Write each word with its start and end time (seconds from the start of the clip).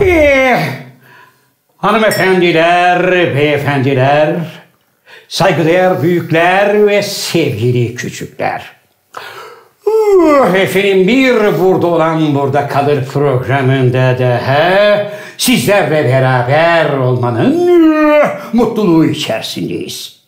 Eh, 0.00 0.58
hanımefendiler, 1.76 3.12
beyefendiler, 3.36 4.34
saygıdeğer 5.28 6.02
büyükler 6.02 6.86
ve 6.86 7.02
sevgili 7.02 7.94
küçükler. 7.94 8.70
Uh, 9.86 10.54
Efendim 10.54 11.08
bir 11.08 11.60
burada 11.60 11.86
olan 11.86 12.34
burada 12.34 12.68
kalır 12.68 13.04
programında 13.12 14.16
daha 14.18 15.06
sizlerle 15.38 16.04
beraber 16.04 16.96
olmanın 16.96 17.68
uh, 17.68 18.54
mutluluğu 18.54 19.04
içerisindeyiz. 19.04 20.20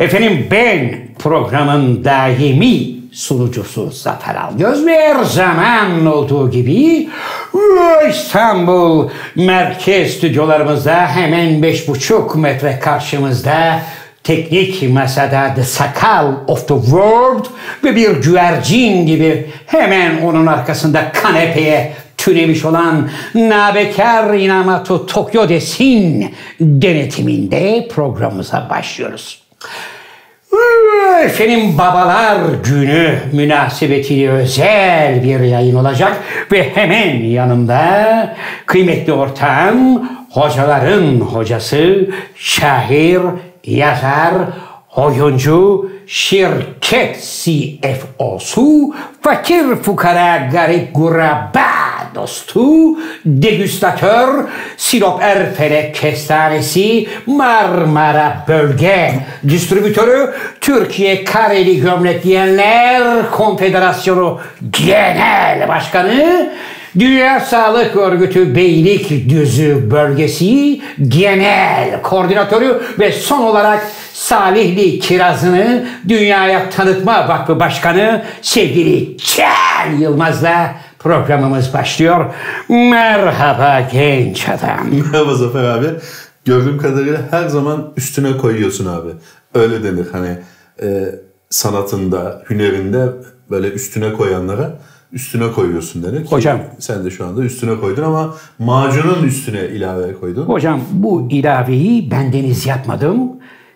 Efendim 0.00 0.46
ben 0.50 1.08
programın 1.18 2.04
daimi 2.04 3.03
sunucusu 3.14 3.90
Zafer 3.90 4.34
Algöz 4.34 4.86
ve 4.86 4.94
her 4.94 5.24
zaman 5.24 6.06
olduğu 6.06 6.50
gibi 6.50 7.08
İstanbul 8.10 9.08
merkez 9.36 10.16
stüdyolarımızda 10.16 11.06
hemen 11.06 11.62
beş 11.62 11.88
buçuk 11.88 12.36
metre 12.36 12.78
karşımızda 12.78 13.80
teknik 14.24 14.90
masada 14.90 15.54
The 15.54 15.62
Sakal 15.62 16.32
of 16.46 16.68
the 16.68 16.74
World 16.74 17.44
ve 17.84 17.96
bir 17.96 18.10
güvercin 18.10 19.06
gibi 19.06 19.50
hemen 19.66 20.22
onun 20.22 20.46
arkasında 20.46 21.12
kanepeye 21.12 21.92
tünemiş 22.16 22.64
olan 22.64 23.10
Nabekar 23.34 24.34
Inamatu 24.34 25.06
Tokyo 25.06 25.48
Desin 25.48 26.34
denetiminde 26.60 27.88
programımıza 27.94 28.66
başlıyoruz. 28.70 29.42
Efendim 31.24 31.78
Babalar 31.78 32.36
Günü 32.64 33.18
münasebetiyle 33.32 34.30
özel 34.30 35.22
bir 35.24 35.40
yayın 35.40 35.76
olacak 35.76 36.16
ve 36.52 36.70
hemen 36.74 37.22
yanımda 37.22 38.34
kıymetli 38.66 39.12
ortağım 39.12 40.10
hocaların 40.30 41.20
hocası, 41.20 42.10
şair, 42.36 43.20
yazar, 43.64 44.34
oyuncu, 44.96 45.90
şirket 46.06 47.16
CFO'su, 47.20 48.94
fakir 49.20 49.76
fukara 49.76 50.36
garip 50.52 50.94
guraba 50.94 51.83
dostu, 52.14 52.98
degüstatör, 53.26 54.44
Sinop 54.76 55.22
Erfelek 55.22 55.94
Kestanesi, 55.94 57.08
Marmara 57.26 58.44
Bölge 58.48 59.14
Distribütörü, 59.48 60.34
Türkiye 60.60 61.24
Kareli 61.24 61.80
Gömlek 61.80 62.22
Giyenler 62.22 63.30
Konfederasyonu 63.30 64.40
Genel 64.70 65.68
Başkanı, 65.68 66.50
Dünya 66.98 67.40
Sağlık 67.40 67.96
Örgütü 67.96 68.56
Beylikdüzü 68.56 69.90
Bölgesi 69.90 70.80
Genel 71.08 72.02
Koordinatörü 72.02 72.82
ve 72.98 73.12
son 73.12 73.40
olarak 73.40 73.86
Salihli 74.12 74.98
Kirazı'nı 74.98 75.86
Dünyaya 76.08 76.70
Tanıtma 76.70 77.28
Vakfı 77.28 77.60
Başkanı 77.60 78.22
sevgili 78.42 79.18
Çel 79.18 80.00
Yılmaz'la 80.00 80.74
programımız 81.04 81.74
başlıyor. 81.74 82.24
Merhaba 82.68 83.88
genç 83.92 84.48
adam. 84.48 84.86
Merhaba 85.12 85.34
Zafer 85.34 85.64
abi. 85.64 85.86
Gördüğüm 86.44 86.78
kadarıyla 86.78 87.20
her 87.30 87.48
zaman 87.48 87.92
üstüne 87.96 88.36
koyuyorsun 88.36 88.86
abi. 88.86 89.08
Öyle 89.54 89.84
denir 89.84 90.06
hani 90.12 90.38
e, 90.82 91.14
sanatında, 91.50 92.42
hünerinde 92.50 93.06
böyle 93.50 93.68
üstüne 93.68 94.12
koyanlara 94.12 94.72
üstüne 95.12 95.52
koyuyorsun 95.52 96.02
denir. 96.02 96.24
Ki 96.24 96.30
Hocam. 96.30 96.60
Sen 96.78 97.04
de 97.04 97.10
şu 97.10 97.26
anda 97.26 97.42
üstüne 97.42 97.80
koydun 97.80 98.02
ama 98.02 98.34
macunun 98.58 99.22
üstüne 99.24 99.60
ilave 99.68 100.14
koydun. 100.14 100.44
Hocam 100.46 100.80
bu 100.92 101.28
ilaveyi 101.30 102.10
bendeniz 102.10 102.66
yapmadım. 102.66 103.32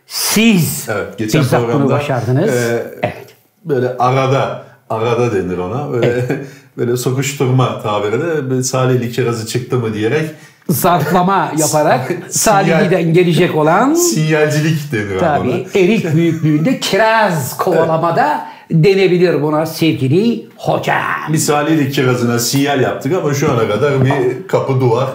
Siz 0.06 0.86
Evet, 0.92 1.18
geçen 1.18 1.40
bizzat 1.40 1.74
bunu 1.74 1.90
başardınız. 1.90 2.48
e, 2.54 2.86
evet. 3.02 3.26
Böyle 3.64 3.88
arada, 3.98 4.64
arada 4.90 5.34
denir 5.34 5.58
ona. 5.58 5.92
Böyle 5.92 6.26
böyle 6.78 6.96
sokuşturma 6.96 7.82
tabiriyle 7.82 8.50
böyle 8.50 8.62
Salihli 8.62 9.12
kirazı 9.12 9.46
çıktı 9.46 9.76
mı 9.78 9.94
diyerek 9.94 10.30
Zarflama 10.68 11.52
yaparak 11.58 12.12
Salihli'den 12.30 13.12
gelecek 13.12 13.54
olan 13.56 13.94
sinyalcilik 13.94 14.92
denir 14.92 15.10
ona. 15.10 15.18
tabii 15.18 15.66
erik 15.74 16.14
büyüklüğünde 16.14 16.80
kiraz 16.80 17.56
kovalamada 17.56 18.48
denebilir 18.70 19.42
buna 19.42 19.66
sevgili 19.66 20.46
hocam. 20.56 21.02
Misaliyle 21.30 21.90
kirazına 21.90 22.38
sinyal 22.38 22.80
yaptık 22.80 23.12
ama 23.12 23.34
şu 23.34 23.52
ana 23.52 23.68
kadar 23.68 24.04
bir 24.04 24.48
kapı 24.48 24.80
duvar 24.80 25.08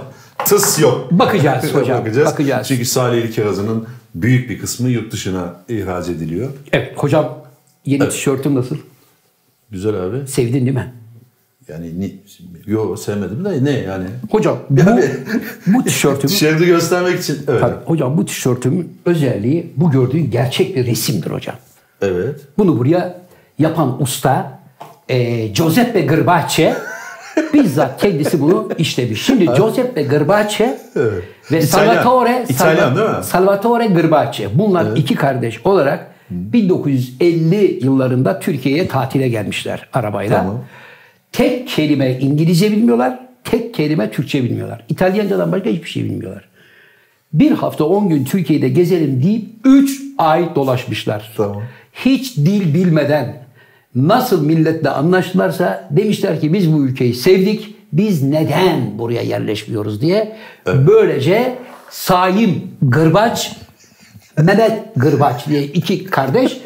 tıs 0.46 0.80
yok. 0.80 1.12
Bakacağız 1.12 1.64
hocam, 1.74 2.06
bakacağız. 2.26 2.68
Çünkü 2.68 2.86
Salihli 2.86 3.32
kirazının 3.32 3.88
büyük 4.16 4.50
bir 4.50 4.60
kısmı 4.60 4.90
yurt 4.90 5.12
dışına 5.12 5.54
ihraç 5.70 6.10
ediliyor. 6.10 6.50
Evet 6.72 6.94
hocam 6.96 7.38
yeni 7.86 8.10
tişörtüm 8.10 8.56
nasıl? 8.56 8.78
Güzel 9.72 9.96
abi. 9.96 10.28
Sevdin 10.28 10.54
değil 10.66 10.74
mi? 10.74 10.94
Yani 11.68 12.00
ni, 12.00 12.16
yo 12.66 12.96
sevmedim 12.98 13.46
de 13.46 13.66
ne 13.66 13.72
yani. 13.72 14.06
Hocam 14.32 14.58
bu, 14.70 14.80
Yani- 14.90 15.10
bu 15.68 15.84
tişörtümü 15.84 16.28
Dışarıda 16.34 16.66
göstermek 16.66 17.20
için 17.20 17.38
evet. 17.48 17.62
Tabii, 17.62 17.76
hocam 17.86 18.18
bu 18.18 18.26
tişörtümün 18.26 18.98
özelliği 19.06 19.74
bu 19.78 19.92
gördüğün 19.92 20.32
gerçek 20.32 20.76
bir 20.76 20.86
resimdir 20.86 21.32
hocam. 21.32 21.56
Evet. 22.02 22.40
Bunu 22.58 22.80
buraya 22.80 23.18
yapan 23.60 24.02
usta 24.02 24.60
e, 25.10 25.48
Giuseppe 25.48 26.02
Gırbace 26.02 26.74
bizzat 27.54 28.02
kendisi 28.02 28.42
bunu 28.42 28.70
işlemiş. 28.78 29.26
Şimdi 29.26 29.46
Giuseppe 29.46 30.04
Gırbace 30.04 30.78
Evet. 30.96 31.24
ve 31.52 31.62
İtalyan. 31.62 31.94
Salvatore 31.94 32.46
İtalyan 32.50 32.96
değil 32.96 33.10
mi? 33.10 33.24
Salvatore 33.24 33.86
Gırbace. 33.86 34.50
Bunlar 34.54 34.98
iki 34.98 35.16
kardeş 35.16 35.66
olarak 35.66 36.08
1950 36.30 37.80
yıllarında 37.86 38.40
Türkiye'ye 38.40 38.88
tatile 38.88 39.30
gelmişler 39.30 39.90
arabayla. 39.94 40.38
Tamam. 40.38 40.60
Tek 41.34 41.68
kelime 41.68 42.20
İngilizce 42.20 42.72
bilmiyorlar, 42.72 43.20
tek 43.44 43.74
kelime 43.74 44.12
Türkçe 44.12 44.44
bilmiyorlar. 44.44 44.86
İtalyancadan 44.90 45.52
başka 45.52 45.70
hiçbir 45.70 45.90
şey 45.90 46.04
bilmiyorlar. 46.04 46.50
Bir 47.34 47.52
hafta 47.52 47.84
10 47.86 48.10
gün 48.10 48.26
Türkiye'de 48.26 48.70
gezelim 48.70 49.24
deyip 49.24 49.46
3 49.66 50.02
ay 50.18 50.56
dolaşmışlar. 50.56 51.32
Tamam. 51.38 51.64
Hiç 51.94 52.38
dil 52.38 52.74
bilmeden 52.74 53.44
nasıl 53.96 54.46
milletle 54.46 54.90
anlaştılarsa 54.90 55.90
demişler 55.92 56.42
ki 56.42 56.54
biz 56.54 56.74
bu 56.74 56.86
ülkeyi 56.86 57.14
sevdik. 57.14 57.76
Biz 57.94 58.24
neden 58.24 59.00
buraya 59.00 59.22
yerleşmiyoruz 59.22 60.02
diye. 60.02 60.36
Böylece 60.68 61.56
Saim 61.90 62.62
Gırbaç, 62.82 63.56
Mehmet 64.38 64.96
Gırbaç 64.96 65.48
diye 65.48 65.64
iki 65.64 66.06
kardeş 66.06 66.58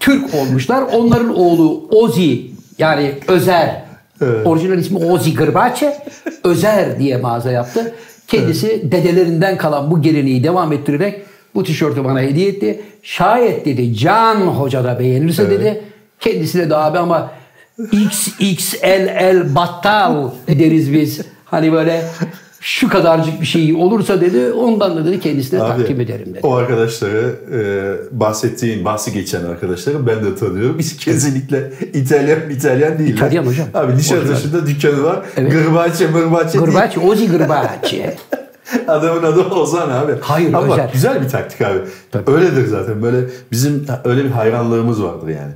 Türk 0.00 0.34
olmuşlar. 0.34 0.82
Onların 0.82 1.34
oğlu 1.38 1.88
Ozi 1.90 2.50
yani 2.78 3.12
Özer. 3.28 3.87
Orijinal 4.44 4.78
ismi 4.78 4.98
Ozi 4.98 5.34
Gırbaçe. 5.34 5.96
Özer 6.44 6.98
diye 6.98 7.16
mağaza 7.16 7.50
yaptı. 7.52 7.94
Kendisi 8.28 8.92
dedelerinden 8.92 9.56
kalan 9.56 9.90
bu 9.90 10.02
geleneği 10.02 10.44
devam 10.44 10.72
ettirerek 10.72 11.22
bu 11.54 11.64
tişörtü 11.64 12.04
bana 12.04 12.20
hediye 12.20 12.48
etti. 12.48 12.80
Şayet 13.02 13.66
dedi 13.66 13.94
Can 13.94 14.36
Hoca 14.36 14.84
da 14.84 14.98
beğenirse 14.98 15.50
dedi. 15.50 15.84
Kendisine 16.20 16.70
de 16.70 16.76
abi 16.76 16.98
ama 16.98 17.30
XXLL 17.92 19.54
battal 19.54 20.30
deriz 20.48 20.92
biz. 20.92 21.20
Hani 21.44 21.72
böyle 21.72 22.04
şu 22.60 22.88
kadarcık 22.88 23.40
bir 23.40 23.46
şey 23.46 23.74
olursa 23.74 24.20
dedi 24.20 24.52
ondan 24.52 24.96
da 24.96 25.06
dedi 25.06 25.20
kendisine 25.20 25.62
Abi, 25.62 25.68
takdim 25.68 26.00
ederim 26.00 26.26
dedi. 26.26 26.40
O 26.42 26.54
arkadaşları 26.54 27.34
e, 27.52 27.60
bahsettiğin, 28.20 28.84
bahsi 28.84 29.12
geçen 29.12 29.44
arkadaşları 29.44 30.06
ben 30.06 30.24
de 30.24 30.34
tanıyorum. 30.34 30.78
Biz 30.78 30.96
kesinlikle 30.96 31.72
İtalyan 31.94 32.50
İtalyan 32.50 32.98
değil. 32.98 33.14
İtalyan 33.14 33.46
hocam. 33.46 33.66
Abi 33.74 33.96
Nişantaşı'nda 33.96 34.66
dükkanı 34.66 35.04
var. 35.04 35.20
Evet. 35.36 35.52
Gırbaçe 35.52 36.06
mırbaçe 36.06 36.52
değil. 36.52 36.64
Gırbaç, 36.64 36.98
Ozi 36.98 37.28
Gırbaçe. 37.28 38.16
Adamın 38.88 39.22
adı 39.22 39.40
Ozan 39.40 39.90
abi. 39.90 40.12
Hayır, 40.20 40.52
Ama 40.54 40.68
bak 40.68 40.92
güzel 40.92 41.22
bir 41.22 41.28
taktik 41.28 41.60
abi. 41.60 41.78
Tabii. 42.10 42.30
Öyledir 42.30 42.66
zaten. 42.66 43.02
Böyle 43.02 43.26
bizim 43.52 43.86
öyle 44.04 44.24
bir 44.24 44.30
hayranlığımız 44.30 45.02
vardır 45.02 45.28
yani. 45.28 45.52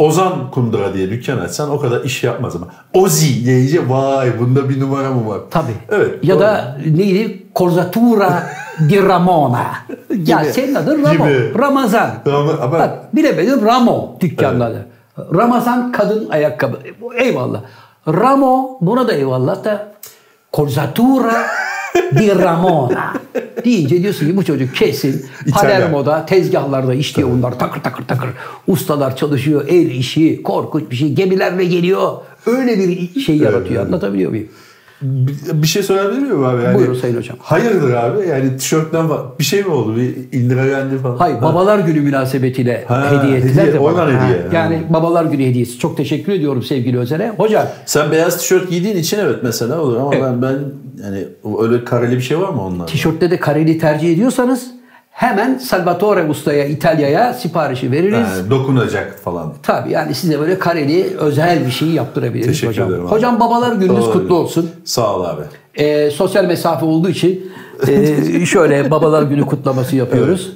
Ozan 0.00 0.50
Kundura 0.50 0.94
diye 0.94 1.10
dükkan 1.10 1.38
açsan 1.38 1.70
o 1.70 1.80
kadar 1.80 2.04
iş 2.04 2.24
yapmaz 2.24 2.56
ama 2.56 2.66
Ozi 2.94 3.46
deyince 3.46 3.88
vay 3.88 4.38
bunda 4.38 4.68
bir 4.68 4.80
numara 4.80 5.10
mı 5.10 5.28
var? 5.28 5.40
Tabii. 5.50 5.74
Evet. 5.90 6.24
Ya 6.24 6.34
doğru. 6.34 6.42
da 6.42 6.76
neydi? 6.96 7.46
Corzatura 7.56 8.42
di 8.88 9.02
Ramona. 9.02 9.66
ya 10.26 10.42
Gibi. 10.42 10.52
senin 10.52 10.74
adın 10.74 11.02
Ramo. 11.04 11.12
Gibi. 11.12 11.58
Ramazan. 11.58 12.10
Ram- 12.26 12.60
ama- 12.62 12.78
Bak 12.78 13.14
bilemedim 13.16 13.66
Ramo 13.66 14.16
dükkanın 14.20 14.60
adı. 14.60 14.86
Ramazan 15.34 15.92
kadın 15.92 16.28
ayakkabı. 16.30 16.78
Eyvallah. 17.18 17.60
Ramo 18.08 18.78
buna 18.80 19.08
da 19.08 19.12
eyvallah 19.12 19.64
da 19.64 19.92
Corzatura 20.52 21.34
di 22.18 22.38
Ramona 22.38 23.12
deyince 23.64 24.02
diyorsun 24.02 24.26
ki 24.26 24.36
bu 24.36 24.44
çocuk 24.44 24.74
kesin. 24.76 25.26
Palermo'da 25.52 26.26
tezgahlarda 26.26 26.94
işliyor 26.94 27.30
bunlar 27.30 27.58
takır 27.58 27.80
takır 27.80 28.04
takır. 28.06 28.30
Ustalar 28.66 29.16
çalışıyor 29.16 29.64
el 29.68 29.90
işi 29.90 30.42
korkunç 30.42 30.90
bir 30.90 30.96
şey 30.96 31.12
gemilerle 31.12 31.64
geliyor. 31.64 32.12
Öyle 32.46 32.78
bir 32.78 33.20
şey 33.20 33.36
yaratıyor 33.36 33.86
anlatabiliyor 33.86 34.30
muyum? 34.30 34.48
Bir, 35.02 35.66
şey 35.66 35.82
söyleyebilir 35.82 36.18
miyim 36.20 36.44
abi? 36.44 36.62
Yani, 36.62 36.78
Buyurun 36.78 36.94
Sayın 36.94 37.16
Hocam. 37.16 37.36
Hayırdır 37.40 37.92
abi? 37.92 38.28
Yani 38.28 38.56
tişörtten 38.56 39.06
bir 39.38 39.44
şey 39.44 39.62
mi 39.62 39.70
oldu? 39.70 39.96
Bir 39.96 40.38
indiregendi 40.38 40.98
falan. 40.98 41.16
Hayır, 41.16 41.34
Ha. 41.36 41.42
babalar 41.42 41.78
günü 41.78 42.00
münasebetiyle 42.00 42.84
Ha, 42.88 43.10
hediye 43.10 43.38
ettiler 43.38 43.62
hediye, 43.62 43.74
de 43.74 43.78
Ha, 43.78 44.06
hediye. 44.06 44.46
Yani 44.52 44.82
babalar 44.90 45.24
günü 45.24 45.44
hediyesi. 45.46 45.78
Çok 45.78 45.96
teşekkür 45.96 46.32
ediyorum 46.32 46.62
sevgili 46.62 46.98
Özer'e. 46.98 47.28
Hocam 47.36 47.66
Sen 47.86 48.10
beyaz 48.10 48.38
tişört 48.38 48.70
giydiğin 48.70 48.96
için 48.96 49.18
evet 49.18 49.36
mesela 49.42 49.80
olur 49.80 49.96
ama 49.96 50.10
Evet. 50.14 50.24
ben 50.24 50.42
ben 50.42 50.58
yani 51.04 51.24
öyle 51.60 51.84
kareli 51.84 52.16
bir 52.16 52.20
şey 52.22 52.40
var 52.40 52.48
mı 52.48 52.62
onlar? 52.62 52.86
tişörtte 52.86 53.30
de 53.30 53.36
kareli 53.40 53.78
tercih 53.78 54.12
ediyorsanız 54.12 54.70
hemen 55.10 55.58
Salvatore 55.58 56.24
Usta'ya 56.28 56.64
İtalya'ya 56.64 57.34
siparişi 57.34 57.92
veririz. 57.92 58.18
Ha, 58.28 58.50
dokunacak 58.50 59.18
falan. 59.24 59.52
Tabii 59.62 59.90
yani 59.92 60.14
size 60.14 60.40
böyle 60.40 60.58
kareli 60.58 61.16
özel 61.18 61.66
bir 61.66 61.70
şey 61.70 61.88
yaptırabiliriz 61.88 62.46
Teşekkür 62.46 62.72
hocam. 62.72 62.88
ederim 62.88 63.04
abi. 63.06 63.10
Hocam 63.10 63.40
babalar 63.40 63.72
gününüz 63.72 64.04
Doğru. 64.04 64.12
kutlu 64.12 64.34
olsun. 64.34 64.70
Sağ 64.84 65.16
ol 65.16 65.24
abi. 65.24 65.42
Ee, 65.74 66.10
sosyal 66.10 66.44
mesafe 66.44 66.86
olduğu 66.86 67.08
için 67.08 67.52
e, 67.88 68.46
şöyle 68.46 68.90
babalar 68.90 69.22
günü 69.22 69.46
kutlaması 69.46 69.96
yapıyoruz. 69.96 70.52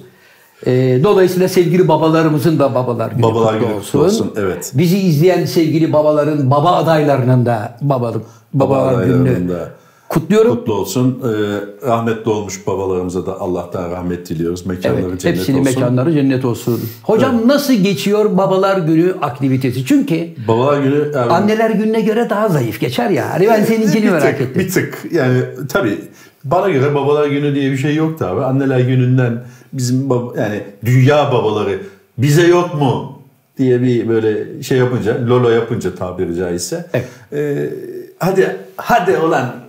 Ee, 0.66 1.00
dolayısıyla 1.04 1.48
sevgili 1.48 1.88
babalarımızın 1.88 2.58
da 2.58 2.74
babalar 2.74 3.10
günü, 3.12 3.22
Babalar 3.22 3.52
kutlu, 3.54 3.66
günü 3.68 3.78
olsun. 3.78 3.98
olsun, 3.98 4.32
evet. 4.36 4.72
Bizi 4.74 4.98
izleyen 4.98 5.44
sevgili 5.44 5.92
babaların 5.92 6.50
baba 6.50 6.72
adaylarının 6.72 7.46
da 7.46 7.76
babalık 7.80 8.22
babalar 8.54 8.92
Babalarının 8.94 9.24
gününü 9.24 9.48
da 9.48 9.68
kutluyorum. 10.08 10.56
Kutlu 10.56 10.74
olsun. 10.74 11.22
Ee, 11.24 11.86
rahmetli 11.86 12.30
olmuş 12.30 12.66
babalarımıza 12.66 13.26
da 13.26 13.40
Allah'tan 13.40 13.90
rahmet 13.90 14.28
diliyoruz. 14.28 14.66
Mekanları 14.66 15.06
Evet, 15.10 15.20
cennet 15.20 15.38
hepsinin 15.38 15.60
olsun. 15.60 15.74
mekanları 15.74 16.12
cennet 16.12 16.44
olsun. 16.44 16.80
Hocam 17.02 17.48
nasıl 17.48 17.74
geçiyor 17.74 18.36
babalar 18.38 18.78
günü 18.78 19.14
aktivitesi? 19.22 19.86
Çünkü 19.86 20.28
Babalar 20.48 20.82
günü 20.82 21.18
abi, 21.18 21.32
anneler 21.32 21.70
gününe 21.70 22.00
göre 22.00 22.30
daha 22.30 22.48
zayıf 22.48 22.80
geçer 22.80 23.10
ya. 23.10 23.30
Hani 23.30 23.46
ben 23.46 23.64
seninkini 23.64 24.10
merak 24.10 24.40
ettim. 24.40 24.62
Bir 24.62 24.70
tık. 24.72 24.98
Yani 25.12 25.40
tabii 25.68 25.98
bana 26.44 26.68
göre 26.68 26.94
babalar 26.94 27.26
günü 27.26 27.54
diye 27.54 27.72
bir 27.72 27.76
şey 27.76 27.94
yoktu 27.94 28.24
abi. 28.24 28.44
Anneler 28.44 28.80
gününden 28.80 29.44
bizim 29.72 30.10
baba, 30.10 30.40
yani 30.40 30.62
dünya 30.84 31.32
babaları 31.32 31.80
bize 32.18 32.46
yok 32.46 32.74
mu 32.74 33.18
diye 33.58 33.82
bir 33.82 34.08
böyle 34.08 34.62
şey 34.62 34.78
yapınca, 34.78 35.26
lolo 35.26 35.50
yapınca 35.50 35.94
tabiri 35.94 36.36
caizse. 36.36 36.86
Evet. 36.92 37.08
e, 37.32 37.70
hadi 38.18 38.56
hadi 38.76 39.18
olan 39.18 39.63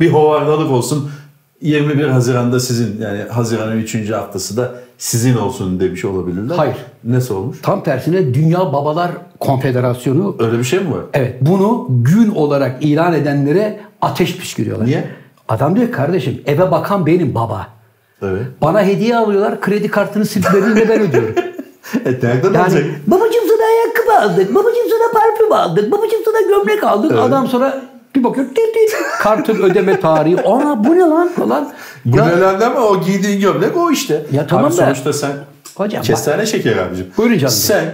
bir 0.00 0.12
hovardalık 0.12 0.70
olsun. 0.70 1.10
21 1.60 2.04
Haziran'da 2.08 2.60
sizin 2.60 3.00
yani 3.02 3.22
Haziran'ın 3.22 3.76
3. 3.76 4.10
haftası 4.10 4.56
da 4.56 4.74
sizin 4.98 5.36
olsun 5.36 5.80
demiş 5.80 6.04
olabilirler. 6.04 6.56
Hayır. 6.56 6.76
Nasıl 7.04 7.34
olmuş? 7.36 7.58
Tam 7.62 7.82
tersine 7.82 8.34
Dünya 8.34 8.58
Babalar 8.72 9.10
Konfederasyonu 9.40 10.36
Öyle 10.38 10.58
bir 10.58 10.64
şey 10.64 10.78
mi 10.80 10.90
var? 10.90 11.00
evet 11.14 11.36
bunu 11.40 11.86
gün 11.90 12.30
olarak 12.34 12.84
ilan 12.84 13.12
edenlere 13.12 13.80
ateş 14.02 14.36
püskürüyorlar. 14.36 14.86
Niye? 14.86 15.04
Adam 15.48 15.76
diyor 15.76 15.92
kardeşim 15.92 16.42
eve 16.46 16.70
bakan 16.70 17.06
benim 17.06 17.34
baba. 17.34 17.66
Evet. 18.22 18.42
Bana 18.62 18.82
hediye 18.82 19.16
alıyorlar 19.16 19.60
kredi 19.60 19.88
kartını 19.88 20.26
silip 20.26 20.46
ben 20.88 21.00
ödüyorum. 21.00 21.34
E, 22.04 22.10
nereden 22.12 22.52
Yani 22.54 22.58
olacak? 22.62 22.84
babacım 23.06 23.40
sana 23.48 23.66
ayakkabı 23.66 24.32
aldık, 24.32 24.54
babacım 24.54 24.82
sana 24.90 25.20
parfüm 25.22 25.52
aldık, 25.52 25.92
babacım 25.92 26.20
sana 26.24 26.40
gömlek 26.40 26.84
aldık. 26.84 27.12
Adam 27.18 27.48
sonra 27.48 27.82
bir 28.16 28.24
bakıyor 28.24 28.46
tit, 28.48 28.96
kartın 29.20 29.62
ödeme 29.62 30.00
tarihi. 30.00 30.42
Ana 30.42 30.84
bu 30.84 30.94
ne 30.94 31.00
lan 31.00 31.28
falan. 31.28 31.72
Bu 32.04 32.16
Ya- 32.16 32.24
nelerden 32.26 32.70
ama 32.70 32.80
o 32.80 33.00
giydiğin 33.04 33.40
gömlek 33.40 33.76
o 33.76 33.90
işte. 33.90 34.26
Ya 34.32 34.46
tamam 34.46 34.64
Abi 34.64 34.72
da- 34.72 34.76
sonuçta 34.76 35.12
sen 35.12 35.30
Hocam 35.74 36.02
kestane 36.02 36.46
şeker 36.46 36.76
abicim. 36.76 37.06
Buyurun 37.16 37.38
canım. 37.38 37.54
Sen 37.54 37.84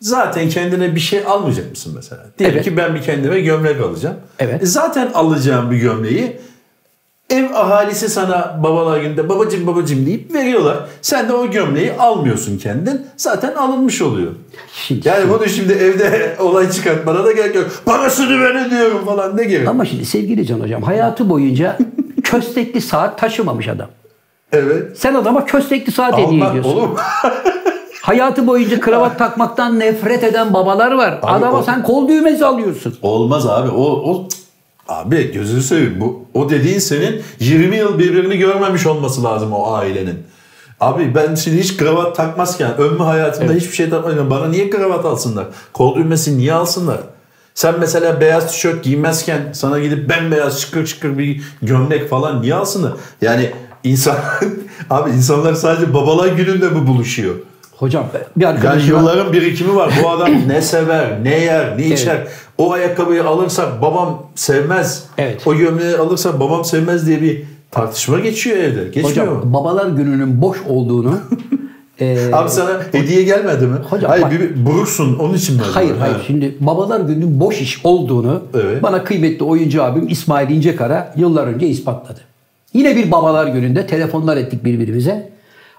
zaten 0.00 0.48
kendine 0.48 0.94
bir 0.94 1.00
şey 1.00 1.22
almayacak 1.26 1.70
mısın 1.70 1.92
mesela? 1.96 2.22
Diyelim 2.38 2.54
Evet. 2.56 2.64
ki 2.64 2.76
ben 2.76 2.94
bir 2.94 3.02
kendime 3.02 3.40
gömlek 3.40 3.80
alacağım. 3.80 4.16
Evet. 4.38 4.62
E 4.62 4.66
zaten 4.66 5.08
alacağım 5.14 5.70
bir 5.70 5.76
gömleği 5.76 6.40
ev 7.34 7.54
ahalisi 7.54 8.08
sana 8.08 8.60
babalar 8.62 9.00
günde 9.00 9.28
babacım 9.28 9.66
babacım 9.66 10.06
deyip 10.06 10.34
veriyorlar. 10.34 10.76
Sen 11.02 11.28
de 11.28 11.32
o 11.34 11.50
gömleği 11.50 11.92
almıyorsun 11.98 12.58
kendin. 12.58 13.06
Zaten 13.16 13.54
alınmış 13.54 14.02
oluyor. 14.02 14.32
Yani 15.04 15.28
bunu 15.28 15.48
şimdi 15.48 15.72
evde 15.72 16.36
olay 16.40 16.70
çıkartmana 16.70 17.24
da 17.24 17.32
gerek 17.32 17.54
yok. 17.54 17.66
Parasını 17.86 18.30
ben 18.30 18.66
ödüyorum 18.66 19.04
falan 19.04 19.36
ne 19.36 19.44
gerek? 19.44 19.68
Ama 19.68 19.84
şimdi 19.84 20.04
sevgili 20.04 20.46
Can 20.46 20.60
Hocam 20.60 20.82
hayatı 20.82 21.28
boyunca 21.30 21.78
köstekli 22.22 22.80
saat 22.80 23.18
taşımamış 23.18 23.68
adam. 23.68 23.88
Evet. 24.52 24.98
Sen 24.98 25.14
adama 25.14 25.44
köstekli 25.44 25.92
saat 25.92 26.12
hediye 26.18 26.26
Alma, 26.44 26.50
ediyorsun. 26.50 26.76
olur? 26.76 26.88
Hayatı 28.02 28.46
boyunca 28.46 28.80
kravat 28.80 29.18
takmaktan 29.18 29.78
nefret 29.80 30.24
eden 30.24 30.54
babalar 30.54 30.92
var. 30.92 31.18
Adama 31.22 31.58
o- 31.58 31.62
sen 31.62 31.82
kol 31.82 32.08
düğmesi 32.08 32.44
alıyorsun. 32.46 32.94
Olmaz 33.02 33.46
abi. 33.46 33.68
O, 33.70 33.82
o 33.84 34.28
abi 34.88 35.32
gözünü 35.32 35.62
seveyim. 35.62 36.00
Bu 36.00 36.26
o 36.34 36.50
dediğin 36.50 36.78
senin 36.78 37.22
20 37.40 37.76
yıl 37.76 37.98
birbirini 37.98 38.38
görmemiş 38.38 38.86
olması 38.86 39.24
lazım 39.24 39.52
o 39.52 39.72
ailenin. 39.72 40.18
Abi 40.80 41.14
ben 41.14 41.34
şimdi 41.34 41.60
hiç 41.60 41.76
kravat 41.76 42.16
takmazken 42.16 42.78
ömrü 42.78 43.02
hayatımda 43.02 43.52
hiçbir 43.52 43.76
şey 43.76 43.90
takmadım. 43.90 44.30
Bana 44.30 44.48
niye 44.48 44.70
kravat 44.70 45.04
alsınlar? 45.04 45.46
Kol 45.72 45.96
düğmesi 45.96 46.38
niye 46.38 46.52
alsınlar? 46.52 47.00
Sen 47.54 47.74
mesela 47.80 48.20
beyaz 48.20 48.52
tişört 48.52 48.84
giymezken 48.84 49.40
sana 49.52 49.78
gidip 49.78 50.08
bembeyaz 50.08 50.60
çıkır 50.60 50.86
çıkır 50.86 51.18
bir 51.18 51.42
gömlek 51.62 52.10
falan 52.10 52.42
niye 52.42 52.54
alsınlar? 52.54 52.92
Yani 53.22 53.50
insan 53.84 54.16
abi 54.90 55.10
insanlar 55.10 55.54
sadece 55.54 55.94
babalar 55.94 56.28
gününde 56.28 56.68
mi 56.68 56.86
buluşuyor? 56.86 57.34
Hocam 57.84 58.04
bir 58.36 58.42
Yani 58.42 58.54
arkadaşıma 58.54 58.98
yılların 58.98 59.32
birikimi 59.32 59.76
var. 59.76 59.92
Bu 60.04 60.10
adam 60.10 60.30
ne 60.48 60.62
sever, 60.62 61.24
ne 61.24 61.40
yer, 61.40 61.78
ne 61.78 61.86
içer. 61.86 62.18
O 62.58 62.72
ayakkabıyı 62.72 63.24
alırsak 63.24 63.82
babam 63.82 64.22
sevmez. 64.34 65.04
Evet. 65.18 65.46
O 65.46 65.54
gömleği 65.54 65.96
alırsak 65.96 66.40
babam 66.40 66.64
sevmez 66.64 67.06
diye 67.06 67.22
bir 67.22 67.42
tartışma 67.70 68.18
geçiyor 68.20 68.56
evde. 68.56 68.84
Geçmiyor 68.84 69.28
mu? 69.32 69.36
hocam 69.38 69.52
babalar 69.52 69.86
gününün 69.86 70.42
boş 70.42 70.58
olduğunu 70.68 71.18
e, 72.00 72.32
Abi 72.32 72.50
sana 72.50 72.70
hediye 72.92 73.22
gelmedi 73.22 73.66
mi? 73.66 73.76
Hocam 73.90 74.10
hayır 74.10 74.24
bak- 74.24 74.32
bir, 74.32 74.66
buruksun 74.66 75.18
onun 75.18 75.34
için 75.34 75.56
mi? 75.56 75.62
hayır 75.72 75.96
hayır 75.96 76.14
Ha. 76.14 76.20
şimdi 76.26 76.54
babalar 76.60 77.00
gününün 77.00 77.40
boş 77.40 77.60
iş 77.60 77.80
olduğunu 77.84 78.42
Evet. 78.54 78.82
bana 78.82 79.04
kıymetli 79.04 79.44
oyuncu 79.44 79.82
abim 79.82 80.08
İsmail 80.08 80.50
İncekara 80.50 81.12
yıllar 81.16 81.46
önce 81.46 81.66
ispatladı. 81.66 82.20
Yine 82.74 82.96
bir 82.96 83.10
babalar 83.10 83.46
gününde 83.46 83.86
telefonlar 83.86 84.36
ettik 84.36 84.64
birbirimize. 84.64 85.34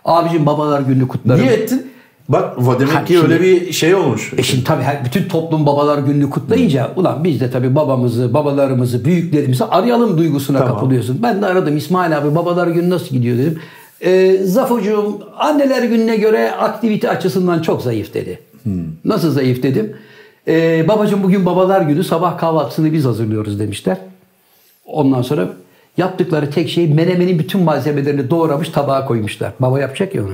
Abicim 0.06 0.46
babalar 0.46 0.82
gününü 0.82 1.08
kutlarım. 1.08 1.42
Niye 1.42 1.54
ettin? 1.54 1.92
Bak 2.30 2.58
va- 2.58 2.80
demek 2.80 2.96
Ha, 2.96 3.06
ki 3.06 3.14
şimdi- 3.14 3.34
öyle 3.34 3.42
bir 3.42 3.72
şey 3.72 3.96
olmuş. 3.96 4.34
E 4.38 4.44
şimdi 4.44 4.64
tabii 4.64 4.84
her, 4.84 5.06
bütün 5.06 5.24
toplum 5.28 5.66
babalar 5.66 5.98
gününü 5.98 6.30
kutlayınca 6.30 6.92
ulan 6.96 7.24
biz 7.24 7.42
de 7.42 7.52
tabii 7.52 7.76
babamızı, 7.76 8.34
babalarımızı, 8.34 9.06
büyüklerimizi 9.06 9.64
arayalım 9.66 10.18
duygusuna 10.18 10.58
Tamam. 10.60 10.74
kapılıyorsun. 10.74 11.20
Ben 11.24 11.42
de 11.42 11.46
aradım 11.46 11.78
İsmail 11.78 12.18
abi 12.18 12.36
babalar 12.36 12.68
günü 12.68 12.90
nasıl 12.90 13.08
gidiyor 13.16 13.38
dedim. 13.38 13.60
E, 14.02 14.38
Zafocuğum 14.44 15.20
anneler 15.38 15.84
gününe 15.84 16.18
göre 16.18 16.52
aktivite 16.52 17.10
açısından 17.10 17.62
çok 17.62 17.82
zayıf 17.82 18.14
dedi. 18.14 18.40
Nasıl 19.06 19.32
zayıf 19.32 19.64
dedim. 19.64 19.96
E, 20.48 20.86
babacığım 20.88 21.24
bugün 21.24 21.46
babalar 21.46 21.82
günü 21.82 22.04
sabah 22.04 22.38
kahvaltısını 22.38 22.94
biz 22.94 23.06
hazırlıyoruz 23.06 23.60
demişler. 23.60 23.98
Ondan 24.86 25.22
sonra 25.22 25.48
yaptıkları 25.98 26.50
tek 26.52 26.70
şey 26.70 26.88
menemenin 26.94 27.40
bütün 27.40 27.62
malzemelerini 27.62 28.30
doğramış 28.30 28.70
tabağa 28.70 29.06
koymuşlar. 29.06 29.52
Baba 29.60 29.80
yapacak 29.80 30.16
ya 30.16 30.22
onu. 30.24 30.34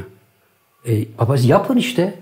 E, 0.87 1.05
babası 1.19 1.47
yapın 1.47 1.75
işte. 1.77 2.13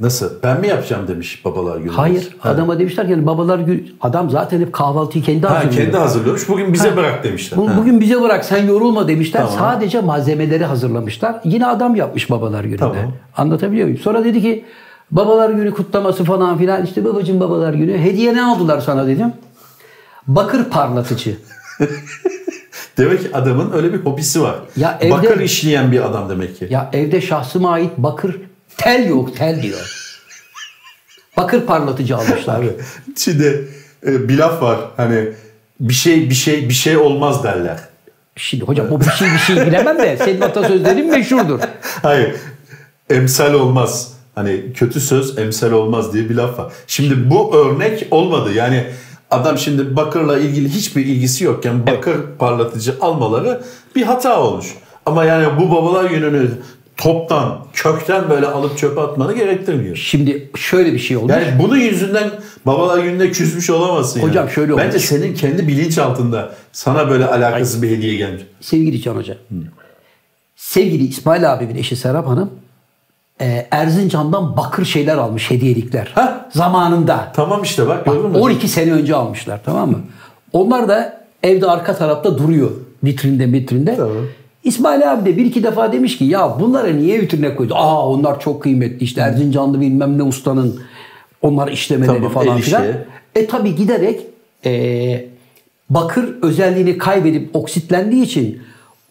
Nasıl? 0.00 0.30
Ben 0.42 0.60
mi 0.60 0.68
yapacağım 0.68 1.08
demiş 1.08 1.44
babalar 1.44 1.76
günü. 1.78 1.90
Hayır. 1.92 2.36
Ha. 2.38 2.48
Adama 2.50 2.78
demişler 2.78 3.06
ki 3.06 3.12
yani 3.12 3.26
babalar 3.26 3.58
gün 3.58 3.96
adam 4.00 4.30
zaten 4.30 4.60
hep 4.60 4.72
kahvaltıyı 4.72 5.24
kendi 5.24 5.46
Ha, 5.46 5.54
hazırlıyor. 5.56 5.82
kendi 5.84 5.96
hazırlıyormuş. 5.96 6.48
Bugün 6.48 6.72
bize 6.72 6.88
Ha. 6.90 6.96
bırak 6.96 7.24
demişler. 7.24 7.58
Bu- 7.58 7.68
Ha. 7.70 7.74
Bugün 7.78 8.00
bize 8.00 8.20
bırak 8.22 8.44
sen 8.44 8.66
yorulma 8.66 9.08
demişler. 9.08 9.40
Tamam. 9.40 9.54
Sadece 9.58 10.00
malzemeleri 10.00 10.64
hazırlamışlar. 10.64 11.40
Yine 11.44 11.66
adam 11.66 11.96
yapmış 11.96 12.30
babalar 12.30 12.64
gününde. 12.64 12.76
Tamam. 12.78 13.12
Anlatabiliyor 13.36 13.86
muyum? 13.86 14.00
Sonra 14.02 14.24
dedi 14.24 14.42
ki 14.42 14.64
babalar 15.10 15.50
günü 15.50 15.70
kutlaması 15.70 16.24
falan 16.24 16.58
filan 16.58 16.84
işte 16.84 17.04
babacığım 17.04 17.40
babalar 17.40 17.74
günü. 17.74 17.98
Hediye 17.98 18.34
ne 18.34 18.42
aldılar 18.44 18.80
sana 18.80 19.06
dedim. 19.06 19.32
Bakır 20.26 20.64
parlatıcı. 20.64 21.36
Demek 22.98 23.20
ki 23.22 23.28
adamın 23.32 23.72
öyle 23.72 23.92
bir 23.92 23.98
hobisi 23.98 24.42
var. 24.42 24.54
Ya 24.76 24.98
evde- 25.00 25.10
Bakır 25.10 25.40
işleyen 25.40 25.92
bir 25.92 26.00
adam 26.06 26.28
demek 26.30 26.58
ki. 26.58 26.66
Ya 26.70 26.90
evde 26.92 27.20
şahsıma 27.20 27.72
ait 27.72 27.90
bakır 27.98 28.40
tel 28.76 29.08
yok 29.08 29.36
tel 29.36 29.62
diyor. 29.62 30.00
Bakır 31.36 31.60
parlatıcı 31.66 32.16
almışlar. 32.16 32.58
Abi 32.60 32.70
şimdi 33.18 33.68
e, 34.06 34.28
bir 34.28 34.38
laf 34.38 34.62
var 34.62 34.78
hani 34.96 35.28
bir 35.80 35.94
şey 35.94 36.30
bir 36.30 36.34
şey 36.34 36.68
bir 36.68 36.74
şey 36.74 36.96
olmaz 36.96 37.44
derler. 37.44 37.78
Şimdi 38.36 38.64
hocam 38.64 38.86
o 38.90 39.00
bir 39.00 39.10
şey 39.10 39.28
bir 39.32 39.38
şey 39.38 39.66
bilemem 39.66 39.98
de 39.98 40.16
senin 40.24 40.40
atasözlerin 40.40 41.10
meşhurdur. 41.10 41.60
Hayır 42.02 42.34
emsal 43.10 43.54
olmaz. 43.54 44.14
Hani 44.34 44.72
kötü 44.72 45.00
söz 45.00 45.38
emsal 45.38 45.72
olmaz 45.72 46.12
diye 46.12 46.28
bir 46.28 46.34
laf 46.34 46.58
var. 46.58 46.72
Şimdi 46.86 47.30
bu 47.30 47.56
örnek 47.56 48.06
olmadı. 48.10 48.52
Yani 48.54 48.86
adam 49.34 49.58
şimdi 49.58 49.96
bakırla 49.96 50.38
ilgili 50.38 50.68
hiçbir 50.68 51.06
ilgisi 51.06 51.44
yokken 51.44 51.86
bakır 51.86 52.16
parlatıcı 52.38 52.94
almaları 53.00 53.62
bir 53.96 54.02
hata 54.02 54.40
olmuş. 54.40 54.66
Ama 55.06 55.24
yani 55.24 55.60
bu 55.60 55.70
babalar 55.70 56.04
gününü 56.04 56.50
toptan, 56.96 57.66
kökten 57.72 58.30
böyle 58.30 58.46
alıp 58.46 58.78
çöpe 58.78 59.00
atmanı 59.00 59.34
gerektirmiyor. 59.34 59.96
Şimdi 59.96 60.50
şöyle 60.56 60.92
bir 60.92 60.98
şey 60.98 61.16
olmuş. 61.16 61.32
Yani 61.32 61.62
bunun 61.62 61.76
yüzünden 61.76 62.30
babalar 62.66 62.98
gününde 62.98 63.30
küsmüş 63.30 63.70
olamazsın. 63.70 64.20
Hocam 64.20 64.44
yani. 64.44 64.54
şöyle 64.54 64.76
Bence 64.76 64.90
olmuş. 64.90 65.04
senin 65.04 65.34
kendi 65.34 65.68
bilinç 65.68 65.98
altında 65.98 66.54
sana 66.72 67.10
böyle 67.10 67.26
alakasız 67.26 67.82
bir 67.82 67.90
hediye 67.90 68.14
gelmiş. 68.14 68.42
Sevgili 68.60 69.02
Can 69.02 69.16
Hoca. 69.16 69.36
Sevgili 70.56 71.06
İsmail 71.06 71.52
abimin 71.52 71.76
eşi 71.76 71.96
Serap 71.96 72.26
Hanım 72.28 72.50
e, 73.40 73.66
Erzincan'dan 73.70 74.56
bakır 74.56 74.84
şeyler 74.84 75.16
almış 75.16 75.50
hediyelikler. 75.50 76.12
Ha? 76.14 76.48
Zamanında. 76.52 77.32
Tamam 77.36 77.62
işte 77.62 77.88
bak 77.88 78.04
gördün 78.04 78.30
mü? 78.30 78.38
12 78.38 78.68
sene 78.68 78.92
önce 78.92 79.14
almışlar 79.14 79.60
tamam 79.64 79.90
mı? 79.90 79.98
Onlar 80.52 80.88
da 80.88 81.24
evde 81.42 81.66
arka 81.66 81.96
tarafta 81.96 82.38
duruyor. 82.38 82.70
Vitrinde 83.04 83.52
vitrinde. 83.52 83.96
Tamam. 83.96 84.16
İsmail 84.64 85.12
abi 85.12 85.30
de 85.30 85.36
bir 85.36 85.44
iki 85.44 85.64
defa 85.64 85.92
demiş 85.92 86.18
ki 86.18 86.24
ya 86.24 86.60
bunları 86.60 86.98
niye 86.98 87.20
vitrine 87.20 87.54
koydu? 87.56 87.74
Aa 87.74 88.08
onlar 88.08 88.40
çok 88.40 88.62
kıymetli 88.62 89.04
işte 89.04 89.20
Erzincanlı 89.20 89.80
bilmem 89.80 90.18
ne 90.18 90.22
ustanın 90.22 90.80
onlar 91.42 91.68
işlemeleri 91.68 92.16
Tamam, 92.16 92.32
falan 92.32 92.58
filan. 92.58 92.84
E 93.34 93.46
tabi 93.46 93.74
giderek 93.76 94.20
e, 94.64 95.24
bakır 95.90 96.42
özelliğini 96.42 96.98
kaybedip 96.98 97.56
oksitlendiği 97.56 98.22
için 98.22 98.62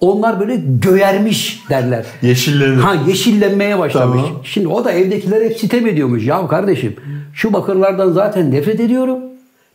onlar 0.04 0.40
böyle 0.40 0.62
göğermiş 0.82 1.64
derler. 1.70 2.06
Yeşillenir. 2.22 2.78
Ha 2.78 2.96
yeşillenmeye 3.08 3.80
başlamış. 3.80 4.22
Tamam. 4.22 4.42
Şimdi 4.44 4.68
o 4.68 4.86
da 4.86 4.92
evdekiler 4.92 5.42
hep 5.42 5.58
sitem 5.58 5.88
ediyormuş. 5.88 6.26
Ya 6.26 6.48
kardeşim 6.48 6.96
şu 7.34 7.54
bakırlardan 7.54 8.12
zaten 8.12 8.52
nefret 8.52 8.80
ediyorum. 8.80 9.20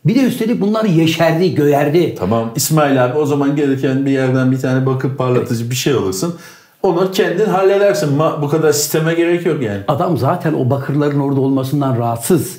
Bir 0.05 0.15
de 0.15 0.19
üstelik 0.19 0.61
bunlar 0.61 0.85
yeşerdi, 0.85 1.55
göğerdi. 1.55 2.15
Tamam 2.19 2.51
İsmail 2.55 3.05
abi 3.05 3.17
o 3.17 3.25
zaman 3.25 3.55
gereken 3.55 4.05
bir 4.05 4.11
yerden 4.11 4.51
bir 4.51 4.59
tane 4.59 4.85
bakıp 4.85 5.17
parlatıcı 5.17 5.69
bir 5.71 5.75
şey 5.75 5.93
alırsın. 5.93 6.35
Onu 6.83 7.11
kendin 7.11 7.45
halledersin. 7.45 8.09
Bu 8.41 8.49
kadar 8.49 8.71
sisteme 8.71 9.13
gerek 9.13 9.45
yok 9.45 9.61
yani. 9.61 9.79
Adam 9.87 10.17
zaten 10.17 10.53
o 10.53 10.69
bakırların 10.69 11.19
orada 11.19 11.41
olmasından 11.41 11.97
rahatsız. 11.97 12.57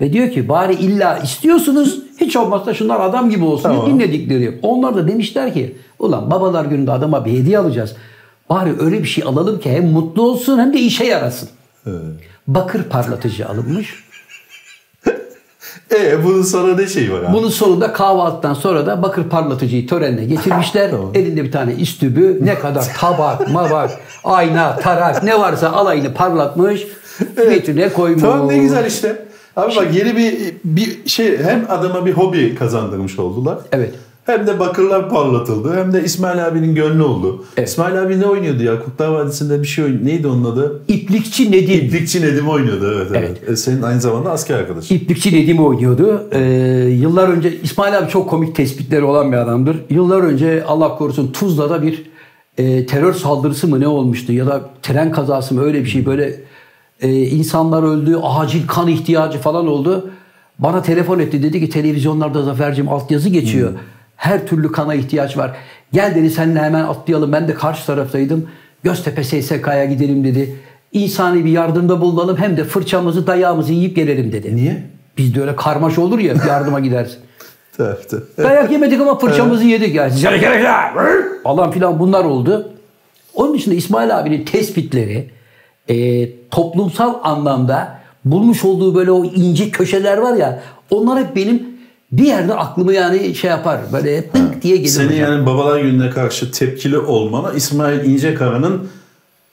Ve 0.00 0.12
diyor 0.12 0.30
ki 0.30 0.48
bari 0.48 0.74
illa 0.74 1.18
istiyorsunuz 1.18 1.98
hiç 2.20 2.36
olmazsa 2.36 2.74
şunlar 2.74 3.00
adam 3.00 3.30
gibi 3.30 3.44
olsun 3.44 3.62
Tamam. 3.62 3.86
dinledikleri. 3.86 4.58
Onlar 4.62 4.96
da 4.96 5.08
demişler 5.08 5.54
ki 5.54 5.76
ulan 5.98 6.30
babalar 6.30 6.64
gününde 6.64 6.92
adama 6.92 7.24
bir 7.24 7.32
hediye 7.32 7.58
alacağız. 7.58 7.96
Bari 8.50 8.72
öyle 8.80 9.02
bir 9.02 9.08
şey 9.08 9.24
alalım 9.24 9.60
ki 9.60 9.70
hem 9.70 9.86
mutlu 9.86 10.22
olsun 10.22 10.58
hem 10.58 10.72
de 10.72 10.78
işe 10.78 11.04
yarasın. 11.04 11.48
Bakır 12.46 12.82
parlatıcı 12.82 13.48
alınmış. 13.48 14.06
E 15.94 16.24
bunun 16.24 16.42
sonra 16.42 16.76
ne 16.76 16.86
şeyi 16.86 17.12
var 17.12 17.22
abi? 17.22 17.32
Bunun 17.32 17.48
sonunda 17.48 17.92
kahvaltıdan 17.92 18.54
sonra 18.54 18.86
da 18.86 19.02
bakır 19.02 19.24
parlatıcıyı 19.24 19.86
törenine 19.86 20.24
getirmişler. 20.24 20.90
Tamam. 20.90 21.10
Elinde 21.14 21.44
bir 21.44 21.52
tane 21.52 21.74
istübü 21.74 22.38
ne 22.42 22.58
kadar 22.58 22.86
tabak, 22.98 23.48
mabak, 23.52 23.90
ayna, 24.24 24.76
tarak 24.76 25.22
ne 25.22 25.38
varsa 25.38 25.70
alayını 25.72 26.14
parlatmış. 26.14 26.86
Vitrine 27.38 27.92
koymuş. 27.92 28.22
Tamam 28.22 28.48
ne 28.48 28.58
güzel 28.58 28.86
işte. 28.86 29.25
Abi 29.56 29.76
bak 29.76 29.94
yeni 29.94 30.16
bir 30.16 30.34
bir 30.64 31.08
şey 31.08 31.38
hem 31.38 31.66
adama 31.68 32.06
bir 32.06 32.12
hobi 32.12 32.54
kazandırmış 32.54 33.18
oldular. 33.18 33.58
Evet. 33.72 33.94
Hem 34.24 34.46
de 34.46 34.58
bakırlar 34.58 35.10
parlatıldı. 35.10 35.76
Hem 35.76 35.92
de 35.92 36.04
İsmail 36.04 36.46
abinin 36.46 36.74
gönlü 36.74 37.02
oldu. 37.02 37.44
Evet. 37.56 37.68
İsmail 37.68 38.02
abi 38.02 38.20
ne 38.20 38.26
oynuyordu 38.26 38.62
ya? 38.62 38.82
Kurtlar 38.84 39.08
Vadisi'nde 39.08 39.62
bir 39.62 39.66
şey 39.66 39.84
oynuyordu. 39.84 40.06
Neydi 40.06 40.26
onun 40.26 40.44
adı? 40.44 40.82
İplikçi 40.88 41.52
Nedim. 41.52 41.86
İplikçi 41.86 42.22
Nedim 42.22 42.48
oynuyordu. 42.48 42.94
Evet, 42.96 43.10
evet. 43.14 43.48
E, 43.48 43.56
senin 43.56 43.82
aynı 43.82 44.00
zamanda 44.00 44.30
asker 44.30 44.58
arkadaşın. 44.58 44.94
İplikçi 44.94 45.36
Nedim 45.36 45.58
oynuyordu. 45.58 46.28
Ee, 46.32 46.40
yıllar 47.00 47.28
önce 47.28 47.60
İsmail 47.62 47.98
abi 47.98 48.10
çok 48.10 48.30
komik 48.30 48.54
tespitleri 48.56 49.04
olan 49.04 49.32
bir 49.32 49.36
adamdır. 49.36 49.76
Yıllar 49.90 50.20
önce 50.20 50.64
Allah 50.64 50.96
korusun 50.96 51.32
Tuzla'da 51.32 51.82
bir 51.82 52.02
e, 52.58 52.86
terör 52.86 53.12
saldırısı 53.12 53.68
mı 53.68 53.80
ne 53.80 53.88
olmuştu 53.88 54.32
ya 54.32 54.46
da 54.46 54.70
tren 54.82 55.12
kazası 55.12 55.54
mı 55.54 55.64
öyle 55.64 55.84
bir 55.84 55.88
şey 55.88 56.06
böyle 56.06 56.40
e, 57.00 57.12
insanlar 57.12 57.82
öldü, 57.82 58.16
acil 58.22 58.66
kan 58.66 58.88
ihtiyacı 58.88 59.38
falan 59.38 59.66
oldu. 59.66 60.10
Bana 60.58 60.82
telefon 60.82 61.18
etti 61.18 61.42
dedi 61.42 61.60
ki 61.60 61.68
televizyonlarda 61.68 62.42
Zafer'cim 62.42 62.88
altyazı 62.88 63.28
geçiyor. 63.28 63.72
Her 64.16 64.46
türlü 64.46 64.72
kana 64.72 64.94
ihtiyaç 64.94 65.36
var. 65.36 65.56
Gel 65.92 66.14
dedi 66.14 66.30
seninle 66.30 66.60
hemen 66.62 66.84
atlayalım. 66.84 67.32
Ben 67.32 67.48
de 67.48 67.54
karşı 67.54 67.86
taraftaydım. 67.86 68.48
Göztepe 68.82 69.24
SSK'ya 69.24 69.84
gidelim 69.84 70.24
dedi. 70.24 70.56
İnsani 70.92 71.44
bir 71.44 71.50
yardımda 71.50 72.00
bulunalım 72.00 72.36
hem 72.36 72.56
de 72.56 72.64
fırçamızı 72.64 73.26
dayağımızı 73.26 73.72
yiyip 73.72 73.96
gelelim 73.96 74.32
dedi. 74.32 74.56
Niye? 74.56 74.82
Bizde 75.18 75.40
öyle 75.40 75.56
karmaş 75.56 75.98
olur 75.98 76.18
ya 76.18 76.34
yardıma 76.48 76.80
gidersin. 76.80 77.18
Tabii, 77.76 77.96
tabii. 78.10 78.48
Dayak 78.48 78.72
yemedik 78.72 79.00
ama 79.00 79.18
fırçamızı 79.18 79.64
yedik 79.64 79.94
yani. 79.94 80.12
Size 80.12 80.36
gerekler 80.36 80.92
falan 81.44 81.70
filan 81.70 81.98
bunlar 81.98 82.24
oldu. 82.24 82.72
Onun 83.34 83.54
dışında 83.54 83.74
İsmail 83.74 84.18
abinin 84.18 84.44
tespitleri 84.44 85.30
e, 85.88 86.28
toplumsal 86.50 87.14
anlamda 87.22 87.98
bulmuş 88.24 88.64
olduğu 88.64 88.94
böyle 88.94 89.10
o 89.10 89.24
ince 89.24 89.70
köşeler 89.70 90.18
var 90.18 90.36
ya 90.36 90.62
onlar 90.90 91.24
hep 91.24 91.36
benim 91.36 91.62
bir 92.12 92.26
yerde 92.26 92.54
aklımı 92.54 92.92
yani 92.92 93.34
şey 93.34 93.50
yapar 93.50 93.80
böyle 93.92 94.28
tık 94.30 94.62
diye 94.62 94.76
gelir 94.76 94.88
Senin 94.88 95.08
hocam. 95.08 95.32
yani 95.32 95.46
babalar 95.46 95.80
gününe 95.80 96.10
karşı 96.10 96.52
tepkili 96.52 96.98
olmana 96.98 97.52
İsmail 97.52 98.04
İncekara'nın 98.04 98.88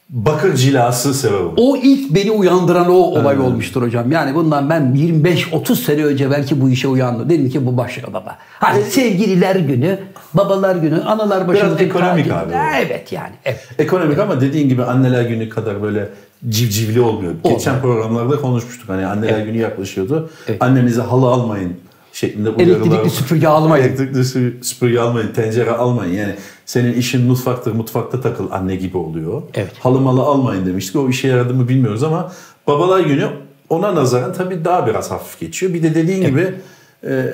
bakır 0.09 0.55
cilası 0.55 1.13
sebep 1.13 1.41
oldu. 1.41 1.53
O 1.57 1.77
ilk 1.77 2.15
beni 2.15 2.31
uyandıran 2.31 2.89
o 2.89 2.93
olay 2.93 3.39
olmuştur 3.39 3.81
hocam. 3.81 4.11
Yani 4.11 4.35
bundan 4.35 4.69
ben 4.69 4.81
25-30 4.95 5.75
sene 5.75 6.05
önce 6.05 6.31
belki 6.31 6.61
bu 6.61 6.69
işe 6.69 6.87
uyandım. 6.87 7.29
Dedim 7.29 7.49
ki 7.49 7.65
bu 7.65 7.77
başlıyor 7.77 8.13
baba. 8.13 8.37
Hani 8.59 8.83
sevgililer 8.83 9.55
günü, 9.55 9.99
babalar 10.33 10.75
günü, 10.75 11.01
analar 11.01 11.47
başımızın 11.47 11.77
ekonomik 11.77 12.29
tacı. 12.29 12.39
abi 12.39 12.53
o. 12.55 12.57
Evet 12.85 13.11
yani. 13.11 13.33
Evet. 13.45 13.67
Ekonomik 13.79 14.19
ama 14.19 14.41
dediğin 14.41 14.69
gibi 14.69 14.83
anneler 14.83 15.23
günü 15.23 15.49
kadar 15.49 15.81
böyle 15.81 16.09
civcivli 16.49 17.01
olmuyor. 17.01 17.33
Geçen 17.43 17.81
programlarda 17.81 18.41
konuşmuştuk. 18.41 18.89
Hani 18.89 19.05
anneler 19.05 19.45
günü 19.45 19.57
yaklaşıyordu. 19.57 20.29
Evet. 20.47 20.63
Annenize 20.63 21.01
halı 21.01 21.27
almayın 21.27 21.73
şeklinde 22.13 22.49
uyarılar. 22.49 22.75
Elektrikli 22.87 23.09
süpürge 23.09 23.47
almayın. 23.47 23.83
Elektrikli 23.83 24.17
sü- 24.17 24.63
süpürge 24.63 24.99
almayın, 24.99 25.27
tencere 25.33 25.71
almayın. 25.71 26.13
Yani 26.13 26.35
senin 26.65 26.93
işin 26.93 27.21
mutfaktır, 27.21 27.71
mutfakta 27.71 28.21
takıl 28.21 28.51
anne 28.51 28.75
gibi 28.75 28.97
oluyor. 28.97 29.41
Evet. 29.53 29.71
Halı 29.79 30.01
malı 30.01 30.21
almayın 30.21 30.65
demiştik. 30.65 30.95
O 30.95 31.09
işe 31.09 31.27
yaradı 31.27 31.53
mı 31.53 31.69
bilmiyoruz 31.69 32.03
ama 32.03 32.31
babalar 32.67 32.99
günü 32.99 33.27
ona 33.69 33.95
nazaran 33.95 34.33
tabii 34.33 34.65
daha 34.65 34.87
biraz 34.87 35.11
hafif 35.11 35.39
geçiyor. 35.39 35.73
Bir 35.73 35.83
de 35.83 35.95
dediğin 35.95 36.21
gibi 36.25 36.53
e, 37.07 37.33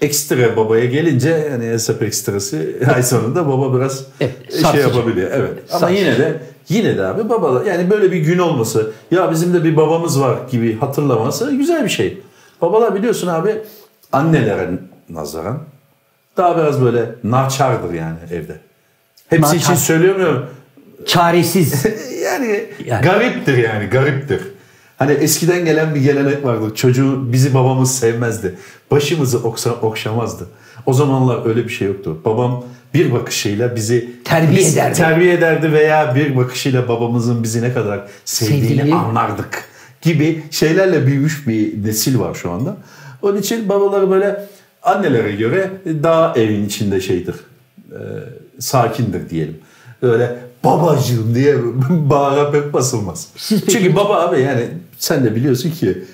ekstra 0.00 0.56
babaya 0.56 0.84
gelince 0.84 1.48
yani 1.50 1.64
hesap 1.66 2.02
ekstrası 2.02 2.66
ay 2.94 3.02
sonunda 3.02 3.48
baba 3.48 3.76
biraz 3.76 4.04
Evet, 4.20 4.34
şey 4.72 4.80
yapabiliyor. 4.80 5.30
Evet. 5.34 5.52
Ama 5.70 5.80
Sarsıcı. 5.80 6.00
yine 6.00 6.18
de 6.18 6.40
yine 6.68 6.96
de 6.98 7.06
abi 7.06 7.28
babalar 7.28 7.66
yani 7.66 7.90
böyle 7.90 8.12
bir 8.12 8.18
gün 8.18 8.38
olması 8.38 8.92
ya 9.10 9.30
bizim 9.30 9.54
de 9.54 9.64
bir 9.64 9.76
babamız 9.76 10.20
var 10.20 10.36
gibi 10.50 10.78
hatırlaması 10.78 11.52
güzel 11.56 11.84
bir 11.84 11.88
şey. 11.90 12.18
Babalar 12.62 12.94
biliyorsun 12.94 13.28
abi 13.28 13.56
annelere 14.12 14.70
nazaran 15.08 15.58
daha 16.36 16.56
biraz 16.56 16.82
böyle 16.82 17.04
naçardır 17.24 17.94
yani 17.94 18.16
evde. 18.32 18.56
Hepsi 19.28 19.56
için 19.56 19.70
Naçar. 19.72 19.82
söylemiyorum. 19.82 20.46
Çaresiz. 21.06 21.84
yani, 22.24 22.64
Yani. 22.86 23.04
gariptir 23.04 23.58
yani 23.58 23.86
gariptir. 23.86 24.40
Hani 24.98 25.12
eskiden 25.12 25.64
gelen 25.64 25.94
bir 25.94 26.00
gelenek 26.00 26.44
vardı. 26.44 26.74
Çocuğu 26.74 27.32
bizi 27.32 27.54
babamız 27.54 27.98
sevmezdi. 27.98 28.54
Başımızı 28.90 29.38
oksa, 29.38 29.70
okşamazdı. 29.70 30.46
O 30.86 30.92
zamanlar 30.92 31.46
öyle 31.48 31.64
bir 31.64 31.68
şey 31.72 31.88
yoktu. 31.88 32.18
Babam 32.24 32.64
bir 32.94 33.12
bakışıyla 33.12 33.76
bizi 33.76 34.22
Terbiye 34.24 34.58
biz 34.60 34.72
ederdi. 34.76 34.96
terbiye 34.96 35.32
ederdi 35.32 35.72
veya 35.72 36.14
bir 36.14 36.36
bakışıyla 36.36 36.88
babamızın 36.88 37.42
bizi 37.42 37.62
ne 37.62 37.74
kadar 37.74 38.00
sevdiğini 38.24 38.68
Sevdiğini. 38.68 38.94
anlardık 38.94 39.64
gibi 40.02 40.42
şeylerle 40.50 41.06
büyümüş 41.06 41.46
bir 41.48 41.84
nesil 41.86 42.18
var 42.18 42.34
şu 42.34 42.50
anda. 42.50 42.76
Onun 43.22 43.36
için 43.36 43.68
babaları 43.68 44.10
böyle 44.10 44.46
annelere 44.82 45.32
göre 45.32 45.70
daha 46.02 46.34
evin 46.36 46.66
içinde 46.66 47.00
şeydir. 47.00 47.34
e, 47.90 47.98
sakindir 48.58 49.30
diyelim. 49.30 49.56
Öyle 50.02 50.36
babacığım 50.64 51.34
diye 51.34 51.56
bağıra 51.90 52.50
pek 52.50 52.72
basılmaz. 52.72 53.28
Çünkü 53.48 53.96
baba 53.96 54.20
abi 54.20 54.40
yani 54.40 54.68
sen 54.98 55.24
de 55.24 55.34
biliyorsun 55.36 55.70
ki 55.70 56.04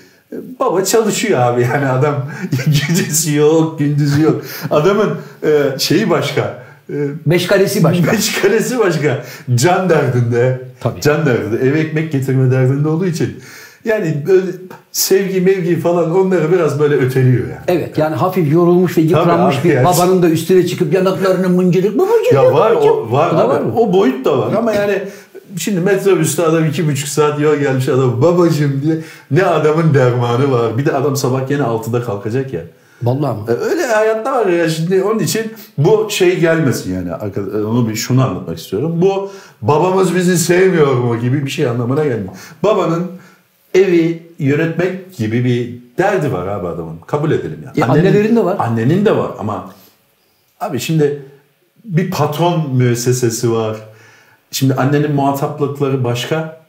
baba 0.59 0.83
çalışıyor 0.83 1.39
abi 1.39 1.61
yani 1.61 1.85
adam 1.85 2.29
gecesi 2.65 3.33
yok 3.35 3.79
gündüzü 3.79 4.21
yok. 4.21 4.41
Adamın 4.71 5.17
e, 5.43 5.79
şeyi 5.79 6.09
başka. 6.09 6.63
E, 6.89 6.93
Meşgalesi 7.25 7.83
başka. 7.83 8.11
Meşgalesi 8.11 8.79
başka. 8.79 9.23
Can 9.55 9.89
derdinde. 9.89 10.61
Tabii. 10.79 11.01
Can 11.01 11.25
derdinde. 11.25 11.69
Eve 11.69 11.79
ekmek 11.79 12.11
getirme 12.11 12.51
derdinde 12.51 12.87
olduğu 12.87 13.05
için. 13.05 13.39
Yani 13.85 14.23
böyle 14.27 14.51
sevgi 14.91 15.41
mevgi 15.41 15.79
falan 15.79 16.15
onları 16.15 16.51
biraz 16.51 16.79
böyle 16.79 16.95
öteliyor 16.95 17.47
yani. 17.47 17.59
Evet 17.67 17.97
yani 17.97 18.15
hafif 18.15 18.53
yorulmuş 18.53 18.97
ve 18.97 19.01
yıpranmış 19.01 19.59
abi 19.59 19.69
bir 19.69 19.73
yani. 19.73 19.85
babanın 19.85 20.21
da 20.23 20.29
üstüne 20.29 20.67
çıkıp 20.67 20.93
yanaklarını 20.93 21.49
mıncırık 21.49 21.97
babacığım. 21.99 22.35
Ya 22.35 22.53
var 22.53 22.71
o 22.71 23.11
var, 23.11 23.29
abi. 23.29 23.47
var 23.49 23.61
mı? 23.61 23.73
o 23.75 23.93
boyut 23.93 24.25
da 24.25 24.37
var 24.37 24.53
ama 24.53 24.73
yani 24.73 25.01
şimdi 25.57 25.79
metrobüste 25.79 26.43
adam 26.43 26.65
iki 26.65 26.87
buçuk 26.87 27.07
saat 27.07 27.39
yol 27.39 27.55
gelmiş 27.55 27.89
adam 27.89 28.21
babacım 28.21 28.81
diye 28.83 28.97
ne 29.31 29.43
adamın 29.43 29.93
dermanı 29.93 30.51
var 30.51 30.77
bir 30.77 30.85
de 30.85 30.93
adam 30.93 31.15
sabah 31.15 31.47
gene 31.47 31.63
altıda 31.63 32.01
kalkacak 32.03 32.53
ya 32.53 32.61
Vallahi 33.03 33.37
mı? 33.37 33.45
E, 33.47 33.51
Öyle 33.51 33.85
hayatta 33.85 34.31
var 34.31 34.45
ya 34.45 34.69
şimdi 34.69 35.03
onun 35.03 35.19
için 35.19 35.41
bu 35.77 36.07
şey 36.09 36.39
gelmesin 36.39 36.93
yani 36.95 37.09
Arka- 37.11 37.65
onu 37.65 37.89
bir 37.89 37.95
şunu 37.95 38.23
anlatmak 38.25 38.57
istiyorum. 38.57 38.93
Bu 39.01 39.31
babamız 39.61 40.15
bizi 40.15 40.37
sevmiyor 40.37 40.93
mu 40.93 41.19
gibi 41.19 41.45
bir 41.45 41.51
şey 41.51 41.67
anlamına 41.67 42.03
gelmiyor. 42.03 42.33
Babanın 42.63 43.07
evi 43.73 44.23
yönetmek 44.39 45.17
gibi 45.17 45.45
bir 45.45 45.79
derdi 45.97 46.33
var 46.33 46.47
abi 46.47 46.67
adamın. 46.67 46.97
Kabul 47.07 47.31
edelim 47.31 47.63
yani. 47.65 47.79
E, 47.79 47.83
annelerin 47.83 48.35
de 48.35 48.45
var. 48.45 48.55
Annenin 48.59 49.05
de 49.05 49.17
var 49.17 49.31
ama 49.39 49.69
abi 50.59 50.79
şimdi 50.79 51.25
bir 51.85 52.11
patron 52.11 52.75
müessesesi 52.75 53.51
var. 53.51 53.77
Şimdi 54.51 54.73
annenin 54.73 55.11
muhataplıkları 55.11 56.03
başka, 56.03 56.61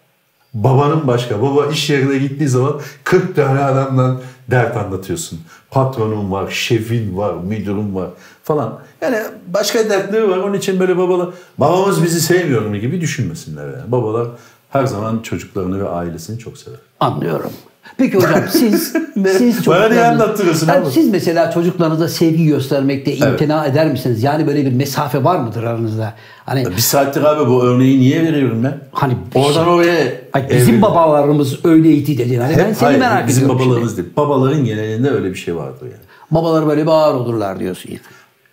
babanın 0.54 1.07
başka. 1.07 1.42
Baba 1.42 1.66
iş 1.66 1.90
yerine 1.90 2.19
gittiği 2.19 2.49
zaman 2.49 2.80
40 3.04 3.37
tane 3.37 3.61
adamdan 3.61 4.21
dert 4.50 4.76
anlatıyorsun. 4.76 5.40
Patronun 5.71 6.33
var, 6.33 6.50
şefin 6.50 7.16
var, 7.16 7.35
müdürün 7.35 7.95
var 7.95 8.11
falan. 8.42 8.78
Yani 9.00 9.19
başka 9.47 9.90
dertleri 9.90 10.30
var. 10.30 10.38
Onun 10.38 10.54
için 10.54 10.80
böyle 10.80 10.99
babalar, 10.99 11.28
babamız 11.59 12.02
bizi 12.02 12.21
sevmiyor 12.21 12.62
mu 12.62 12.76
gibi 12.76 13.00
düşünmesinler. 13.00 13.64
Yani. 13.64 13.92
Babalar 13.92 14.28
her 14.71 14.87
zaman 14.87 15.19
çocuklarını 15.19 15.85
ve 15.85 15.88
ailesini 15.88 16.38
çok 16.38 16.59
sever. 16.59 16.78
Anlıyorum. 17.00 17.50
Peki 17.97 18.16
hocam 18.16 18.40
siz 18.50 18.92
siz 19.38 19.66
Bana 19.66 19.88
niye 19.88 20.04
anlattırıyorsun 20.04 20.69
Yani 20.69 20.85
abi? 20.87 20.90
Siz 20.92 21.09
mesela 21.11 21.50
çocuklarınıza 21.50 22.09
sevgi 22.09 22.47
göstermekte 22.47 23.16
imtina 23.16 23.66
eder 23.66 23.87
misiniz? 23.90 24.23
Yani 24.23 24.47
böyle 24.47 24.66
bir 24.66 24.73
mesafe 24.73 25.25
var 25.25 25.37
mıdır 25.38 25.62
aranızda? 25.62 26.14
Hani 26.47 26.66
Bir 26.66 26.76
saattir 26.76 27.23
abi 27.23 27.50
bu 27.50 27.62
örneği 27.64 28.00
niye 28.00 28.23
veriyorum 28.23 28.64
ben? 28.64 28.78
Hani 28.92 29.16
Oradan 29.35 29.69
oraya 29.69 30.12
Ay, 30.33 30.49
bizim 30.49 30.59
evrildim. 30.62 30.83
babalarımız 30.83 31.64
öyleydi 31.64 32.19
dedin. 32.19 32.40
Hani 32.40 32.57
ben 32.59 32.69
Hep- 32.69 32.76
seni 32.76 32.87
hayır, 32.87 32.99
merak 32.99 33.28
bizim 33.28 33.45
ediyorum. 33.45 33.64
babalarımız 33.66 33.90
şimdi. 33.97 34.02
değil. 34.02 34.16
Babaların 34.16 34.64
genelinde 34.64 35.11
öyle 35.11 35.30
bir 35.30 35.35
şey 35.38 35.57
vardır 35.57 35.83
yani. 35.87 36.02
Babalar 36.30 36.66
böyle 36.66 36.83
bir 36.83 36.90
ağır 36.90 37.14
olurlar 37.14 37.59
diyorsun. 37.61 37.90
Yani. 37.90 38.00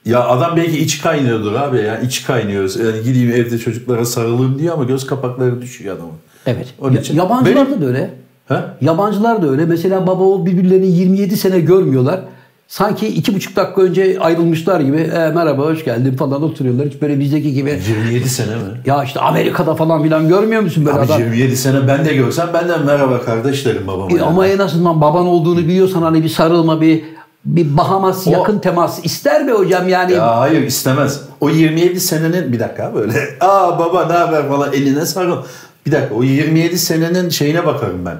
Ya 0.05 0.27
adam 0.27 0.57
belki 0.57 0.77
iç 0.77 1.01
kaynıyordur 1.01 1.53
abi 1.53 1.77
ya. 1.77 1.99
iç 1.99 2.23
kaynıyor. 2.25 2.71
Yani 2.85 3.03
gideyim 3.03 3.31
evde 3.31 3.57
çocuklara 3.57 4.05
sarılayım 4.05 4.59
diyor 4.59 4.73
ama 4.73 4.83
göz 4.83 5.05
kapakları 5.05 5.61
düşüyor 5.61 5.95
adamın. 5.95 6.13
Evet. 6.45 6.67
Onun 6.81 6.91
Ya- 6.93 7.01
için- 7.01 7.15
yabancılarda 7.15 7.69
Benim- 7.71 7.81
da 7.81 7.85
öyle. 7.85 8.09
Ha? 8.47 8.73
Yabancılar 8.81 9.41
da 9.41 9.49
öyle. 9.49 9.65
Mesela 9.65 10.07
baba 10.07 10.23
oğul 10.23 10.45
birbirlerini 10.45 10.87
27 10.87 11.37
sene 11.37 11.59
görmüyorlar. 11.59 12.19
Sanki 12.67 13.07
iki 13.07 13.35
buçuk 13.35 13.55
dakika 13.55 13.81
önce 13.81 14.17
ayrılmışlar 14.19 14.79
gibi 14.79 14.97
"E, 14.97 15.31
merhaba 15.35 15.63
hoş 15.63 15.85
geldin 15.85 16.15
falan 16.15 16.43
oturuyorlar. 16.43 16.87
Hiç 16.87 17.01
böyle 17.01 17.19
bizdeki 17.19 17.53
gibi 17.53 17.79
27 17.87 18.29
sene 18.29 18.55
mi? 18.55 18.61
ya 18.85 19.03
işte 19.03 19.19
Amerika'da 19.19 19.75
falan 19.75 20.03
filan 20.03 20.27
görmüyor 20.27 20.61
musun 20.61 20.85
böyle 20.85 20.97
Abi 20.97 21.05
adam? 21.05 21.19
27 21.19 21.57
sene 21.57 21.87
ben 21.87 22.05
de 22.05 22.13
görsem 22.13 22.47
benden 22.53 22.85
merhaba 22.85 23.21
kardeş 23.21 23.65
derim 23.65 23.87
babama. 23.87 24.11
E, 24.11 24.13
yani. 24.13 24.23
ama 24.23 24.47
en 24.47 24.57
azından 24.59 25.01
baban 25.01 25.25
olduğunu 25.27 25.57
biliyorsan 25.59 26.01
hani 26.01 26.23
bir 26.23 26.29
sarılma 26.29 26.81
bir 26.81 27.03
bir 27.45 27.77
Bahamas 27.77 28.27
O- 28.27 28.31
yakın 28.31 28.59
temas 28.59 29.05
ister 29.05 29.47
be 29.47 29.51
hocam 29.51 29.89
yani. 29.89 30.13
Ya 30.13 30.39
hayır 30.39 30.61
istemez. 30.61 31.21
O 31.41 31.49
27 31.49 31.99
senenin 31.99 32.53
bir 32.53 32.59
dakika 32.59 32.95
böyle 32.95 33.19
aa 33.41 33.79
baba 33.79 34.05
ne 34.05 34.13
haber 34.13 34.47
falan 34.47 34.73
eline 34.73 35.05
sarıl. 35.05 35.37
Bir 35.85 35.91
dakika 35.91 36.15
o 36.15 36.23
27 36.23 36.77
senenin 36.77 37.29
şeyine 37.29 37.65
bakarım 37.65 38.05
ben. 38.05 38.17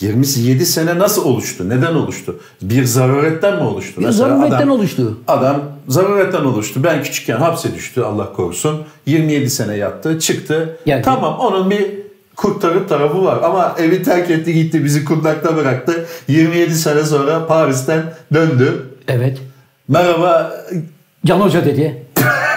27 0.00 0.66
sene 0.66 0.98
nasıl 0.98 1.24
oluştu? 1.24 1.68
Neden 1.68 1.94
oluştu? 1.94 2.40
Bir 2.62 2.84
zaruretten 2.84 3.54
mi 3.56 3.62
oluştu? 3.62 4.00
Bir 4.00 4.06
Mesela 4.06 4.28
zaruretten 4.28 4.56
adam- 4.56 4.70
oluştu. 4.70 5.18
Adam 5.28 5.62
zaruretten 5.88 6.44
oluştu. 6.44 6.84
Ben 6.84 7.02
küçükken 7.02 7.36
hapse 7.36 7.74
düştü 7.74 8.02
Allah 8.02 8.32
korusun. 8.32 8.82
27 9.06 9.50
sene 9.50 9.76
yattı 9.76 10.18
çıktı. 10.18 10.78
Geldi. 10.86 11.02
Tamam 11.04 11.38
onun 11.38 11.70
bir 11.70 11.86
kurtarıp 12.36 12.88
tarafı 12.88 13.24
var. 13.24 13.38
Ama 13.42 13.74
evi 13.78 14.02
terk 14.02 14.30
etti 14.30 14.54
gitti 14.54 14.84
bizi 14.84 15.04
kundakta 15.04 15.56
bıraktı. 15.56 16.06
27 16.28 16.74
sene 16.74 17.02
sonra 17.04 17.46
Paris'ten 17.46 18.02
döndü. 18.34 18.86
Evet. 19.08 19.38
Merhaba. 19.88 20.52
Can 21.26 21.40
Hoca 21.40 21.64
dedi. 21.64 22.06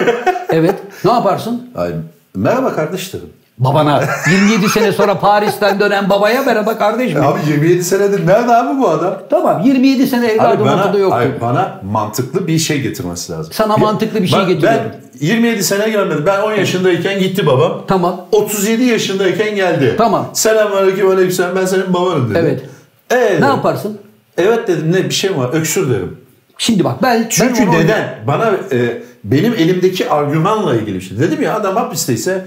evet. 0.50 0.74
Ne 1.04 1.10
yaparsın? 1.12 1.70
Ay, 1.74 1.92
merhaba 2.36 2.74
kardeş 2.74 3.14
dedim. 3.14 3.28
Babana 3.64 4.02
27 4.30 4.68
sene 4.68 4.92
sonra 4.92 5.18
Paris'ten 5.20 5.80
dönen 5.80 6.10
babaya 6.10 6.42
merhaba 6.42 6.78
kardeşim. 6.78 7.22
Abi 7.24 7.40
27 7.48 7.84
senedir 7.84 8.26
nerede 8.26 8.52
abi 8.54 8.80
bu 8.80 8.88
adam? 8.88 9.18
Tamam 9.30 9.62
27 9.64 10.06
sene 10.06 10.26
Abi 10.26 10.32
evladım 10.32 10.62
ortada 10.68 10.88
bana, 10.92 10.98
yoktu. 10.98 11.16
ay, 11.16 11.40
bana 11.40 11.80
mantıklı 11.84 12.46
bir 12.46 12.58
şey 12.58 12.80
getirmesi 12.80 13.32
lazım. 13.32 13.52
Sana 13.52 13.76
mantıklı 13.76 14.22
bir 14.22 14.26
şey 14.28 14.38
bak, 14.40 14.48
getiriyorum. 14.48 14.80
Ben 15.20 15.26
27 15.26 15.64
sene 15.64 15.88
gelmedi. 15.90 16.26
Ben 16.26 16.40
10 16.42 16.52
yaşındayken 16.52 17.18
gitti 17.18 17.46
babam. 17.46 17.82
Tamam. 17.88 18.20
37 18.32 18.82
yaşındayken 18.84 19.54
geldi. 19.56 19.94
Tamam. 19.98 20.26
Selamünaleyküm 20.32 21.10
aleykümselam 21.10 21.56
ben 21.56 21.64
senin 21.66 21.94
babanım 21.94 22.30
dedi. 22.34 22.38
Evet. 22.38 22.62
Ee, 23.10 23.16
Ne 23.16 23.30
dedim. 23.30 23.44
yaparsın? 23.48 23.98
Evet 24.38 24.68
dedim 24.68 24.92
ne 24.92 25.04
bir 25.04 25.10
şey 25.14 25.30
mi 25.30 25.38
var? 25.38 25.50
Öksür 25.52 25.90
derim. 25.90 26.16
Şimdi 26.58 26.84
bak 26.84 27.02
ben 27.02 27.26
Çünkü 27.30 27.62
ben 27.62 27.66
onu- 27.66 27.78
neden? 27.78 28.14
Bana 28.26 28.50
e, 28.72 29.02
benim 29.24 29.52
elimdeki 29.52 30.10
argümanla 30.10 30.74
ilgili 30.76 30.94
bir 30.96 31.00
şey. 31.00 31.18
Dedim 31.18 31.42
ya 31.42 31.54
adam 31.54 31.76
hapisteyse 31.76 32.44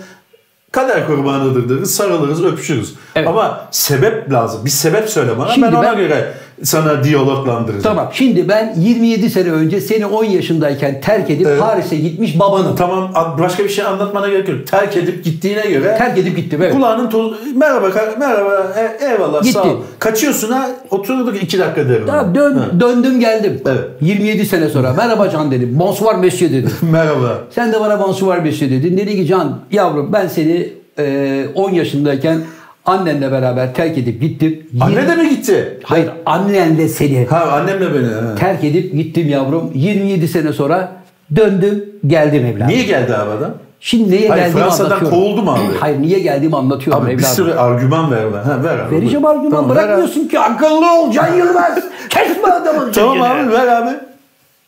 kader 0.76 1.08
kurbanıdır 1.08 1.70
deriz, 1.70 1.96
sarılırız, 1.96 2.46
öpüşürüz. 2.46 2.96
Evet. 3.16 3.28
Ama 3.28 3.68
sebep 3.72 4.32
lazım. 4.32 4.66
Bir 4.66 4.70
sebep 4.70 5.10
söyle 5.10 5.38
bana. 5.38 5.50
Şimdi 5.50 5.68
ben 5.68 5.72
ona 5.72 5.84
ben- 5.84 5.98
göre 5.98 6.34
sana 6.64 7.04
diyaloglandıracağım. 7.04 7.84
Tamam. 7.84 8.10
Şimdi 8.14 8.50
ben 8.50 8.74
27 8.78 9.30
sene 9.30 9.52
önce 9.52 9.82
seni 9.82 10.06
10 10.06 10.24
yaşındayken 10.24 11.02
terk 11.02 11.30
edip 11.30 11.48
Evet. 11.48 11.60
Paris'e 11.60 11.96
gitmiş 11.96 12.40
babanım. 12.40 12.76
Tamam 12.76 13.12
başka 13.40 13.64
bir 13.64 13.70
şey 13.70 13.86
anlatmana 13.86 14.28
gerek 14.28 14.50
yok. 14.50 14.68
Terk 14.68 14.98
edip 14.98 15.24
gittiğine 15.24 15.62
göre 15.68 15.96
Terk 15.98 16.18
edip 16.18 16.36
gittim 16.38 16.62
evet. 16.62 16.74
kulağının 16.76 17.10
tozu 17.10 17.38
merhaba 17.56 17.88
merhaba 18.20 18.74
e- 18.78 19.06
eyvallah 19.06 19.42
Gitti. 19.42 19.54
sağ 19.54 19.64
ol. 19.64 19.78
Kaçıyorsun 20.00 20.52
ha 20.52 20.70
oturduk 20.92 21.44
iki 21.44 21.60
dakika 21.60 21.90
derim. 21.90 22.04
Tamam, 22.08 22.36
dön, 22.36 22.58
Ha. 22.58 22.66
döndüm 22.80 23.20
geldim. 23.20 23.62
Evet. 23.66 23.84
27 24.02 24.46
sene 24.46 24.70
sonra 24.70 24.94
merhaba 24.98 25.30
Can 25.30 25.52
dedim. 25.52 25.80
Bonsoir 25.80 26.16
monsieur 26.16 26.52
dedim. 26.52 26.72
merhaba. 26.92 27.38
Sen 27.50 27.74
de 27.74 27.80
bana 27.80 28.00
bonsoir 28.00 28.38
monsieur 28.40 28.72
dedin. 28.72 28.98
Dedi 28.98 29.16
ki 29.16 29.26
Can 29.28 29.60
yavrum 29.72 30.14
ben 30.14 30.28
seni 30.28 30.70
e, 31.00 31.46
10 31.56 31.70
yaşındayken 31.72 32.38
annenle 32.86 33.32
beraber 33.32 33.74
terk 33.74 33.98
edip 33.98 34.22
gittim. 34.22 34.68
Anne 34.82 35.08
de 35.08 35.16
mi 35.16 35.30
gitti? 35.30 35.80
Hayır 35.84 36.10
annenle 36.26 36.88
seni 36.88 37.26
Ha 37.26 37.40
annemle 37.52 37.94
beni. 37.94 38.08
ha. 38.14 38.36
terk 38.40 38.64
edip 38.64 38.94
gittim 38.94 39.30
yavrum. 39.30 39.72
27 39.74 40.28
sene 40.28 40.54
sonra 40.54 40.92
döndüm 41.36 41.86
geldim 42.08 42.46
evladım. 42.46 42.68
Niye 42.68 42.84
geldi 42.84 43.16
abi 43.16 43.32
adam? 43.32 43.52
Şimdi 43.80 44.12
neye 44.12 44.30
Hayır, 44.30 44.44
geldiğimi 44.44 44.62
Fransa'dan 44.62 44.90
anlatıyorum. 44.90 45.18
kovuldu 45.20 45.42
mu 45.44 45.52
abi? 45.52 45.60
Hayır 45.80 46.02
niye 46.02 46.20
geldiğimi 46.20 46.56
anlatıyorum 46.56 47.04
Abi 47.04 47.10
bir 47.12 47.14
evladım. 47.14 47.30
sürü 47.36 47.54
argüman 47.54 48.12
ver 48.12 48.34
bana. 48.34 48.46
Ha, 48.46 48.64
ver 48.64 48.80
abi. 48.80 48.96
Vereceğim 48.96 49.24
buyur. 49.24 49.36
argüman 49.36 49.52
Tamam, 49.52 49.70
ver 49.76 49.82
abi. 49.82 49.88
bırakmıyorsun 49.88 50.28
ki 50.28 50.40
akıllı 50.40 51.00
ol 51.00 51.12
Can 51.12 51.34
Yılmaz. 51.34 51.80
Kesme 52.10 52.48
adamın 52.48 52.92
Tamam 52.92 53.22
abi 53.22 53.52
ver 53.52 53.68
abi. 53.68 53.90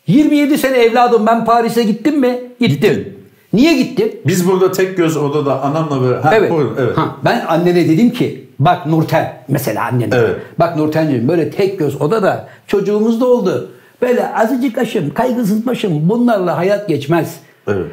27 0.07 0.57
sene 0.57 0.77
evladım 0.77 1.25
ben 1.25 1.45
Paris'e 1.45 1.83
gittim 1.83 2.19
mi? 2.19 2.39
Gittim. 2.59 3.16
Niye 3.53 3.77
gittim? 3.77 4.11
Biz 4.27 4.47
burada 4.47 4.71
tek 4.71 4.97
göz 4.97 5.17
odada 5.17 5.61
anamla 5.61 6.01
böyle. 6.01 6.17
Ha, 6.17 6.35
evet. 6.35 6.51
buyurun, 6.51 6.75
evet. 6.79 6.97
Ha, 6.97 7.15
ben 7.25 7.45
annene 7.47 7.89
dedim 7.89 8.09
ki 8.09 8.49
bak 8.59 8.85
Nurten 8.85 9.43
mesela 9.47 9.85
annene. 9.85 10.15
Evet. 10.15 10.35
Bak 10.59 10.77
Nurten'ciğim 10.77 11.27
böyle 11.27 11.51
tek 11.51 11.79
göz 11.79 12.01
odada 12.01 12.49
çocuğumuz 12.67 13.21
da 13.21 13.25
oldu. 13.25 13.71
Böyle 14.01 14.33
azıcık 14.33 14.77
aşım, 14.77 15.13
kaygısız 15.13 15.65
başım 15.65 16.09
bunlarla 16.09 16.57
hayat 16.57 16.87
geçmez. 16.87 17.35
Evet. 17.67 17.85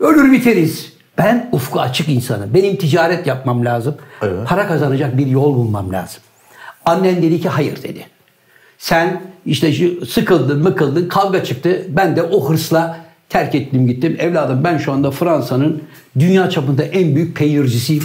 Ölür 0.00 0.32
biteriz. 0.32 0.92
Ben 1.18 1.48
ufku 1.52 1.80
açık 1.80 2.08
insanım. 2.08 2.54
Benim 2.54 2.76
ticaret 2.76 3.26
yapmam 3.26 3.64
lazım. 3.64 3.94
Evet. 4.22 4.48
Para 4.48 4.66
kazanacak 4.66 5.18
bir 5.18 5.26
yol 5.26 5.54
bulmam 5.54 5.92
lazım. 5.92 6.22
Annen 6.84 7.22
dedi 7.22 7.40
ki 7.40 7.48
hayır 7.48 7.82
dedi. 7.82 8.06
Sen 8.78 9.22
işte 9.46 9.72
sıkıldın 10.06 10.62
mıkıldın 10.62 11.08
kavga 11.08 11.44
çıktı. 11.44 11.82
Ben 11.88 12.16
de 12.16 12.22
o 12.22 12.50
hırsla 12.50 13.05
terk 13.36 13.54
ettim 13.54 13.86
gittim. 13.86 14.16
Evladım 14.18 14.64
ben 14.64 14.78
şu 14.78 14.92
anda 14.92 15.10
Fransa'nın 15.10 15.82
dünya 16.18 16.50
çapında 16.50 16.82
en 16.82 17.16
büyük 17.16 17.36
peynircisiyim. 17.36 18.04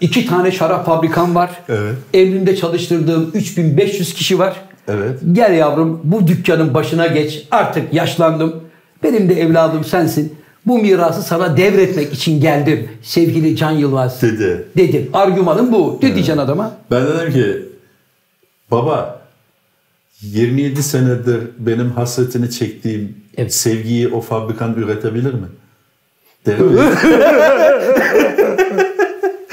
İki 0.00 0.26
tane 0.26 0.52
şarap 0.52 0.86
fabrikam 0.86 1.34
var. 1.34 1.50
Evet. 1.68 1.94
Evimde 2.14 2.56
çalıştırdığım 2.56 3.30
3500 3.34 4.14
kişi 4.14 4.38
var. 4.38 4.56
Evet. 4.88 5.18
Gel 5.32 5.54
yavrum 5.54 6.00
bu 6.04 6.26
dükkanın 6.26 6.74
başına 6.74 7.06
geç. 7.06 7.46
Artık 7.50 7.94
yaşlandım. 7.94 8.62
Benim 9.02 9.28
de 9.28 9.40
evladım 9.40 9.84
sensin. 9.84 10.34
Bu 10.66 10.78
mirası 10.78 11.22
sana 11.22 11.56
devretmek 11.56 12.12
için 12.12 12.40
geldim. 12.40 12.88
Sevgili 13.02 13.56
Can 13.56 13.70
Yılmaz. 13.70 14.22
Dedi. 14.22 14.64
Dedim. 14.76 15.10
Argümanım 15.12 15.72
bu. 15.72 15.98
Ne 16.02 16.14
diyeceksin 16.14 16.42
adama? 16.42 16.72
Ben 16.90 17.06
dedim 17.06 17.32
ki 17.32 17.62
baba 18.70 19.25
27 20.20 20.82
senedir 20.82 21.40
benim 21.58 21.90
hasretini 21.90 22.50
çektiğim 22.50 23.16
Evet. 23.36 23.54
sevgiyi 23.54 24.08
o 24.08 24.20
fabrikan 24.20 24.74
üretebilir 24.74 25.32
mi? 25.34 25.46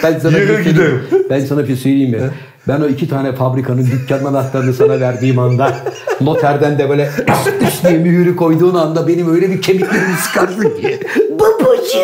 Ben 0.04 0.20
sana 0.20 0.38
Yürü 0.38 0.58
bir 0.58 0.64
şey- 0.64 0.74
gidelim. 0.74 1.02
Ben 1.30 1.40
sana 1.46 1.62
bir 1.62 1.68
şey 1.68 1.76
söyleyeyim 1.76 2.10
mi? 2.12 2.30
Ben 2.68 2.82
o 2.82 2.88
iki 2.88 3.10
tane 3.10 3.32
fabrikanın 3.36 3.86
dükkan 3.92 4.26
anahtarını 4.26 4.74
sana 4.74 5.00
verdiğim 5.00 5.40
anda 5.40 5.76
noterden 6.22 6.78
de 6.80 6.90
böyle 6.90 7.10
üst 7.18 7.64
üst 7.68 7.84
diye 7.88 7.98
mühürü 7.98 8.36
koyduğun 8.36 8.76
anda 8.76 9.08
benim 9.08 9.36
öyle 9.36 9.50
bir 9.50 9.62
kemiklerimi 9.62 10.14
sıkarsın 10.28 10.62
ki. 10.82 11.00
Babacığım. 11.32 12.04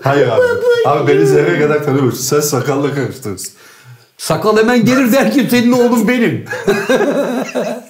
Hayır 0.00 0.28
abi. 0.28 0.42
Abi 0.86 1.12
beni 1.12 1.26
zerre 1.26 1.60
kadar 1.60 1.84
tanımıyorsun. 1.84 2.20
Sen 2.22 2.40
sakalla 2.40 2.94
karıştırırsın. 2.94 3.52
Sakal 4.18 4.56
hemen 4.58 4.84
gelir 4.84 5.12
der 5.12 5.32
ki 5.32 5.46
senin 5.50 5.72
oğlun 5.72 6.08
benim. 6.08 6.44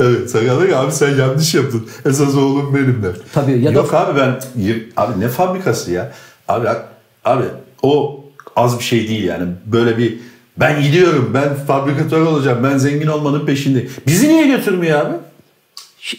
Evet 0.00 0.30
sakal 0.30 0.82
abi 0.82 0.92
sen 0.92 1.16
yanlış 1.16 1.54
yaptın. 1.54 1.88
Esas 2.06 2.34
oğlum 2.34 2.74
benim 2.74 3.02
der. 3.02 3.12
Tabii, 3.32 3.60
ya 3.62 3.70
da- 3.70 3.74
Yok 3.74 3.94
abi 3.94 4.20
ben 4.20 4.40
abi 4.96 5.20
ne 5.20 5.28
fabrikası 5.28 5.90
ya? 5.92 6.12
Abi 6.48 6.68
abi 7.24 7.44
o 7.82 8.24
az 8.56 8.78
bir 8.78 8.84
şey 8.84 9.08
değil 9.08 9.24
yani. 9.24 9.44
Böyle 9.66 9.98
bir 9.98 10.18
ben 10.56 10.82
gidiyorum 10.82 11.30
ben 11.34 11.54
fabrikatör 11.66 12.20
olacağım 12.20 12.58
ben 12.64 12.78
zengin 12.78 13.06
olmanın 13.06 13.46
peşindeyim. 13.46 13.90
Bizi 14.06 14.28
niye 14.28 14.46
götürmüyor 14.46 15.00
abi? 15.00 15.14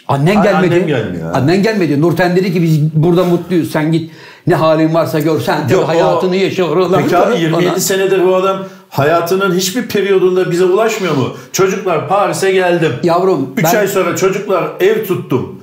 Annen 0.08 0.44
gelmedi. 0.44 0.74
annem 0.76 0.88
gelmiyor 0.88 1.32
ha. 1.32 1.38
Annen 1.40 1.64
gelmedi. 1.64 2.02
Nurten 2.02 2.36
dedi 2.36 2.54
ki 2.54 2.62
biz 2.62 2.80
burada 2.94 3.24
mutluyuz. 3.24 3.72
Sen 3.72 3.92
git 3.92 4.12
ne 4.48 4.56
halin 4.56 4.94
varsa 4.94 5.20
gör. 5.20 5.40
Sen 5.42 5.64
tabii 5.64 5.74
Yok, 5.74 5.84
o- 5.84 5.88
hayatını 5.88 6.36
yaşa 6.36 6.64
oralarda. 6.64 6.98
Peki 6.98 7.18
abi 7.18 7.40
27 7.42 7.66
Bana- 7.70 7.80
senedir 7.80 8.24
bu 8.28 8.36
adam 8.36 8.64
hayatının 8.90 9.56
hiçbir 9.56 9.88
periyodunda 9.88 10.52
bize 10.52 10.66
ulaşmıyor 10.66 11.16
mu? 11.16 11.30
Çocuklar 11.52 12.08
Paris'e 12.08 12.52
geldim. 12.52 12.94
Yavrum 13.04 13.54
3 13.58 13.64
ben- 13.64 13.76
ay 13.80 13.88
sonra 13.88 14.16
çocuklar 14.16 14.64
ev 14.80 15.06
tuttum. 15.06 15.62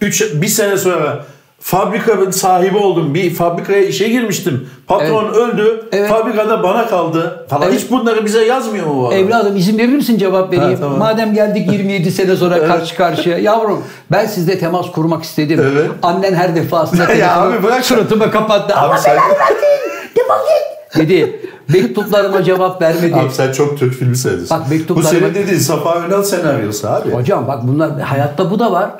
3 0.00 0.24
bir 0.34 0.46
sene 0.46 0.76
sonra 0.76 1.24
fabrikanın 1.60 2.30
sahibi 2.30 2.76
oldum. 2.78 3.14
Bir 3.14 3.34
fabrikaya 3.34 3.82
işe 3.82 4.08
girmiştim. 4.08 4.68
Patron 4.86 5.32
öldü. 5.32 5.88
Evet. 5.92 6.10
Fabrikada 6.10 6.62
bana 6.62 6.86
kaldı. 6.86 7.46
Falan. 7.50 7.68
Evet. 7.68 7.80
Hiç 7.80 7.90
bunları 7.90 8.24
bize 8.24 8.44
yazmıyor 8.44 8.86
mu 8.86 9.02
bu 9.02 9.08
adam? 9.08 9.18
Evladım 9.18 9.56
izin 9.56 9.78
verir 9.78 9.92
misin 9.92 10.18
cevap 10.18 10.52
vereyim? 10.52 10.74
Ha, 10.74 10.80
tamam. 10.80 10.98
Madem 10.98 11.34
geldik 11.34 11.72
27 11.72 12.10
sene 12.10 12.36
sonra 12.36 12.66
karşı 12.66 12.96
karşıya. 12.96 13.38
Yavrum 13.38 13.84
ben 14.12 14.26
sizle 14.26 14.58
temas 14.58 14.90
kurmak 14.92 15.22
istedim. 15.24 15.60
Evet. 15.72 15.90
Annen 16.02 16.34
her 16.34 16.56
defasında 16.56 17.12
Ya 17.14 17.40
abi 17.40 17.62
bırak- 17.62 17.84
suratıma 17.84 18.30
kapattı. 18.30 18.74
Abi 18.76 18.86
Allah 18.86 18.98
sen- 18.98 19.16
git. 19.16 20.98
Dedi. 20.98 21.40
Mektuplarıma 21.68 22.42
cevap 22.42 22.82
vermedi. 22.82 23.14
Abi 23.14 23.32
sen 23.32 23.52
çok 23.52 23.78
Türk 23.78 23.94
filmi 23.94 24.16
seyrediyorsun. 24.16 24.58
Bak 24.60 24.70
mektuplar- 24.70 24.96
Bu 24.96 25.02
senin 25.02 25.34
dediğin 25.34 25.58
Safa 25.58 26.06
Ünal 26.06 26.22
senaryosu 26.22 26.88
abi. 26.88 27.10
Hocam 27.10 27.46
bak 27.48 27.62
bunlar 27.68 28.00
hayatta 28.00 28.50
bu 28.50 28.58
da 28.58 28.72
var. 28.72 28.90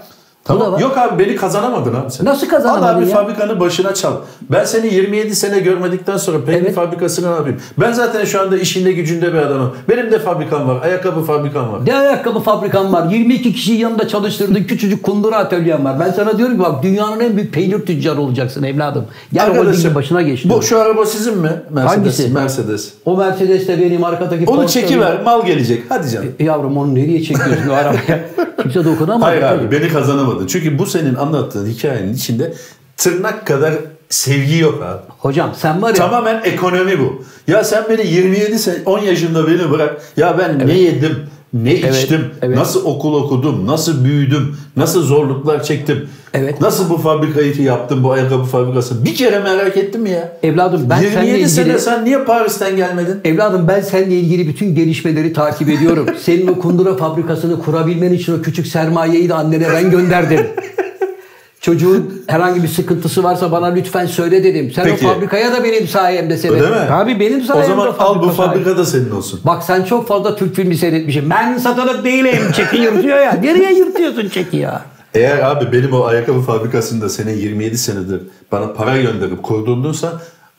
Bu 0.49 0.55
da 0.55 0.59
Tamam. 0.59 0.73
var. 0.73 0.81
Yok 0.81 0.99
abi 0.99 1.25
beni 1.25 1.37
kazanamadın 1.37 1.95
abi 1.95 2.11
sen. 2.11 2.27
Nasıl 2.27 2.49
kazanamadın 2.49 2.87
Al 2.95 2.99
abi 2.99 3.09
ya? 3.09 3.17
fabrikanın 3.17 3.61
başına 3.61 3.95
çal. 3.95 4.13
Ben 4.51 4.65
seni 4.65 4.95
27 4.95 5.35
sene 5.37 5.59
görmedikten 5.61 6.17
sonra 6.17 6.45
peynir 6.45 6.63
Evet. 6.63 6.75
fabrikasını 6.75 7.31
ne 7.31 7.35
yapayım? 7.35 7.61
Ben 7.81 7.93
zaten 7.93 8.25
şu 8.25 8.41
anda 8.41 8.59
işinde 8.59 8.93
gücünde 8.93 9.33
bir 9.33 9.39
adamım. 9.39 9.71
Benim 9.89 10.11
de 10.13 10.19
fabrikam 10.19 10.69
var. 10.69 10.83
Ayakkabı 10.83 11.21
fabrikam 11.23 11.73
var. 11.73 11.81
Ne 11.87 11.95
ayakkabı 11.97 12.39
fabrikan 12.41 12.93
var. 12.93 13.11
22 13.11 13.53
kişiyi 13.53 13.81
yanında 13.81 14.09
çalıştırdığın 14.09 14.65
küçücük 14.65 15.03
kundura 15.03 15.37
atölyen 15.37 15.85
var. 15.85 16.01
Ben 16.01 16.11
sana 16.11 16.39
diyorum 16.39 16.55
ki 16.57 16.61
bak 16.63 16.83
dünyanın 16.83 17.21
en 17.21 17.37
büyük 17.37 17.53
peynir 17.53 17.87
tüccarı 17.87 18.21
olacaksın 18.21 18.63
evladım. 18.63 19.05
Gel 19.33 19.57
holdingin 19.59 19.95
başına 19.95 20.23
geç. 20.23 20.45
Bu 20.45 20.63
şu 20.63 20.79
araba 20.81 21.07
sizin 21.07 21.39
mi? 21.39 21.51
Mercedes. 21.71 21.97
Hangisi? 21.97 22.29
Mercedes. 22.29 22.93
O 23.05 23.17
Mercedes 23.17 23.69
de 23.69 23.81
benim 23.81 24.05
arkadaki 24.05 24.45
Onu 24.47 24.63
Porsche- 24.65 24.69
çekiver. 24.69 25.23
Mal 25.25 25.47
gelecek. 25.47 25.83
Hadi 25.89 26.11
canım. 26.11 26.29
E, 26.41 26.45
Yavrum 26.45 26.77
onu 26.77 26.95
nereye 26.95 27.23
çekiyorsun 27.23 27.69
o 27.71 27.73
arabaya? 27.73 28.21
Kimse 28.63 28.85
dokunamaz. 28.85 29.29
Hayır 29.29 29.43
abi 29.43 29.71
beni 29.73 29.89
kazanamadın. 29.89 30.38
Çünkü 30.47 30.79
bu 30.79 30.87
senin 30.87 31.15
anlattığın 31.15 31.67
hikayenin 31.67 32.15
içinde 32.15 32.55
tırnak 32.97 33.47
kadar 33.47 33.75
sevgi 34.09 34.59
yok 34.59 34.83
abi. 34.83 35.03
Hocam 35.19 35.55
sen 35.57 35.83
var 35.83 35.89
ya. 35.89 35.95
Tamamen 35.95 36.41
ekonomi 36.45 36.99
bu. 36.99 37.25
Ya 37.49 37.65
sen 37.65 37.85
beni 37.91 38.07
27 38.07 38.59
sene 38.59 38.77
10 38.87 38.99
yaşında 38.99 39.47
beni 39.47 39.71
bırak. 39.71 40.03
Ya 40.17 40.39
ben 40.39 40.69
ne 40.69 40.79
yedim, 40.79 41.27
ne 41.53 41.75
içtim, 41.75 42.21
evet. 42.43 42.57
nasıl 42.57 42.85
okul 42.85 43.15
okudum, 43.15 43.67
nasıl 43.67 44.05
büyüdüm, 44.05 44.57
nasıl 44.77 45.03
zorluklar 45.03 45.63
çektim. 45.63 46.09
Evet. 46.35 46.61
Nasıl 46.61 46.91
bu 46.91 46.97
fabrikayı 46.97 47.63
yaptım, 47.63 48.05
bu 48.05 48.13
ayakkabı 48.13 48.45
fabrikası. 48.45 49.05
Bir 49.05 49.15
kere 49.15 49.39
merak 49.39 49.77
ettim 49.77 50.07
ya? 50.07 50.39
Evladım 50.43 50.87
ben 50.91 50.97
27 50.97 51.15
seninle 51.15 51.35
ilgili... 51.35 51.49
sene 51.49 51.79
sen 51.79 52.05
niye 52.05 52.25
Paris'ten 52.25 52.77
gelmedin? 52.77 53.21
Evladım 53.25 53.69
ben 53.69 53.81
seninle 53.81 54.15
ilgili 54.15 54.49
bütün 54.49 54.75
gelişmeleri 54.75 55.33
takip 55.33 55.69
ediyorum. 55.69 56.07
Senin 56.23 56.47
o 56.47 56.59
kundura 56.59 56.97
fabrikasını 56.97 57.63
kurabilmen 57.63 58.13
için 58.13 58.39
o 58.39 58.43
küçük 58.43 58.67
sermayeyi 58.67 59.29
de 59.29 59.35
annene 59.35 59.67
ben 59.75 59.91
gönderdim. 59.91 60.47
Çocuğun 61.61 62.23
herhangi 62.27 62.63
bir 62.63 62.69
sıkıntısı 62.69 63.23
varsa 63.25 63.53
bana 63.53 63.67
lütfen 63.67 64.07
söyle 64.07 64.45
dedim. 64.45 64.73
Sen 64.75 64.85
Peki. 64.85 65.07
o 65.07 65.13
fabrikaya 65.13 65.53
da 65.53 65.65
benim 65.65 65.89
sayemde 65.89 66.37
sebep. 66.37 66.61
Öyle 66.61 66.71
mi? 66.71 66.91
Abi 66.91 67.21
benim 67.21 67.41
O 67.41 67.45
sayemde 67.45 67.69
zaman 67.69 67.95
al 67.99 68.23
bu 68.23 68.29
fabrika 68.29 68.77
da 68.77 68.85
senin 68.85 69.11
olsun. 69.11 69.41
Bak 69.45 69.63
sen 69.63 69.83
çok 69.85 70.09
fazla 70.09 70.37
Türk 70.37 70.57
filmi 70.57 70.77
seyretmişsin. 70.77 71.31
Ben 71.31 71.59
satılık 71.59 72.05
değilim. 72.05 72.39
Çeki 72.57 72.77
yırtıyor 72.77 73.19
ya. 73.19 73.33
Nereye 73.33 73.75
yırtıyorsun 73.75 74.29
çeki 74.29 74.57
ya? 74.57 74.83
Eğer 75.15 75.39
abi 75.39 75.73
benim 75.73 75.93
o 75.93 76.05
ayakkabı 76.05 76.41
fabrikasında 76.41 77.09
senin 77.09 77.37
27 77.37 77.79
senedir 77.79 78.21
bana 78.53 78.73
para 78.73 78.97
gönderip 78.97 79.43
kurdurdunsa 79.43 80.13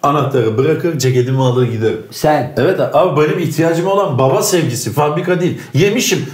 anahtarı 0.03 0.57
bırakır 0.57 0.97
ceketimi 0.97 1.41
alır 1.41 1.67
giderim. 1.67 2.01
Sen. 2.11 2.53
Evet 2.57 2.79
abi 2.79 3.21
benim 3.21 3.39
ihtiyacım 3.39 3.87
olan 3.87 4.17
baba 4.17 4.41
sevgisi 4.41 4.91
fabrika 4.91 5.41
değil. 5.41 5.57
Yemişim. 5.73 6.25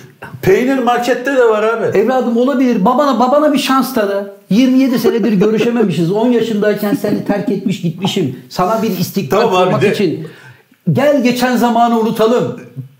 Peynir 0.41 0.77
markette 0.77 1.35
de 1.35 1.45
var 1.45 1.63
abi. 1.63 1.97
Evladım 1.97 2.37
olabilir. 2.37 2.85
Babana 2.85 3.19
babana 3.19 3.53
bir 3.53 3.57
şans 3.57 3.93
tanı. 3.93 4.31
27 4.49 4.99
senedir 4.99 5.33
görüşememişiz. 5.33 6.11
10 6.11 6.27
yaşındayken 6.31 6.95
seni 6.95 7.25
terk 7.25 7.49
etmiş 7.49 7.81
gitmişim. 7.81 8.39
Sana 8.49 8.83
bir 8.83 8.97
istikbal 8.99 9.41
Tamam 9.41 9.63
kurmak 9.65 9.81
de- 9.81 9.91
için. 9.93 10.27
Gel 10.93 11.23
geçen 11.23 11.55
zamanı 11.57 11.99
unutalım. 11.99 12.59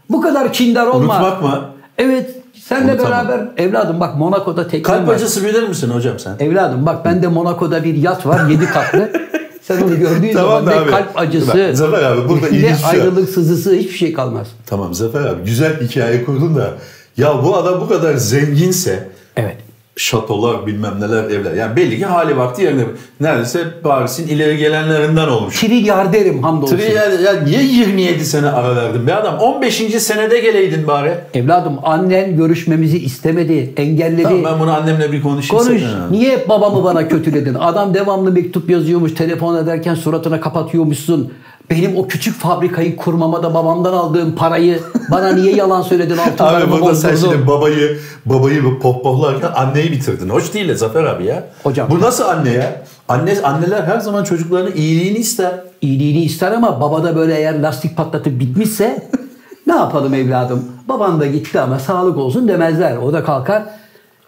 Bu 0.10 0.22
kadar 0.22 0.54
kindar 0.54 0.88
olma. 0.88 1.14
Unutmak 1.14 1.42
mı? 1.44 1.62
Evet. 1.98 2.30
Senle 2.68 2.92
Unutamam. 2.92 3.12
beraber 3.28 3.48
evladım 3.58 4.00
bak 4.00 4.16
Monaco'da 4.18 4.68
teknem 4.68 4.84
Kalp 4.98 5.08
var. 5.08 5.16
acısı 5.16 5.46
bilir 5.46 5.68
misin 5.68 5.90
hocam 5.90 6.20
sen? 6.20 6.36
Evladım 6.40 6.86
bak 6.86 7.06
bende 7.06 7.28
Monaco'da 7.28 7.84
bir 7.84 7.96
yat 7.96 8.26
var 8.26 8.50
7 8.50 8.66
katlı. 8.66 9.10
Sen 9.62 9.82
onu 9.82 10.00
gördüğün 10.00 10.34
zaman 10.34 10.66
da 10.66 10.70
ne 10.72 10.76
abi. 10.78 10.90
kalp 10.92 11.20
acısı, 11.20 11.70
Zafer 11.74 12.04
abi 12.04 12.30
burada 12.30 12.46
ne 12.52 12.60
şey 12.60 12.72
ayrılık 12.92 13.30
sızısı 13.30 13.74
hiçbir 13.74 13.94
şey 13.98 14.14
kalmaz. 14.14 14.48
Tamam 14.66 14.94
Zafer 14.94 15.22
abi 15.26 15.44
güzel 15.46 15.82
hikaye 15.82 16.26
kurdun 16.26 16.56
da 16.56 16.74
ya 17.18 17.44
bu 17.44 17.56
adam 17.56 17.82
bu 17.82 17.88
kadar 17.90 18.14
zenginse 18.16 19.08
Evet. 19.38 19.56
şatolar 19.98 20.68
bilmem 20.68 20.94
neler 21.00 21.24
evler. 21.24 21.54
Yani 21.54 21.76
belli 21.76 21.98
ki 21.98 22.06
hali 22.06 22.38
vakti 22.38 22.64
yerine 22.64 22.84
neredeyse 23.22 23.64
Paris'in 23.84 24.28
ileri 24.28 24.58
gelenlerinden 24.58 25.28
olmuş. 25.28 25.60
Trilyarderim 25.62 26.44
hamdolsun. 26.44 26.78
Tabii 26.78 27.24
ya, 27.24 27.34
niye 27.44 27.64
27 27.64 28.26
sene 28.26 28.50
ara 28.50 28.76
verdin 28.76 29.08
be 29.08 29.14
adam? 29.16 29.40
15. 29.40 29.76
senede 29.76 30.40
geleydin 30.40 30.88
bari. 30.88 31.14
Evladım 31.34 31.80
annen 31.84 32.38
görüşmemizi 32.38 33.00
istemedi, 33.00 33.74
engelledi. 33.78 34.24
Tamam 34.24 34.44
ben 34.44 34.60
bunu 34.60 34.74
annemle 34.76 35.12
bir 35.12 35.22
konuşayım. 35.22 35.64
Konuş. 35.64 35.82
seninle. 35.82 36.12
Niye 36.12 36.32
hep 36.32 36.50
babamı 36.50 36.84
bana 36.84 37.08
kötüledin? 37.08 37.54
Adam 37.54 37.94
devamlı 37.94 38.32
mektup 38.32 38.70
yazıyormuş, 38.70 39.14
telefon 39.14 39.56
ederken 39.64 39.96
suratına 39.96 40.42
kapatıyormuşsun. 40.42 41.34
Benim 41.70 41.98
o 41.98 42.08
küçük 42.08 42.36
fabrikayı 42.40 42.96
kurmama 42.96 43.44
da 43.44 43.54
babamdan 43.54 43.94
aldığım 43.94 44.36
parayı 44.36 44.80
bana 45.12 45.30
niye 45.32 45.56
yalan 45.56 45.82
söyledin? 45.82 46.14
Abi 46.18 46.22
Altınlarımı 46.22 46.82
burada 46.82 46.96
sen 46.96 47.16
şimdi 47.16 47.48
babayı 47.48 48.00
babayı 48.26 48.80
pohpohlarken 48.80 49.52
anneyi 49.56 49.92
bitirdin. 49.92 50.30
Hoş 50.30 50.54
değil 50.54 50.70
de 50.70 50.76
Zafer 50.76 51.04
abi 51.04 51.26
ya. 51.26 51.44
Hocam. 51.64 51.90
Bu 51.90 52.02
nasıl 52.02 52.24
anne 52.24 52.50
ya? 52.50 52.84
Anne, 53.10 53.42
anneler 53.44 53.84
her 53.84 54.00
zaman 54.00 54.24
çocuklarının 54.24 54.72
iyiliğini 54.76 55.18
ister. 55.18 55.52
İyiliğini 55.82 56.24
ister 56.24 56.52
ama 56.52 56.82
baba 56.82 57.04
da 57.04 57.16
böyle 57.16 57.36
eğer 57.38 57.60
lastik 57.60 57.98
patlatıp 57.98 58.40
bitmişse 58.40 59.10
ne 59.68 59.76
yapalım 59.76 60.14
evladım? 60.14 60.66
Baban 60.88 61.20
da 61.20 61.26
gitti 61.26 61.60
ama 61.60 61.80
sağlık 61.80 62.18
olsun 62.18 62.48
demezler. 62.48 62.98
O 62.98 63.14
da 63.14 63.24
kalkar 63.24 63.64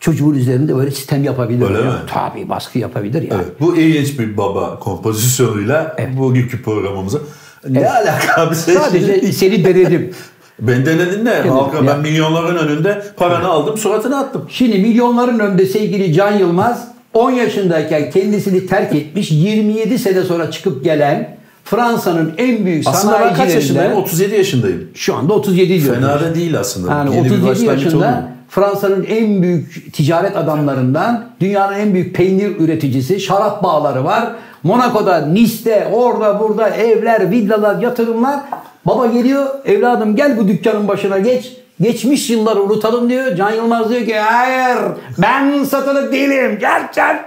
çocuğun 0.07 0.33
üzerinde 0.33 0.75
böyle 0.75 0.91
sistem 0.91 1.23
yapabilir. 1.23 1.65
Öyle 1.65 1.77
ya. 1.77 1.83
mi? 1.83 1.91
Tabii 2.07 2.49
baskı 2.49 2.79
yapabilir 2.79 3.21
ya. 3.21 3.29
Evet, 3.35 3.47
bu 3.59 3.77
ilginç 3.77 4.19
bir 4.19 4.37
baba 4.37 4.79
kompozisyonuyla 4.79 5.95
bugünkü 6.17 6.63
programımıza. 6.63 7.17
Ne 7.69 7.89
alaka 7.89 8.41
abi 8.41 8.55
sen 8.55 8.73
Sadece 8.73 9.31
seni 9.31 9.65
denedim. 9.65 10.13
Ben 10.59 10.85
denedin 10.85 11.25
ne? 11.25 11.33
Halka 11.33 11.77
ya. 11.77 11.87
ben 11.87 11.99
milyonların 11.99 12.55
önünde 12.67 13.03
paranı 13.17 13.47
aldım 13.47 13.77
suratına 13.77 14.19
attım. 14.19 14.45
Şimdi 14.49 14.79
milyonların 14.79 15.39
önünde 15.39 15.65
sevgili 15.65 16.13
Can 16.13 16.31
Yılmaz 16.37 16.87
10 17.13 17.31
yaşındayken 17.31 18.11
kendisini 18.11 18.67
terk 18.67 18.95
etmiş 18.95 19.31
27 19.31 19.99
sene 19.99 20.21
sonra 20.21 20.51
çıkıp 20.51 20.83
gelen 20.83 21.37
Fransa'nın 21.63 22.33
en 22.37 22.65
büyük 22.65 22.87
Aslında 22.87 23.13
ben 23.19 23.33
kaç 23.33 23.53
yaşındayım? 23.53 23.61
sanayicilerinden 23.61 24.01
37 24.01 24.35
yaşındayım. 24.35 24.87
şu 24.93 25.15
anda 25.15 25.33
37 25.33 25.81
diyor. 25.83 25.95
Fena 25.95 26.21
da 26.21 26.35
değil 26.35 26.59
aslında. 26.59 26.91
Yani 26.91 27.15
Yeni 27.15 27.25
bir 27.25 27.31
37 27.31 27.47
başlangıç 27.47 27.83
yaşında. 27.83 28.36
Fransa'nın 28.49 29.03
en 29.03 29.41
büyük 29.41 29.93
ticaret 29.93 30.37
adamlarından, 30.37 31.25
dünyanın 31.39 31.79
en 31.79 31.93
büyük 31.93 32.15
peynir 32.15 32.59
üreticisi, 32.59 33.19
şarap 33.19 33.63
bağları 33.63 34.03
var. 34.03 34.31
Monaco'da, 34.63 35.25
Nice'de, 35.25 35.87
orada 35.93 36.39
burada 36.39 36.69
evler, 36.69 37.31
villalar, 37.31 37.81
yatırımlar. 37.81 38.39
Baba 38.85 39.05
geliyor, 39.07 39.45
evladım 39.65 40.15
gel 40.15 40.37
bu 40.37 40.47
dükkanın 40.47 40.87
başına 40.87 41.19
geç. 41.19 41.57
Geçmiş 41.81 42.29
yılları 42.29 42.63
unutalım 42.63 43.09
diyor. 43.09 43.35
Can 43.35 43.51
Yılmaz 43.51 43.89
diyor 43.89 44.05
ki 44.05 44.15
hayır 44.15 44.77
ben 45.17 45.63
satılık 45.63 46.13
değilim. 46.13 46.57
Gel 46.59 46.89
gel. 46.95 47.25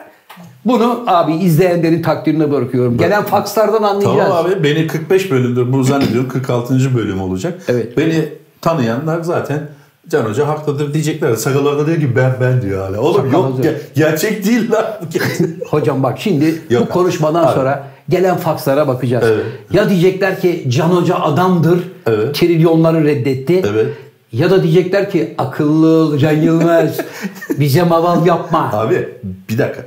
Bunu 0.64 1.04
abi 1.06 1.34
izleyenlerin 1.34 2.02
takdirine 2.02 2.52
bırakıyorum. 2.52 2.98
Gelen 2.98 3.22
fakslardan 3.22 3.82
anlayacağız. 3.82 4.28
Tamam 4.28 4.46
abi 4.46 4.64
beni 4.64 4.86
45 4.86 5.30
bölümdür 5.30 5.72
bunu 5.72 5.84
zannediyorum 5.84 6.28
46. 6.28 6.96
bölüm 6.96 7.22
olacak. 7.22 7.62
Evet. 7.68 7.96
Beni 7.96 8.28
tanıyanlar 8.60 9.20
zaten 9.20 9.68
Can 10.08 10.22
Hoca 10.24 10.48
haklıdır 10.48 10.94
diyecekler. 10.94 11.34
Sakalar 11.34 11.78
da 11.78 11.86
diyor 11.86 11.98
ki 11.98 12.16
ben 12.16 12.32
ben 12.40 12.62
diyor 12.62 12.86
hala. 12.88 13.00
Oğlum 13.00 13.16
Sakal 13.16 13.32
yok 13.32 13.58
Hoca. 13.58 13.70
ge- 13.70 13.76
gerçek 13.94 14.44
değil 14.46 14.70
lan. 14.72 14.86
Hocam 15.70 16.02
bak 16.02 16.18
şimdi 16.20 16.62
Yok 16.70 16.82
bu 16.82 16.92
konuşmadan 16.92 17.44
Abi. 17.44 17.52
sonra 17.54 17.86
gelen 18.08 18.36
fakslara 18.36 18.88
bakacağız. 18.88 19.24
Evet. 19.26 19.44
Ya 19.72 19.90
diyecekler 19.90 20.40
ki 20.40 20.64
Can 20.68 20.88
Hoca 20.88 21.14
adamdır. 21.14 21.80
Evet. 22.06 22.34
Trilyonları 22.34 23.04
reddetti. 23.04 23.62
Evet. 23.72 23.86
Ya 24.32 24.50
da 24.50 24.62
diyecekler 24.62 25.10
ki 25.10 25.34
akıllı 25.38 26.18
Can 26.18 26.32
Yılmaz 26.32 26.98
bize 27.58 27.82
maval 27.82 28.26
yapma. 28.26 28.70
Abi 28.72 29.08
bir 29.50 29.58
dakika. 29.58 29.84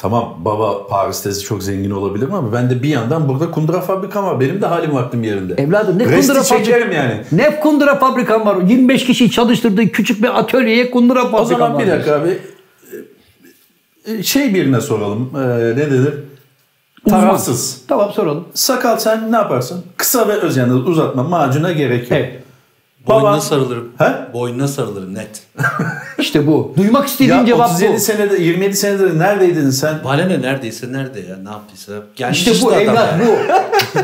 Tamam 0.00 0.34
baba 0.44 0.86
Paris'te 0.86 1.34
çok 1.34 1.62
zengin 1.62 1.90
olabilir 1.90 2.26
ama 2.32 2.52
ben 2.52 2.70
de 2.70 2.82
bir 2.82 2.88
yandan 2.88 3.28
burada 3.28 3.50
kundura 3.50 3.80
fabrikam 3.80 4.24
var. 4.24 4.40
Benim 4.40 4.62
de 4.62 4.66
halim 4.66 4.94
vaktim 4.94 5.22
yerinde. 5.22 5.54
Evladım 5.62 5.98
ne 5.98 6.04
Resti 6.08 6.26
kundura 6.28 6.44
çekerim 6.44 6.88
fabrika- 6.88 6.94
yani. 6.94 7.20
Ne 7.32 7.60
kundura 7.60 7.98
fabrikan 7.98 8.46
var? 8.46 8.56
25 8.56 9.04
kişi 9.06 9.30
çalıştırdığı 9.30 9.88
küçük 9.88 10.22
bir 10.22 10.38
atölyeye 10.38 10.90
kundura 10.90 11.22
fabrikan 11.22 11.40
O 11.42 11.44
zaman 11.44 11.74
var. 11.74 11.82
bir 11.82 11.90
dakika 11.90 12.14
abi. 12.14 12.38
Ee, 14.06 14.22
Şey 14.22 14.54
birine 14.54 14.80
soralım. 14.80 15.30
Ee, 15.36 15.38
ne 15.76 15.90
denir? 15.90 16.14
Tarafsız. 17.08 17.80
Tamam 17.88 18.12
soralım. 18.12 18.44
Sakal 18.54 18.98
sen 18.98 19.32
ne 19.32 19.36
yaparsın? 19.36 19.84
Kısa 19.96 20.28
ve 20.28 20.32
öz 20.32 20.56
yani 20.56 20.72
uzatma 20.72 21.22
macuna 21.22 21.72
gerek 21.72 22.02
yok. 22.02 22.12
Evet. 22.12 22.42
Baba- 23.08 23.22
Boynuna 23.22 23.40
sarılırım. 23.40 23.88
He? 23.98 24.04
Boynuna 24.32 24.68
sarılırım 24.68 25.14
net. 25.14 25.28
İşte 26.18 26.46
bu. 26.46 26.74
Duymak 26.76 27.08
istediğin 27.08 27.38
Ya 27.38 27.46
cevap 27.46 27.70
37 27.70 27.94
bu. 27.94 27.98
senede 28.00 28.42
27 28.42 28.76
senedir 28.76 29.18
neredeydin 29.18 29.70
sen? 29.70 29.94
Bana 30.04 30.22
ne 30.24 30.42
neredeyse 30.42 30.92
nerede 30.92 31.20
ya 31.20 31.36
ne 31.44 31.48
yaptıysa. 31.50 31.92
Gelmiş 32.16 32.46
İşte 32.48 32.64
bu 32.66 32.68
adam 32.70 32.80
evlat 32.80 33.08
yani. 33.12 33.22
bu. 33.26 33.32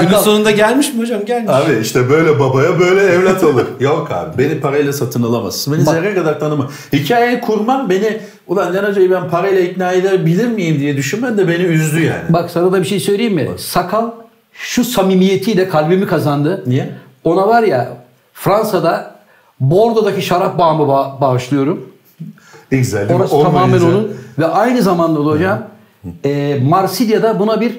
Günün 0.00 0.06
Sakal. 0.10 0.22
sonunda 0.22 0.50
gelmiş 0.50 0.94
mi 0.94 1.00
hocam? 1.00 1.24
Gelmiş. 1.24 1.50
Abi 1.52 1.78
işte 1.82 2.10
böyle 2.10 2.38
babaya 2.40 2.78
böyle 2.80 3.00
evlat 3.02 3.44
olur. 3.44 3.64
Yok 3.80 4.10
abi 4.10 4.38
beni 4.38 4.60
parayla 4.60 4.92
satın 4.92 5.22
alamazsın. 5.22 5.74
Beni 5.74 5.86
Bak- 5.86 5.94
zerre 5.94 6.14
kadar 6.14 6.40
tanıma. 6.40 6.70
Hikayeyi 6.92 7.40
kurmam 7.40 7.90
beni 7.90 8.20
ulan 8.46 8.72
Can 8.72 8.84
Hoca'yı 8.84 9.10
ben 9.10 9.28
parayla 9.30 9.60
ikna 9.60 9.92
edebilir 9.92 10.46
miyim 10.48 10.80
diye 10.80 10.96
düşünmen 10.96 11.38
de 11.38 11.48
beni 11.48 11.62
üzdü 11.62 12.00
yani. 12.04 12.22
Bak 12.28 12.50
sana 12.50 12.72
da 12.72 12.80
bir 12.80 12.86
şey 12.86 13.00
söyleyeyim 13.00 13.34
mi? 13.34 13.48
Sakal 13.58 14.10
şu 14.52 14.84
samimiyetiyle 14.84 15.68
kalbimi 15.68 16.06
kazandı. 16.06 16.62
Niye? 16.66 16.90
Ona 17.24 17.48
var 17.48 17.62
ya 17.62 17.88
Fransa'da 18.34 19.14
Bordo'daki 19.60 20.22
şarap 20.22 20.58
bağımı 20.58 20.82
ba- 20.82 21.20
bağışlıyorum. 21.20 21.86
Güzel? 22.70 23.12
Orası 23.14 23.42
tamamen 23.42 23.80
onun. 23.80 24.12
Ve 24.38 24.46
aynı 24.46 24.82
zamanda 24.82 25.20
da 25.20 25.24
hocam 25.30 25.58
e, 26.24 26.60
Marsilya'da 26.68 27.38
buna 27.38 27.60
bir 27.60 27.72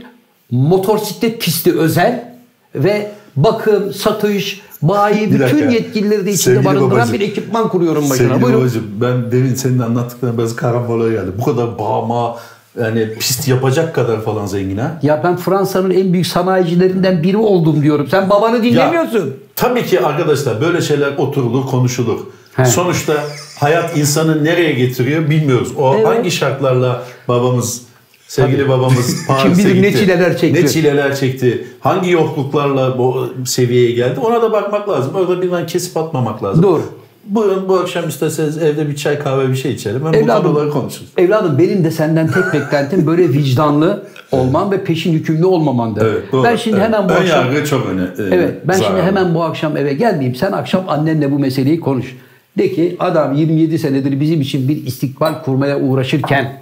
motosiklet 0.52 1.42
pisti 1.42 1.80
özel 1.80 2.34
ve 2.76 3.12
bakım, 3.36 3.94
satış, 3.94 4.62
bayi 4.82 5.32
Bir 5.32 5.40
bütün 5.40 5.70
yetkilileri 5.70 6.26
de 6.26 6.32
içinde 6.32 6.54
Sevgili 6.56 6.66
barındıran 6.66 6.92
babacığım. 6.92 7.14
bir 7.14 7.20
ekipman 7.22 7.70
kuruyorum 7.70 8.04
başına. 8.10 8.18
Sevgili 8.18 8.42
Buyurun. 8.42 8.62
babacığım 8.62 8.84
ben 9.02 9.32
demin 9.32 9.56
senin 9.56 9.80
anlattıklarına 9.80 10.38
biraz 10.38 10.56
karambola 10.56 11.10
geldi. 11.10 11.32
Bu 11.40 11.44
kadar 11.44 11.80
bağma 11.80 12.36
yani 12.82 13.14
pist 13.14 13.48
yapacak 13.48 13.96
kadar 13.96 14.22
falan 14.22 14.46
zengin 14.46 14.78
ha. 14.78 15.00
Ya 15.02 15.22
ben 15.24 15.38
Fransa'nın 15.38 15.92
en 15.92 16.14
büyük 16.14 16.28
sanayicilerinden 16.28 17.24
biri 17.24 17.38
oldum 17.38 17.82
diyorum. 17.84 18.08
Sen 18.12 18.30
babanı 18.30 18.64
dinlemiyorsun. 18.64 19.34
Tabii 19.56 19.86
ki 19.86 20.00
arkadaşlar 20.02 20.62
böyle 20.62 20.82
şeyler 20.82 21.18
oturulur, 21.18 21.66
konuşulur. 21.66 22.20
He. 22.56 22.66
Sonuçta 22.66 23.14
hayat 23.60 23.98
insanı 23.98 24.44
nereye 24.44 24.72
getiriyor 24.72 25.30
bilmiyoruz. 25.30 25.72
O 25.78 25.96
Evet. 25.96 26.08
hangi 26.08 26.32
şartlarla 26.32 27.04
babamız, 27.28 27.82
sevgili 28.28 28.70
babamız 28.70 29.26
Paris'e 29.28 29.62
Kim 29.64 29.72
bilir 29.72 29.82
ne 29.82 29.92
çileler 29.94 30.38
çekti. 30.38 30.64
Ne 30.64 30.70
çileler 30.70 31.16
çekti. 31.16 31.68
Hangi 31.80 32.12
yokluklarla 32.12 32.98
bu 32.98 33.30
seviyeye 33.46 33.92
geldi. 33.92 34.20
Ona 34.20 34.42
da 34.42 34.52
bakmak 34.52 34.90
lazım. 34.90 35.16
Orada 35.16 35.42
birden 35.42 35.68
kesip 35.68 35.98
atmamak 35.98 36.44
lazım. 36.44 36.64
Doğru. 36.64 36.84
Buyurun 37.26 37.70
bu 37.70 37.76
akşam 37.78 38.08
isterseniz 38.10 38.58
evde 38.58 38.90
bir 38.90 38.96
çay 38.96 39.20
kahve 39.20 39.50
bir 39.50 39.56
şey 39.56 39.72
içelim. 39.72 40.06
Hem 40.06 40.14
bu 40.14 40.18
Evladım. 40.18 40.44
konuları 40.44 40.70
konuşuruz. 40.70 41.10
Evladım 41.18 41.58
benim 41.60 41.84
de 41.84 41.92
senden 41.92 42.28
tek 42.28 42.54
beklentim 42.54 43.08
böyle 43.08 43.30
vicdanlı 43.30 44.04
olman 44.32 44.72
ve 44.72 44.84
peşin 44.84 45.14
hükümlü 45.14 45.46
olmamandır. 45.46 46.06
Evet, 46.06 46.32
doğru. 46.32 46.44
Ben 46.44 46.56
şimdi 46.56 46.78
Evet. 46.78 46.86
hemen 46.88 47.10
bu 47.10 47.14
Ön 47.14 47.22
akşam 47.22 47.46
yargı 47.46 47.66
çok 47.66 47.88
öne. 47.88 48.02
e, 48.02 48.36
Evet 48.36 48.56
ben 48.68 48.74
şimdi 48.74 48.86
zararlı. 48.88 49.04
hemen 49.04 49.36
bu 49.36 49.44
akşam 49.44 49.78
eve 49.78 49.94
gelmeyeyim. 49.94 50.36
Sen 50.36 50.52
akşam 50.52 50.84
annenle 50.88 51.32
bu 51.32 51.40
meseleyi 51.40 51.80
konuş. 51.80 52.16
De 52.58 52.72
ki 52.72 52.96
adam 53.00 53.34
27 53.34 53.80
senedir 53.80 54.20
bizim 54.20 54.42
için 54.42 54.68
bir 54.68 54.86
istikbal 54.86 55.44
kurmaya 55.44 55.80
uğraşırken 55.80 56.54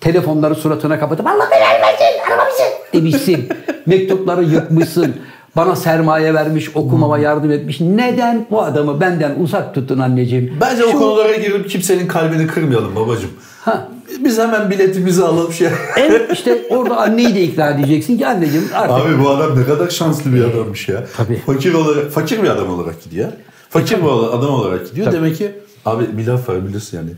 telefonları 0.00 0.54
suratına 0.54 0.98
kapatıp 1.00 1.26
Allah 1.26 1.48
belanı 1.50 1.82
versin 1.82 2.04
araba 2.32 2.42
bizim 2.50 3.00
demişsin. 3.02 3.48
Mektupları 3.86 4.44
yıkmışsın. 4.44 5.14
Bana 5.56 5.76
sermaye 5.76 6.34
vermiş, 6.34 6.70
okumama 6.76 7.18
yardım 7.18 7.50
etmiş. 7.50 7.80
Neden 7.80 8.46
bu 8.50 8.62
adamı 8.62 9.00
benden 9.00 9.34
uzak 9.40 9.74
tuttun 9.74 9.98
anneciğim? 9.98 10.56
Bence 10.60 10.84
o 10.84 10.90
Şu- 10.90 10.98
konulara 10.98 11.36
girip 11.36 11.70
kimsenin 11.70 12.06
kalbini 12.06 12.46
kırmayalım 12.46 12.96
babacığım. 12.96 13.30
Ha. 13.60 13.88
Biz 14.24 14.38
hemen 14.38 14.70
biletimizi 14.70 15.24
alalım 15.24 15.52
şey. 15.52 15.68
Evet 15.96 16.30
işte 16.32 16.62
orada 16.70 16.96
anneyi 16.96 17.34
de 17.34 17.42
ikna 17.42 17.70
edeceksin 17.70 18.18
ki 18.18 18.26
anneciğim 18.26 18.68
artık 18.74 19.06
Abi 19.06 19.24
bu 19.24 19.30
adam 19.30 19.60
ne 19.60 19.64
kadar 19.64 19.90
şanslı 19.90 20.34
bir 20.34 20.44
adammış 20.44 20.88
ya. 20.88 21.04
Tabii. 21.16 21.42
Fakir 21.46 21.74
olarak 21.74 22.10
fakir 22.10 22.42
bir 22.42 22.48
adam 22.48 22.70
olarak 22.70 23.02
gidiyor. 23.04 23.28
Fakir 23.70 23.96
bir 23.98 24.08
adam 24.38 24.50
olarak 24.50 24.90
gidiyor. 24.90 25.12
Demek 25.12 25.36
ki 25.36 25.52
abi 25.86 26.04
bir 26.18 26.26
laf 26.26 26.48
var 26.48 26.68
bilirsin 26.68 26.96
yani. 26.96 27.10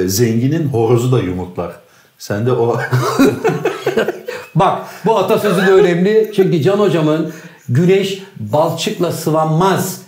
E, 0.00 0.08
zenginin 0.08 0.66
horozu 0.68 1.12
da 1.12 1.18
yumurtlar. 1.20 1.72
Sen 2.18 2.46
de 2.46 2.52
o 2.52 2.76
Bak 4.54 4.78
bu 5.06 5.18
atasözü 5.18 5.66
de 5.66 5.72
önemli. 5.72 6.32
Çünkü 6.36 6.62
Can 6.62 6.78
hocamın 6.78 7.32
güneş 7.70 8.22
balçıkla 8.40 9.12
sıvanmaz 9.12 10.00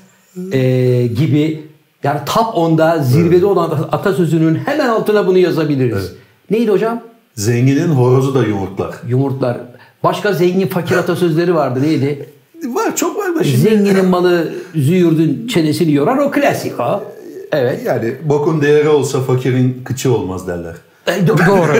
e, 0.52 0.60
gibi 1.06 1.62
yani 2.02 2.20
top 2.26 2.54
10'da 2.54 2.98
zirvede 3.02 3.46
olan 3.46 3.88
atasözünün 3.92 4.54
hemen 4.54 4.88
altına 4.88 5.26
bunu 5.26 5.38
yazabiliriz. 5.38 6.12
Neydi 6.50 6.70
hocam? 6.70 7.00
zenginin 7.34 7.88
horozu 7.88 8.34
da 8.34 8.44
yumurtlar. 8.44 8.94
Yumurtlar. 9.08 9.56
Başka 10.04 10.32
zengin 10.32 10.66
fakir 10.66 10.96
atasözleri 10.96 11.54
vardı. 11.54 11.82
Neydi? 11.82 12.28
Var 12.64 12.96
çok 12.96 13.16
var 13.18 13.34
da 13.34 13.44
şimdi. 13.44 13.56
Zenginin 13.56 14.04
malı 14.06 14.52
züğürdün 14.74 15.46
çenesini 15.46 15.92
yorar. 15.92 16.18
O 16.18 16.30
klasik 16.30 16.80
o. 16.80 17.04
Evet. 17.52 17.80
Yani 17.86 18.14
bokun 18.24 18.62
değeri 18.62 18.88
olsa 18.88 19.20
fakirin 19.20 19.82
kıçı 19.84 20.14
olmaz 20.14 20.48
derler. 20.48 20.74
E, 21.06 21.10
do- 21.10 21.46
doğru. 21.48 21.74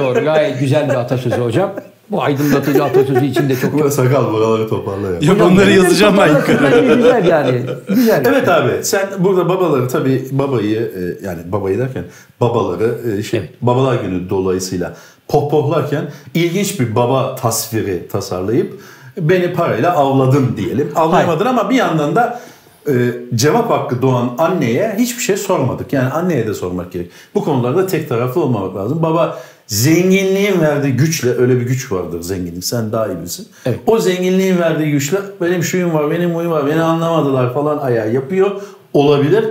doğru. 0.00 0.24
Gayet 0.24 0.60
güzel 0.60 0.88
bir 0.88 0.94
atasözü 0.94 1.36
hocam. 1.36 1.74
Bu 2.10 2.22
aydınlatıcı 2.22 2.84
atasözü 2.84 3.26
için 3.26 3.48
de 3.48 3.56
çok 3.56 3.74
Ulan 3.74 3.88
sakal 3.88 4.32
buraları 4.32 4.68
toparla 4.68 5.10
ya. 5.10 5.18
Yok 5.20 5.40
onları 5.42 5.70
yazacağım 5.70 6.16
ben 6.18 6.28
yukarı. 6.28 6.94
Güzel 6.96 7.26
yani. 7.28 7.62
Güzel. 7.88 8.22
Evet 8.26 8.48
abi 8.48 8.70
sen 8.82 9.08
burada 9.18 9.48
babaları 9.48 9.88
tabii 9.88 10.28
babayı 10.32 10.80
e, 10.80 11.26
yani 11.26 11.40
babayı 11.52 11.78
derken 11.78 12.04
babaları 12.40 13.18
e, 13.18 13.22
şey 13.22 13.40
Evet. 13.40 13.50
babalar 13.62 13.94
günü 13.94 14.30
dolayısıyla 14.30 14.96
pohpohlarken 15.28 16.04
ilginç 16.34 16.80
bir 16.80 16.94
baba 16.94 17.34
tasviri 17.36 18.08
tasarlayıp 18.08 18.80
beni 19.18 19.52
parayla 19.52 19.96
avladın 19.96 20.56
diyelim. 20.56 20.92
Avlayamadın 20.96 21.46
ama 21.46 21.70
bir 21.70 21.74
yandan 21.74 22.16
da 22.16 22.40
e, 22.88 22.92
cevap 23.34 23.70
hakkı 23.70 24.02
doğan 24.02 24.30
anneye 24.38 24.94
hiçbir 24.98 25.22
şey 25.22 25.36
sormadık. 25.36 25.92
Yani 25.92 26.08
anneye 26.08 26.46
de 26.46 26.54
sormak 26.54 26.92
gerek. 26.92 27.10
Bu 27.34 27.44
konularda 27.44 27.86
tek 27.86 28.08
taraflı 28.08 28.40
olmamak 28.40 28.76
lazım. 28.76 29.02
Baba 29.02 29.38
zenginliğin 29.66 30.60
verdiği 30.60 30.92
güçle 30.92 31.30
öyle 31.38 31.60
bir 31.60 31.66
güç 31.66 31.92
vardır 31.92 32.22
zenginlik 32.22 32.64
sen 32.64 32.92
daha 32.92 33.06
iyi 33.06 33.18
bilirsin. 33.18 33.46
Evet. 33.66 33.78
O 33.86 33.98
zenginliğin 33.98 34.58
verdiği 34.58 34.90
güçle 34.90 35.18
benim 35.40 35.62
şuyum 35.62 35.94
var 35.94 36.10
benim 36.10 36.34
huyum 36.34 36.52
var 36.52 36.66
beni 36.66 36.82
anlamadılar 36.82 37.54
falan 37.54 37.78
ayağı 37.78 38.12
yapıyor 38.12 38.50
olabilir. 38.92 39.44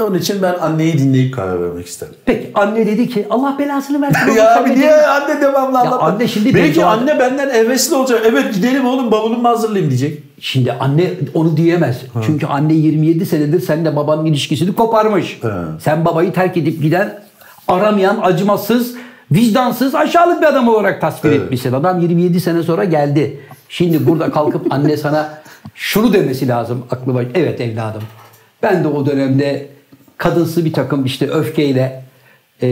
Onun 0.00 0.18
için 0.18 0.42
ben 0.42 0.54
anneyi 0.60 0.98
dinleyip 0.98 1.34
karar 1.34 1.62
vermek 1.62 1.86
isterim. 1.86 2.14
Peki 2.26 2.50
anne 2.54 2.86
dedi 2.86 3.08
ki 3.08 3.26
Allah 3.30 3.56
belasını 3.58 4.02
versin. 4.02 4.32
ya 4.36 4.56
abi 4.60 4.70
niye 4.78 5.06
anne 5.06 5.40
devamlı 5.40 5.78
anlatma? 5.78 5.98
anne 5.98 6.28
şimdi 6.28 6.54
Belki 6.54 6.80
Beyza- 6.80 6.86
anne 6.86 7.18
benden 7.18 7.50
hevesli 7.50 7.94
olacak. 7.96 8.22
Evet 8.24 8.54
gidelim 8.54 8.86
oğlum 8.86 9.10
bavulumu 9.10 9.48
hazırlayayım 9.48 9.90
diyecek. 9.90 10.22
Şimdi 10.40 10.72
anne 10.72 11.10
onu 11.34 11.56
diyemez. 11.56 12.00
Çünkü 12.26 12.46
anne 12.46 12.74
27 12.74 13.26
senedir 13.26 13.60
seninle 13.60 13.96
babanın 13.96 14.24
ilişkisini 14.24 14.74
koparmış. 14.74 15.38
He. 15.42 15.48
Sen 15.80 16.04
babayı 16.04 16.32
terk 16.32 16.56
edip 16.56 16.82
giden 16.82 17.20
aramayan, 17.68 18.18
acımasız, 18.22 18.94
vicdansız, 19.34 19.94
aşağılık 19.94 20.42
bir 20.42 20.46
adam 20.46 20.68
olarak 20.68 21.00
tasvir 21.00 21.28
Evet. 21.30 21.40
etmişsin. 21.40 21.72
Adam 21.72 22.00
27 22.00 22.40
sene 22.40 22.62
sonra 22.62 22.84
geldi. 22.84 23.40
Şimdi 23.68 24.06
burada 24.06 24.30
kalkıp 24.32 24.72
anne 24.72 24.96
sana 24.96 25.38
şunu 25.74 26.12
demesi 26.12 26.48
lazım 26.48 26.84
aklı 26.90 27.14
baş. 27.14 27.26
Evet 27.34 27.60
evladım. 27.60 28.02
Ben 28.62 28.84
de 28.84 28.88
o 28.88 29.06
dönemde 29.06 29.66
kadınsı 30.18 30.64
bir 30.64 30.72
takım 30.72 31.04
işte 31.04 31.30
öfkeyle 31.30 32.02
e, 32.62 32.68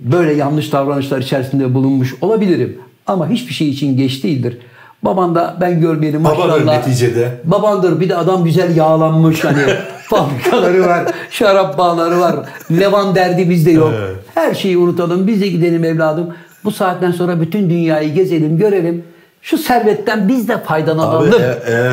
böyle 0.00 0.32
yanlış 0.32 0.72
davranışlar 0.72 1.18
içerisinde 1.18 1.74
bulunmuş 1.74 2.14
olabilirim. 2.20 2.78
Ama 3.06 3.28
hiçbir 3.28 3.54
şey 3.54 3.68
için 3.68 3.96
geç 3.96 4.24
değildir. 4.24 4.58
Baban 5.02 5.34
da 5.34 5.56
ben 5.60 5.80
görmeyelim 5.80 6.20
maşallah. 6.20 6.64
neticede. 6.64 7.40
Babandır 7.44 8.00
bir 8.00 8.08
de 8.08 8.16
adam 8.16 8.44
güzel 8.44 8.76
yağlanmış 8.76 9.44
hani 9.44 9.62
fabrikaları 10.08 10.80
var, 10.86 11.04
şarap 11.30 11.78
bağları 11.78 12.20
var. 12.20 12.36
Levan 12.70 13.14
derdimiz 13.14 13.66
de 13.66 13.70
yok. 13.70 13.92
Evet. 13.98 14.16
Her 14.34 14.54
şeyi 14.54 14.78
unutalım. 14.78 15.26
Biz 15.26 15.40
de 15.40 15.48
gidelim 15.48 15.84
evladım. 15.84 16.34
Bu 16.64 16.70
saatten 16.70 17.12
sonra 17.12 17.40
bütün 17.40 17.70
dünyayı 17.70 18.14
gezelim, 18.14 18.58
görelim. 18.58 19.04
Şu 19.42 19.58
servetten 19.58 20.28
biz 20.28 20.48
de 20.48 20.54
Abi 20.56 20.64
faydalanalım. 20.64 21.32
e- 21.42 21.58
eğer 21.66 21.92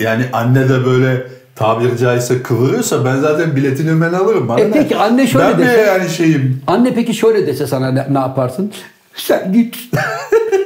yani 0.00 0.24
anne 0.32 0.68
de 0.68 0.84
böyle 0.86 1.26
tabiri 1.54 1.98
caizse 1.98 2.42
kıvırıyorsa 2.42 3.04
ben 3.04 3.16
zaten 3.16 3.56
biletini 3.56 3.90
hemen 3.90 4.12
alırım. 4.12 4.48
Bana 4.48 4.60
E 4.60 4.68
ne? 4.68 4.72
peki 4.72 4.96
anne 4.96 5.26
şöyle 5.26 5.44
ben 5.48 5.58
de 5.58 5.62
dese- 5.62 5.86
yani 5.86 6.08
şeyim. 6.08 6.62
Anne 6.66 6.94
peki 6.94 7.14
şöyle 7.14 7.46
dese 7.46 7.66
sana 7.66 7.90
ne, 7.90 8.06
ne 8.10 8.18
yaparsın? 8.18 8.72
Sen 9.14 9.52
git. 9.52 9.76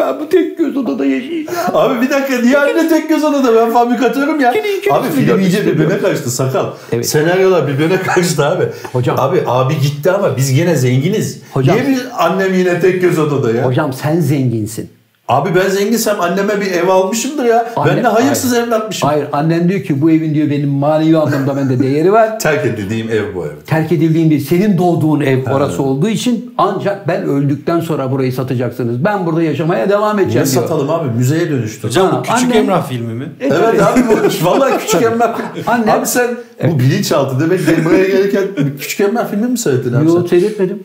Ben 0.00 0.20
bu 0.20 0.28
tek 0.28 0.58
göz 0.58 0.76
odada 0.76 1.04
yaşayacağım. 1.04 1.58
Abi 1.74 2.00
bir 2.00 2.10
dakika 2.10 2.38
niye 2.42 2.58
anne 2.58 2.88
tek 2.88 3.08
göz 3.08 3.24
odada 3.24 3.54
ben 3.56 3.72
fabrikatörüm 3.72 4.40
ya. 4.40 4.54
Abi 4.90 5.08
film 5.08 5.40
iyice 5.40 5.66
birbirine 5.66 5.98
kaçtı 5.98 6.30
sakal. 6.30 6.66
Evet. 6.92 7.08
Senaryolar 7.08 7.68
birbirine 7.68 8.02
kaçtı 8.02 8.44
abi. 8.46 8.64
Hocam. 8.92 9.16
Abi 9.20 9.42
abi 9.46 9.74
gitti 9.80 10.10
ama 10.10 10.36
biz 10.36 10.54
gene 10.54 10.76
zenginiz. 10.76 11.38
Hocam. 11.52 11.76
Niye 11.76 11.88
bir 11.88 11.98
annem 12.18 12.54
yine 12.54 12.80
tek 12.80 13.00
göz 13.00 13.18
odada 13.18 13.52
ya? 13.52 13.66
Hocam 13.66 13.92
sen 13.92 14.20
zenginsin. 14.20 14.90
Abi 15.30 15.48
ben 15.54 15.68
zenginsem 15.68 16.20
anneme 16.20 16.60
bir 16.60 16.66
ev 16.72 16.88
almışımdır 16.88 17.44
ya. 17.44 17.72
Anne- 17.76 17.96
ben 17.96 18.04
de 18.04 18.08
hayırsız 18.08 18.54
evlatmışım. 18.54 19.08
Hayır 19.08 19.26
annen 19.32 19.68
diyor 19.68 19.80
ki 19.80 20.02
bu 20.02 20.10
evin 20.10 20.34
diyor 20.34 20.50
benim 20.50 20.68
manevi 20.68 21.16
anlamda 21.18 21.56
bende 21.56 21.78
değeri 21.82 22.12
var. 22.12 22.38
Terk 22.40 22.66
edildiğim 22.66 23.10
ev 23.10 23.34
bu 23.34 23.46
ev. 23.46 23.50
Terk 23.66 23.92
edildiğin 23.92 24.30
bir 24.30 24.38
senin 24.40 24.78
doğduğun 24.78 25.20
ev 25.20 25.38
orası 25.52 25.82
olduğu 25.82 26.08
için 26.08 26.54
ancak 26.58 27.08
ben 27.08 27.22
öldükten 27.22 27.80
sonra 27.80 28.10
burayı 28.10 28.32
satacaksınız. 28.32 29.04
Ben 29.04 29.26
burada 29.26 29.42
yaşamaya 29.42 29.88
devam 29.88 30.18
edeceğim 30.18 30.48
diyor. 30.52 30.62
satalım 30.62 30.90
abi 30.90 31.08
müzeye 31.16 31.50
dönüştü. 31.50 31.88
Hocam 31.88 32.06
Ha, 32.10 32.18
bu 32.18 32.22
Küçük 32.22 32.36
annem- 32.50 32.56
Emrah 32.56 32.88
filmi 32.88 33.14
mi? 33.14 33.24
E, 33.40 33.46
Evet 33.46 33.82
abi 33.82 34.00
bu 34.08 34.44
vallahi 34.46 34.78
küçük 34.78 35.02
emlak. 35.02 35.40
Anne- 35.66 35.92
Abi 35.92 36.06
sen 36.06 36.28
bu 36.68 36.78
bilinçaltı 36.78 37.40
demek 37.40 37.66
ki 37.66 37.84
buraya 37.84 38.04
gelirken 38.08 38.42
küçük 38.80 39.00
emlak 39.00 39.30
filmi 39.30 39.46
mi 39.46 39.58
seyrettin 39.58 39.92
abi 39.92 40.06
Yo 40.06 40.20
sen? 40.20 40.26
seyretmedim. 40.26 40.82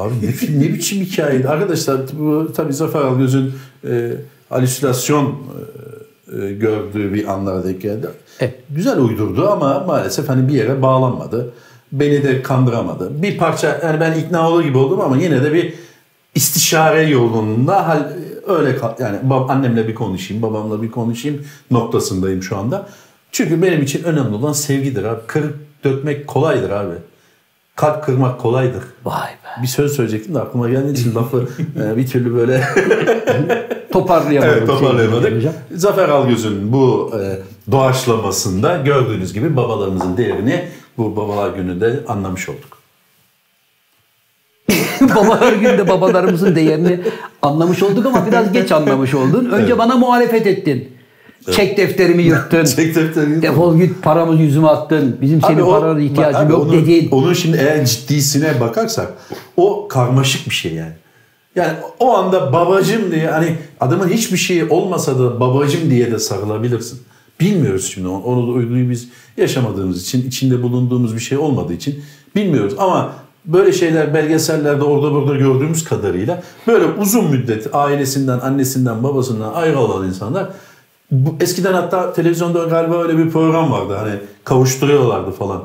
Abi 0.00 0.26
ne, 0.26 0.32
film, 0.32 0.60
ne 0.60 0.68
biçim 0.68 1.00
hikayeydi? 1.00 1.48
Arkadaşlar 1.48 2.00
bu 2.18 2.52
tabii 2.56 2.72
Zafer 2.72 3.00
Algöz'ün 3.00 3.52
e, 3.88 4.12
halüsinasyon 4.48 5.26
e, 5.26 6.44
e, 6.44 6.52
gördüğü 6.52 7.14
bir 7.14 7.32
anlara 7.32 7.64
denk 7.64 7.82
geldi. 7.82 8.06
Evet. 8.40 8.54
Güzel 8.70 8.98
uydurdu 8.98 9.48
ama 9.48 9.84
maalesef 9.86 10.28
hani 10.28 10.48
bir 10.48 10.54
yere 10.54 10.82
bağlanmadı. 10.82 11.52
Beni 11.92 12.22
de 12.22 12.42
kandıramadı. 12.42 13.22
Bir 13.22 13.38
parça 13.38 13.80
yani 13.84 14.00
ben 14.00 14.18
ikna 14.18 14.50
olur 14.50 14.64
gibi 14.64 14.78
oldum 14.78 15.00
ama 15.00 15.16
yine 15.16 15.42
de 15.44 15.52
bir 15.52 15.74
istişare 16.34 17.02
yolunda 17.02 17.88
hal 17.88 18.08
öyle 18.46 18.78
yani 18.98 19.18
annemle 19.48 19.88
bir 19.88 19.94
konuşayım, 19.94 20.42
babamla 20.42 20.82
bir 20.82 20.90
konuşayım 20.90 21.44
noktasındayım 21.70 22.42
şu 22.42 22.56
anda. 22.56 22.88
Çünkü 23.32 23.62
benim 23.62 23.82
için 23.82 24.04
önemli 24.04 24.34
olan 24.34 24.52
sevgidir 24.52 25.04
abi. 25.04 25.20
Kırıp 25.26 25.56
dökmek 25.84 26.26
kolaydır 26.26 26.70
abi. 26.70 26.94
Kalp 27.80 28.04
kırmak 28.04 28.40
kolaydır. 28.40 28.82
Vay 29.04 29.28
be. 29.30 29.62
Bir 29.62 29.66
söz 29.66 29.96
söyleyecektim 29.96 30.34
de 30.34 30.40
aklıma 30.40 30.68
geldiği 30.68 30.92
için 30.92 31.14
lafı 31.14 31.48
e, 31.84 31.96
bir 31.96 32.06
türlü 32.06 32.34
böyle 32.34 32.64
Toparlayamadım. 33.92 34.54
evet, 34.58 34.66
toparlayamadık. 34.66 35.36
hocam. 35.36 35.52
Zafer 35.74 36.08
Algöz'ün 36.08 36.72
bu 36.72 37.12
e, 37.20 37.38
doğaçlamasında 37.72 38.76
gördüğünüz 38.76 39.32
gibi 39.32 39.56
babalarımızın 39.56 40.16
değerini 40.16 40.68
bu 40.98 41.16
babalar 41.16 41.50
gününde 41.50 42.00
anlamış 42.08 42.48
olduk. 42.48 42.78
Babalar 45.00 45.52
günde 45.52 45.88
babalarımızın 45.88 46.56
değerini 46.56 47.00
anlamış 47.42 47.82
olduk 47.82 48.06
ama 48.06 48.26
biraz 48.26 48.52
geç 48.52 48.72
anlamış 48.72 49.14
oldun. 49.14 49.44
Önce 49.44 49.78
bana 49.78 49.96
muhalefet 49.96 50.46
ettin. 50.46 50.92
Çek 51.52 51.76
defterimi 51.76 52.22
yırttın. 52.22 52.64
Çek 52.76 52.94
defterini. 52.94 53.42
Defol 53.42 53.78
git 53.78 54.02
paramızı 54.02 54.42
yüzüme 54.42 54.68
attın. 54.68 55.16
Bizim 55.20 55.42
senin 55.42 55.60
o- 55.60 55.70
parana 55.70 55.94
bak 55.94 56.02
ihtiyacım 56.02 56.46
abi 56.46 56.52
yok 56.52 56.62
onun, 56.62 56.72
dedin. 56.72 57.08
Onun 57.10 57.32
şimdi 57.32 57.56
eğer 57.56 57.86
ciddisine 57.86 58.60
bakarsak 58.60 59.12
o 59.56 59.88
karmaşık 59.88 60.46
bir 60.46 60.54
şey 60.54 60.74
yani. 60.74 60.92
Yani 61.56 61.72
o 61.98 62.14
anda 62.16 62.52
babacım 62.52 63.12
diye 63.12 63.30
hani 63.30 63.56
adamın 63.80 64.08
hiçbir 64.08 64.36
şeyi 64.36 64.64
olmasa 64.64 65.18
da 65.18 65.40
babacım 65.40 65.90
diye 65.90 66.12
de 66.12 66.18
sarılabilirsin. 66.18 67.00
Bilmiyoruz 67.40 67.90
şimdi 67.94 68.08
onu, 68.08 68.22
onu 68.22 68.46
da 68.46 68.50
uyguyu 68.50 68.90
biz 68.90 69.08
yaşamadığımız 69.36 70.02
için, 70.02 70.28
içinde 70.28 70.62
bulunduğumuz 70.62 71.14
bir 71.14 71.20
şey 71.20 71.38
olmadığı 71.38 71.72
için 71.72 72.02
bilmiyoruz. 72.36 72.74
Ama 72.78 73.12
böyle 73.44 73.72
şeyler 73.72 74.14
belgesellerde 74.14 74.84
orada 74.84 75.12
burada 75.12 75.36
gördüğümüz 75.36 75.84
kadarıyla 75.84 76.42
böyle 76.66 76.84
uzun 76.84 77.30
müddet 77.30 77.74
ailesinden, 77.74 78.38
annesinden, 78.38 79.02
babasından 79.02 79.52
ayrı 79.52 79.78
olan 79.78 80.06
insanlar 80.06 80.48
bu, 81.10 81.34
eskiden 81.40 81.72
hatta 81.72 82.12
televizyonda 82.12 82.64
galiba 82.64 83.02
öyle 83.02 83.18
bir 83.18 83.30
program 83.30 83.72
vardı. 83.72 83.96
Hani 83.98 84.12
kavuşturuyorlardı 84.44 85.30
falan. 85.30 85.62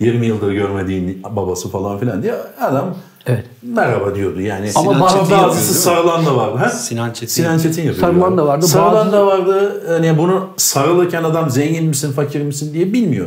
20 0.00 0.26
yıldır 0.26 0.52
görmediğin 0.52 1.22
babası 1.36 1.68
falan 1.70 1.98
filan 1.98 2.22
diye 2.22 2.34
adam 2.60 2.94
Evet. 3.26 3.44
merhaba 3.62 4.14
diyordu 4.14 4.40
yani. 4.40 4.70
Ama 4.74 4.84
Sinan 4.92 5.00
bazı- 5.00 5.14
Çetin 5.18 5.30
yapıyor, 5.30 5.48
bazısı 5.48 5.74
sarılan 5.74 6.26
da 6.26 6.36
vardı. 6.36 6.56
Ha? 6.58 6.68
Sinan 6.68 7.12
Çetin. 7.12 7.26
Sinan 7.26 7.58
Çetin 7.58 7.82
yapıyor. 7.82 8.00
Sarılan 8.08 8.38
da 8.38 8.46
vardı, 8.46 8.66
Sarılan 8.66 8.94
bazı- 8.94 9.12
da 9.12 9.26
vardı. 9.26 9.82
Yani 10.04 10.18
bunu 10.18 10.46
sarılırken 10.56 11.24
adam 11.24 11.50
zengin 11.50 11.84
misin, 11.84 12.12
fakir 12.12 12.42
misin 12.42 12.74
diye 12.74 12.92
bilmiyor. 12.92 13.26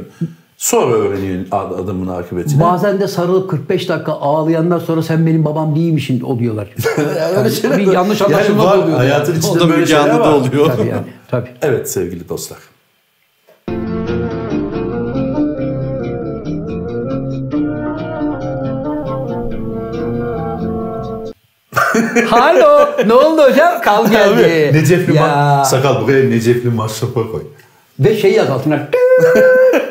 Sonra 0.61 0.95
öğreniyor 0.95 1.45
ad- 1.51 1.79
adamın 1.79 2.07
akıbetini. 2.07 2.61
Bazen 2.63 2.99
de 2.99 3.07
sarılıp 3.07 3.49
45 3.49 3.89
dakika 3.89 4.11
ağlayandan 4.11 4.79
sonra 4.79 5.03
sen 5.03 5.25
benim 5.27 5.45
babam 5.45 5.75
değilmişsin 5.75 6.21
o 6.21 6.39
diyorlar. 6.39 6.67
öyle 7.37 7.49
şeyler 7.49 7.77
bir 7.77 7.87
var. 7.87 7.93
yanlış 7.93 8.21
Yani 8.21 8.35
anlaşılma 8.35 8.65
var, 8.65 8.77
da 8.77 8.83
oluyor. 8.83 8.97
Hayatın 8.97 9.33
O 9.33 9.37
içinde 9.37 9.59
da 9.59 9.69
böyle 9.69 9.85
şeyler 9.85 10.19
var. 10.19 10.33
oluyor. 10.33 10.65
tabii 10.67 10.87
yani. 10.87 11.01
Tabii. 11.31 11.49
Evet 11.61 11.91
sevgili 11.91 12.29
dostlar. 12.29 12.57
Halo. 22.29 22.89
ne 23.07 23.13
oldu 23.13 23.41
hocam? 23.43 23.81
Kal 23.81 24.11
geldi. 24.11 24.43
Abi, 24.73 24.77
Necefli 24.77 25.15
Ya. 25.15 25.23
ma- 25.23 25.65
sakal 25.65 26.01
buraya 26.07 26.23
Necefli 26.29 26.69
maşrapa 26.69 27.31
koy. 27.31 27.41
Ve 27.99 28.17
şey 28.17 28.31
yaz 28.31 28.49
altına. 28.49 28.87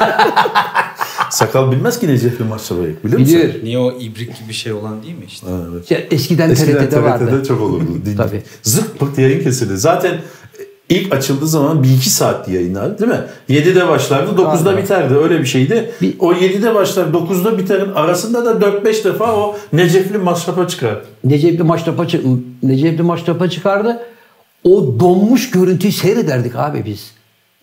Sakal 1.30 1.72
bilmez 1.72 2.00
ki 2.00 2.08
Necefli 2.08 2.44
maşrapayı. 2.44 2.96
Bilir 3.04 3.16
misin? 3.16 3.38
Bilir. 3.38 3.64
Niye 3.64 3.78
o 3.78 3.92
ibrik 3.92 4.40
gibi 4.40 4.52
şey 4.52 4.72
olan 4.72 5.02
değil 5.02 5.18
mi 5.18 5.24
işte? 5.28 5.46
Ha, 5.46 5.52
evet. 5.72 5.90
Ya, 5.90 5.98
eskiden, 6.10 6.50
Eskiden 6.50 6.72
TRT'de, 6.74 6.88
TRT'de 6.88 7.02
vardı. 7.02 7.42
çok 7.48 7.60
olurdu. 7.60 7.84
Tabii. 8.16 8.42
Zırt 8.62 8.98
pırt 8.98 9.18
yayın 9.18 9.42
kesildi. 9.42 9.76
Zaten 9.76 10.18
ilk 10.88 11.14
açıldığı 11.14 11.46
zaman 11.46 11.82
bir 11.82 11.88
iki 11.96 12.10
saatti 12.10 12.52
yayınlar 12.52 12.98
değil 12.98 13.10
mi? 13.10 13.20
7'de 13.48 13.88
başlardı 13.88 14.30
9'da 14.30 14.42
Galiba. 14.70 14.82
biterdi 14.82 15.14
öyle 15.14 15.40
bir 15.40 15.46
şeydi. 15.46 15.90
Bir- 16.02 16.14
O 16.18 16.32
7'de 16.32 16.74
başlar 16.74 17.06
9'da 17.06 17.58
biterin 17.58 17.92
arasında 17.92 18.44
da 18.44 18.66
4-5 18.66 19.04
defa 19.04 19.36
o 19.36 19.56
Necefli 19.72 20.18
maşrapa 20.18 20.68
çıkar. 20.68 20.98
Necipli 21.24 21.62
Maçtap'a 21.62 22.08
çık 22.08 22.24
Necipli 22.62 23.02
Maçtap'a 23.02 23.50
çıkardı. 23.50 23.98
O 24.64 25.00
donmuş 25.00 25.50
görüntüyü 25.50 25.92
seyrederdik 25.92 26.56
abi 26.56 26.84
biz. 26.86 27.10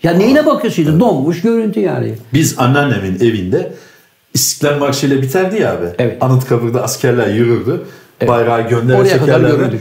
Ya 0.03 0.11
neyine 0.13 0.45
bakıyorsun? 0.45 0.99
Donmuş 0.99 1.41
görüntü 1.41 1.79
yani. 1.79 2.13
Biz 2.33 2.59
anneannemin 2.59 3.15
evinde 3.15 3.71
İstiklal 4.33 4.77
Marşı 4.77 5.07
ile 5.07 5.21
biterdi 5.21 5.61
ya 5.61 5.73
abi. 5.73 5.85
Evet. 5.99 6.17
Anıtkabir'de 6.23 6.81
askerler 6.81 7.27
yürürdü. 7.27 7.81
Bayrağı 8.27 8.69
göndere 8.69 8.97
Oraya 8.97 9.17
kadar 9.17 9.39
çekerlerdi. 9.39 9.79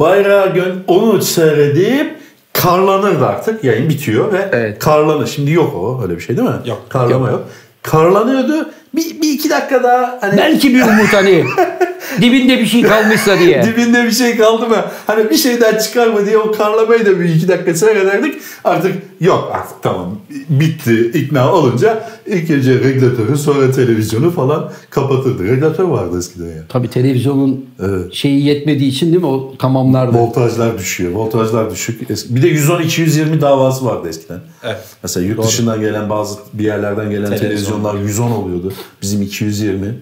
Bayrağı 0.00 0.54
gön 0.54 0.84
onu 0.86 1.22
seyredip 1.22 2.16
karlanırdı 2.52 3.26
artık. 3.26 3.64
Yayın 3.64 3.88
bitiyor 3.88 4.32
ve 4.32 4.48
Evet. 4.52 4.78
karlanır. 4.78 5.26
Şimdi 5.26 5.50
yok 5.52 5.74
o 5.74 6.02
öyle 6.02 6.16
bir 6.16 6.20
şey 6.20 6.36
değil 6.36 6.48
mi? 6.48 6.54
Yok. 6.66 6.82
Karlama 6.88 7.30
yok. 7.30 7.48
Karlanıyordu. 7.82 8.70
Bir, 8.94 9.22
bir 9.22 9.32
iki 9.32 9.50
dakika 9.50 9.82
daha 9.82 10.18
hani 10.20 10.36
Belki 10.36 10.74
bir 10.74 10.82
umut 10.82 11.12
hani 11.12 11.44
dibinde 12.20 12.58
bir 12.58 12.66
şey 12.66 12.82
kalmışsa 12.82 13.38
diye. 13.38 13.62
dibinde 13.66 14.04
bir 14.04 14.10
şey 14.10 14.36
kaldı 14.36 14.68
mı? 14.68 14.84
Hani 15.06 15.30
bir 15.30 15.36
şeyden 15.36 15.78
çıkar 15.78 16.06
mı 16.06 16.26
diye 16.26 16.38
o 16.38 16.52
karlamayı 16.52 17.06
da 17.06 17.20
bir 17.20 17.24
iki 17.34 17.48
dakika 17.48 17.74
seyrederdik. 17.74 18.34
Artık 18.64 18.92
yok 19.20 19.50
artık 19.54 19.82
tamam 19.82 20.18
bitti 20.48 21.10
ikna 21.14 21.52
olunca 21.52 22.08
ilk 22.26 22.50
önce 22.50 22.74
regülatörü 22.80 23.36
sonra 23.38 23.70
televizyonu 23.72 24.30
falan 24.30 24.70
kapatırdı. 24.90 25.44
Regülatör 25.44 25.84
vardı 25.84 26.18
eskiden 26.18 26.46
ya. 26.46 26.62
Tabii 26.68 26.90
televizyonun 26.90 27.66
Evet. 27.82 28.12
şeyi 28.14 28.44
yetmediği 28.46 28.90
için 28.90 29.06
değil 29.06 29.20
mi 29.20 29.26
o 29.26 29.54
tamamlardı. 29.58 30.18
Voltajlar 30.18 30.78
düşüyor. 30.78 31.12
Voltajlar 31.12 31.70
düşük. 31.70 32.10
Bir 32.10 32.42
de 32.42 32.48
110-220 32.48 33.40
davası 33.40 33.84
vardı 33.86 34.08
eskiden. 34.08 34.40
Evet. 34.64 34.76
Mesela 35.02 35.26
yurt 35.26 35.42
dışından 35.46 35.80
gelen 35.80 36.10
bazı 36.10 36.38
bir 36.52 36.64
yerlerden 36.64 37.10
gelen 37.10 37.30
Televizyonlar. 37.38 37.92
televizyonlar 37.92 37.94
110 37.94 38.30
oluyordu. 38.30 38.72
Bizim 39.02 39.22
220. 39.22 39.94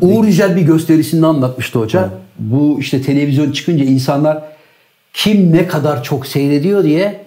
Uğur 0.00 0.24
Yücel 0.24 0.56
bir 0.56 0.62
gösterisinde 0.62 1.26
anlatmıştı 1.26 1.78
hoca. 1.78 2.10
Bu 2.38 2.76
işte 2.80 3.02
televizyon 3.02 3.52
çıkınca 3.52 3.84
insanlar 3.84 4.42
kim 5.12 5.52
ne 5.52 5.66
kadar 5.66 6.02
çok 6.02 6.26
seyrediyor 6.26 6.84
diye 6.84 7.20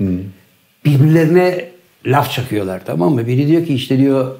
birbirlerine 0.85 1.65
laf 2.05 2.31
çakıyorlar 2.31 2.81
tamam 2.85 3.13
mı? 3.13 3.27
Biri 3.27 3.47
diyor 3.47 3.65
ki 3.65 3.73
işte 3.73 3.97
diyor 3.97 4.35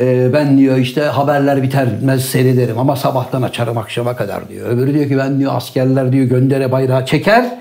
"E, 0.00 0.30
ben 0.32 0.58
diyor 0.58 0.76
işte 0.76 1.00
haberler 1.02 1.62
biter 1.62 1.96
bitmez 1.96 2.24
seyrederim 2.24 2.78
ama 2.78 2.96
sabahtan 2.96 3.42
açarım 3.42 3.78
akşama 3.78 4.16
kadar 4.16 4.48
diyor. 4.48 4.68
Öbürü 4.70 4.94
diyor 4.94 5.08
ki 5.08 5.18
ben 5.18 5.38
diyor 5.40 5.52
askerler 5.54 6.12
diyor 6.12 6.24
göndere 6.26 6.72
bayrağı 6.72 7.06
çeker 7.06 7.58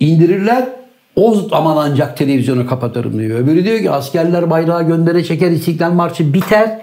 indirirler 0.00 0.68
o 1.16 1.34
zaman 1.34 1.76
ancak 1.90 2.16
televizyonu 2.16 2.66
kapatırım 2.66 3.18
diyor. 3.18 3.38
Öbürü 3.38 3.64
diyor 3.64 3.78
ki 3.78 3.90
askerler 3.90 4.50
bayrağı 4.50 4.86
göndere 4.86 5.24
çeker 5.24 5.50
İstiklal 5.50 5.92
Marşı 5.92 6.34
biter. 6.34 6.80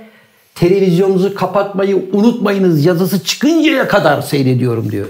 Televizyonunuzu 0.60 1.36
kapatmayı 1.36 2.06
unutmayınız 2.14 2.86
yazısı 2.86 3.24
çıkıncaya 3.24 3.88
kadar 3.88 4.22
seyrediyorum 4.22 4.92
diyor. 4.92 5.08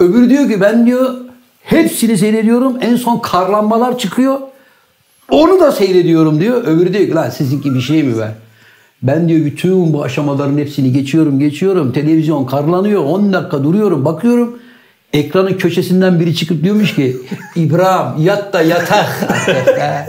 Öbürü 0.00 0.30
diyor 0.30 0.48
ki 0.48 0.60
ben 0.60 0.86
diyor 0.86 1.14
hepsini 1.62 2.18
seyrediyorum 2.18 2.76
en 2.80 2.96
son 2.96 3.18
karlanmalar 3.18 3.98
çıkıyor. 3.98 4.38
Onu 5.30 5.60
da 5.60 5.72
seyrediyorum 5.72 6.40
diyor. 6.40 6.64
Öbürü 6.64 6.92
diyor 6.92 7.06
ki 7.06 7.14
lan 7.14 7.30
sizinki 7.30 7.74
bir 7.74 7.80
şey 7.80 8.02
mi 8.02 8.18
be? 8.18 8.34
Ben 9.02 9.28
diyor 9.28 9.44
bütün 9.44 9.92
bu 9.92 10.02
aşamaların 10.04 10.58
hepsini 10.58 10.92
geçiyorum 10.92 11.38
geçiyorum. 11.38 11.92
Televizyon 11.92 12.44
karlanıyor. 12.44 13.04
10 13.04 13.32
dakika 13.32 13.64
duruyorum 13.64 14.04
bakıyorum. 14.04 14.58
ekranın 15.12 15.54
köşesinden 15.54 16.20
biri 16.20 16.34
çıkıp 16.34 16.62
diyormuş 16.64 16.94
ki 16.94 17.16
İbrahim 17.56 18.22
yat 18.24 18.52
da 18.52 18.62
yatak. 18.62 19.08
artık 19.30 19.78
ha." 19.80 20.06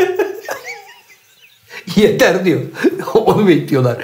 Yeter 1.95 2.45
diyor. 2.45 2.61
Onu 3.13 3.47
bekliyorlar. 3.47 3.97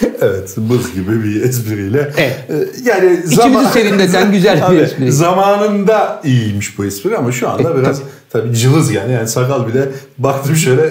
Evet, 0.20 0.54
buz 0.56 0.94
gibi 0.94 1.24
bir 1.24 1.42
espriyle. 1.42 2.12
Evet. 2.16 2.44
Ee, 2.50 2.54
Yani 2.84 3.20
İçimizi 3.26 3.66
serinleten 3.72 4.32
güzel 4.32 4.72
bir 4.72 4.78
espri. 4.82 5.12
Zamanında 5.12 6.20
iyiymiş 6.24 6.78
bu 6.78 6.84
espri 6.84 7.16
ama 7.16 7.32
şu 7.32 7.48
anda 7.48 7.70
E, 7.70 7.76
biraz 7.76 8.02
tabii 8.30 8.54
cılız 8.56 8.90
yani. 8.92 9.12
Yani 9.12 9.28
sakal 9.28 9.66
bile 9.68 9.88
baktım 10.18 10.56
şöyle 10.56 10.90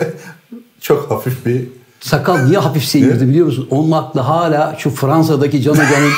çok 0.82 1.12
hafif 1.12 1.46
bir 1.46 1.62
Sakal 2.02 2.38
niye 2.38 2.58
hafif 2.58 2.84
seyirdi 2.84 3.28
biliyor 3.30 3.46
musun? 3.46 3.68
Onun 3.72 3.92
aklı 3.92 4.22
hala 4.22 4.76
şu 4.78 4.90
Fransa'daki 4.90 5.62
Can 5.62 5.72
Hoca'nın 5.72 6.12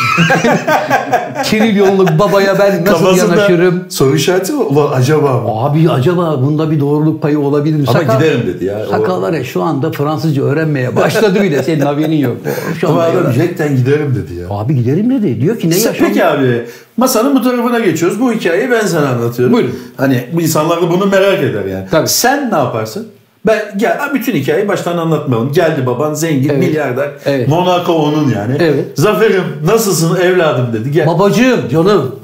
trilyonluk 1.44 2.20
babaya 2.20 2.60
ben 2.60 2.86
nasıl 2.86 3.06
kafasında 3.06 3.36
yanaşırım? 3.36 3.86
soru 3.90 4.16
işareti 4.16 4.54
mi? 4.54 4.60
Ulan 4.64 4.92
acaba 4.94 5.42
mı? 5.42 5.48
Abi 5.48 5.90
acaba 5.90 6.42
bunda 6.42 6.72
bir 6.72 6.80
doğruluk 6.80 7.22
payı 7.22 7.40
olabilir 7.40 7.76
mi? 7.76 7.84
Ama 7.88 8.04
giderim 8.04 8.48
dedi 8.48 8.66
ya. 8.66 8.86
Sakal 8.92 9.22
var 9.22 9.34
ya 9.34 9.44
şu 9.44 9.64
anda 9.64 9.92
Fransızca 9.92 10.44
öğrenmeye 10.44 10.96
başladı 10.96 11.42
bile. 11.44 11.64
Senin 11.64 11.82
haberin 11.82 12.18
yok. 12.18 12.38
Şu 12.82 12.90
Ama 12.90 13.02
adam 13.02 13.32
Jack'ten 13.34 13.76
giderim 13.76 14.16
dedi 14.16 14.40
ya. 14.40 14.48
Abi 14.50 14.76
giderim 14.76 15.10
dedi. 15.10 15.42
Diyor 15.42 15.60
ki 15.60 15.70
ne 15.70 15.74
Sen- 15.74 15.90
yaşam? 15.92 16.08
Peki 16.08 16.26
abi 16.26 16.66
masanın 16.98 17.36
bu 17.36 17.44
tarafına 17.44 17.80
geçiyoruz. 17.80 18.20
Bu 18.22 18.34
hikayeyi 18.34 18.72
ben 18.72 18.86
sana 18.86 19.10
anlatıyorum. 19.10 19.54
Buyurun. 19.56 19.76
Hani 19.98 20.24
bu 20.34 20.42
insanlar 20.42 20.82
da 20.82 20.92
bunu 20.92 21.06
merak 21.06 21.40
eder 21.44 21.66
yani. 21.66 21.86
Tabii. 21.92 22.08
Sen 22.08 22.52
ne 22.52 22.56
yaparsın? 22.56 23.08
Ben 23.46 23.60
gel 23.78 23.98
bütün 24.14 24.34
hikayeyi 24.36 24.68
baştan 24.68 24.98
anlatmayalım. 24.98 25.52
Geldi 25.54 25.86
baban 25.86 26.14
zengin, 26.14 26.50
Evet. 26.50 26.60
milyarder. 26.60 27.10
Evet. 27.26 27.48
Monaco 27.48 27.94
onun 27.94 28.30
yani. 28.30 28.56
Evet. 28.60 28.86
Zafer'im 28.96 29.44
nasılsın 29.66 30.16
evladım 30.22 30.74
dedi. 30.74 30.92
Gel. 30.92 31.08
Babacığım 31.08 31.70
canım. 31.72 32.16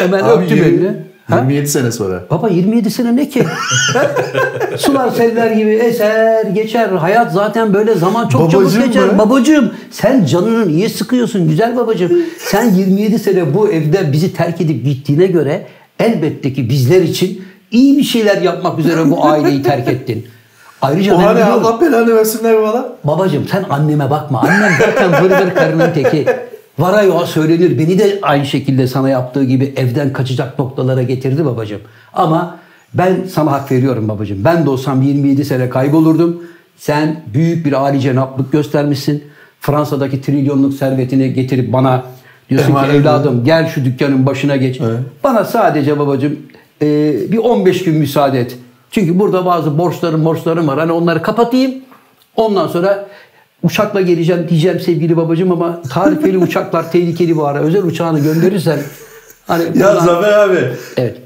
Hemen 0.00 0.28
öptü 0.28 0.56
beni. 0.56 0.90
Ha? 1.26 1.36
27 1.36 1.68
sene 1.68 1.92
sonra. 1.92 2.22
Baba 2.30 2.48
27 2.48 2.90
sene 2.90 3.16
ne 3.16 3.28
ki? 3.28 3.44
Sular 4.78 5.10
seller 5.10 5.50
gibi 5.50 5.70
eser 5.70 6.44
geçer. 6.44 6.88
Hayat 6.88 7.32
zaten 7.32 7.74
böyle 7.74 7.94
zaman 7.94 8.28
çok 8.28 8.50
çabuk 8.50 8.64
Babacığım 8.66 8.86
geçer. 8.86 9.04
mı? 9.04 9.18
Babacığım 9.18 9.70
sen 9.90 10.24
canını 10.24 10.68
niye 10.68 10.88
sıkıyorsun 10.88 11.48
güzel 11.48 11.76
babacığım? 11.76 12.12
Sen 12.38 12.70
27 12.70 13.18
sene 13.18 13.54
bu 13.54 13.68
evde 13.68 14.12
bizi 14.12 14.32
terk 14.34 14.60
edip 14.60 14.84
gittiğine 14.84 15.26
göre 15.26 15.66
elbette 16.00 16.52
ki 16.52 16.68
bizler 16.68 17.02
için 17.02 17.42
iyi 17.72 17.98
bir 17.98 18.02
şeyler 18.02 18.42
yapmak 18.42 18.78
üzere 18.78 19.10
bu 19.10 19.26
aileyi 19.26 19.62
terk 19.62 19.88
ettin. 19.88 20.26
Ayrıca 20.82 21.14
O 21.16 21.18
ben 21.18 21.24
hani 21.24 21.44
Allah 21.44 21.80
belanı 21.80 22.16
versinler 22.16 22.62
bana. 22.62 22.86
Babacım 23.04 23.48
sen 23.50 23.64
anneme 23.70 24.10
bakma. 24.10 24.40
Annem 24.40 24.72
zaten 24.80 25.24
vır 25.24 25.30
vır 25.30 25.54
karının 25.54 25.92
teki. 25.94 26.26
Vara 26.78 27.02
yoğa 27.02 27.26
söylenir. 27.26 27.78
Beni 27.78 27.98
de 27.98 28.18
aynı 28.22 28.46
şekilde 28.46 28.86
sana 28.86 29.08
yaptığı 29.08 29.44
gibi 29.44 29.74
evden 29.76 30.12
kaçacak 30.12 30.58
noktalara 30.58 31.02
getirdi 31.02 31.44
babacım. 31.44 31.80
Ama 32.14 32.58
ben 32.94 33.16
sana 33.34 33.52
hak 33.52 33.72
veriyorum 33.72 34.08
babacım. 34.08 34.44
Ben 34.44 34.66
de 34.66 34.70
olsam 34.70 35.02
27 35.02 35.44
sene 35.44 35.70
kaybolurdum. 35.70 36.42
Sen 36.76 37.20
büyük 37.34 37.66
bir 37.66 37.72
âli 37.72 38.00
cenaplık 38.00 38.52
göstermişsin. 38.52 39.24
Fransa'daki 39.60 40.20
trilyonluk 40.20 40.74
servetini 40.74 41.34
getirip 41.34 41.72
bana 41.72 42.02
diyorsun 42.50 42.70
Emanet 42.70 42.90
ki 42.90 42.96
evladım 42.96 43.44
gel 43.44 43.68
şu 43.68 43.84
dükkanın 43.84 44.26
başına 44.26 44.56
geç. 44.56 44.80
Evet. 44.80 44.98
Bana 45.24 45.44
sadece 45.44 45.98
babacım 45.98 46.38
e, 46.82 46.86
bir 47.32 47.38
15 47.38 47.84
gün 47.84 47.94
müsaade 47.94 48.40
et. 48.40 48.56
Çünkü 48.90 49.18
burada 49.18 49.46
bazı 49.46 49.78
borçlarım 49.78 50.24
borçlarım 50.24 50.68
var. 50.68 50.78
Hani 50.78 50.92
onları 50.92 51.22
kapatayım. 51.22 51.74
Ondan 52.36 52.68
sonra 52.68 53.08
uçakla 53.62 54.00
geleceğim 54.00 54.46
diyeceğim 54.50 54.80
sevgili 54.80 55.16
babacığım 55.16 55.52
ama 55.52 55.82
tarifeli 55.82 56.38
uçaklar 56.44 56.92
tehlikeli 56.92 57.36
bu 57.36 57.46
ara. 57.46 57.58
Özel 57.60 57.82
uçağını 57.84 58.20
gönderirsen 58.20 58.78
hani 59.46 59.62
Ya 59.64 59.74
buradan- 59.74 60.04
Zafer 60.06 60.32
abi 60.32 60.58
Evet. 60.96 61.16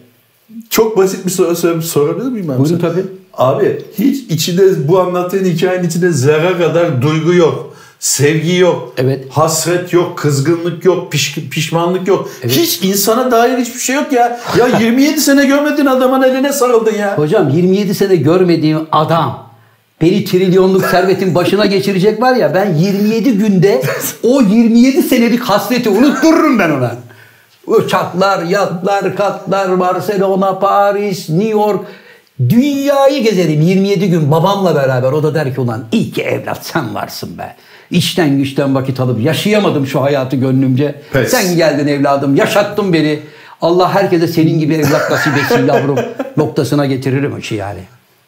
çok 0.71 0.97
basit 0.99 1.27
bir 1.27 1.31
soru 1.31 1.57
sor- 1.57 1.81
sorabilir 1.81 2.29
miyim 2.29 2.47
ben? 2.49 2.59
Buyurun 2.59 2.79
tabii. 2.79 3.05
Abi 3.35 3.83
hiç 3.99 4.31
içinde 4.33 4.89
bu 4.89 5.01
anlattığın 5.01 5.45
hikayenin 5.45 5.89
içinde 5.89 6.13
zerre 6.13 6.59
kadar 6.59 7.03
duygu 7.03 7.35
yok. 7.35 7.76
Sevgi 8.01 8.57
yok. 8.57 8.93
Evet. 8.99 9.25
Hasret 9.31 9.93
yok, 9.93 10.19
kızgınlık 10.19 10.85
yok, 10.85 11.13
piş- 11.13 11.49
pişmanlık 11.51 12.09
yok. 12.09 12.31
Hiç 12.45 12.83
insana 12.83 13.31
dair 13.31 13.59
hiçbir 13.59 13.81
şey 13.81 13.97
yok 13.97 14.13
ya. 14.13 14.41
Ya 14.59 14.67
27 14.81 15.21
sene 15.21 15.45
görmedin 15.45 15.87
adamın 15.87 16.23
eline 16.23 16.53
sarıldın 16.53 16.95
ya. 16.95 17.19
Hocam 17.19 17.49
27 17.49 17.95
sene 17.95 18.17
görmediğim 18.17 18.87
adam 18.93 19.47
beni 20.01 20.25
trilyonluk 20.25 20.85
servetin 20.85 21.35
başına 21.35 21.67
geçirecek 21.67 22.23
var 22.23 22.35
ya 22.37 22.55
ben 22.55 22.75
27 22.75 23.33
günde 23.33 23.83
o 24.23 24.41
27 24.43 25.03
senelik 25.03 25.41
hasreti 25.43 25.89
unuttururum 25.89 26.59
ben 26.59 26.71
ona. 26.71 26.97
Uçaklar, 27.67 28.43
yatlar, 28.43 29.17
katlar, 29.17 29.81
Barcelona, 29.81 30.59
Paris, 30.59 31.29
New 31.31 31.49
York. 31.49 31.81
Dünyayı 32.49 33.23
gezerim 33.25 33.61
27 33.61 34.11
gün 34.11 34.31
babamla 34.31 34.75
beraber. 34.75 35.13
O 35.13 35.23
da 35.23 35.35
der 35.35 35.55
ki 35.55 35.61
ulan 35.61 35.85
iyi 35.93 36.13
ki 36.13 36.23
evlat 36.23 36.67
sen 36.67 36.95
varsın 36.95 37.39
be. 37.39 37.57
İşten 37.91 38.39
güçten 38.39 38.75
vakit 38.75 39.01
alıp 39.01 39.23
yaşayamadım 39.25 39.87
şu 39.87 40.03
hayatı 40.03 40.37
gönlümce. 40.37 40.95
Pes. 41.13 41.31
Sen 41.31 41.57
geldin 41.57 41.87
evladım 41.87 42.37
yaşattın 42.37 42.93
beni. 42.93 43.21
Allah 43.63 43.95
herkese 43.95 44.29
senin 44.29 44.59
gibi 44.59 44.75
evlat 44.75 45.11
nasip 45.11 45.33
etsin 45.39 45.67
yavrum 45.67 45.99
noktasına 46.37 46.87
getiririm 46.87 47.39
işi 47.39 47.55
yani. 47.55 47.81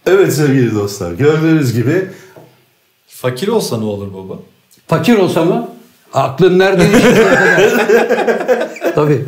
Evet 0.07 0.33
sevgili 0.33 0.75
dostlar 0.75 1.13
gördüğünüz 1.13 1.75
gibi 1.75 2.07
Fakir 3.09 3.49
olsa 3.49 3.79
ne 3.79 3.85
olur 3.85 4.15
baba? 4.15 4.35
Fakir 4.87 5.19
olsa 5.19 5.45
mı? 5.45 5.69
Aklın 6.15 6.59
nerede? 6.59 6.83
Tabii. 8.95 9.25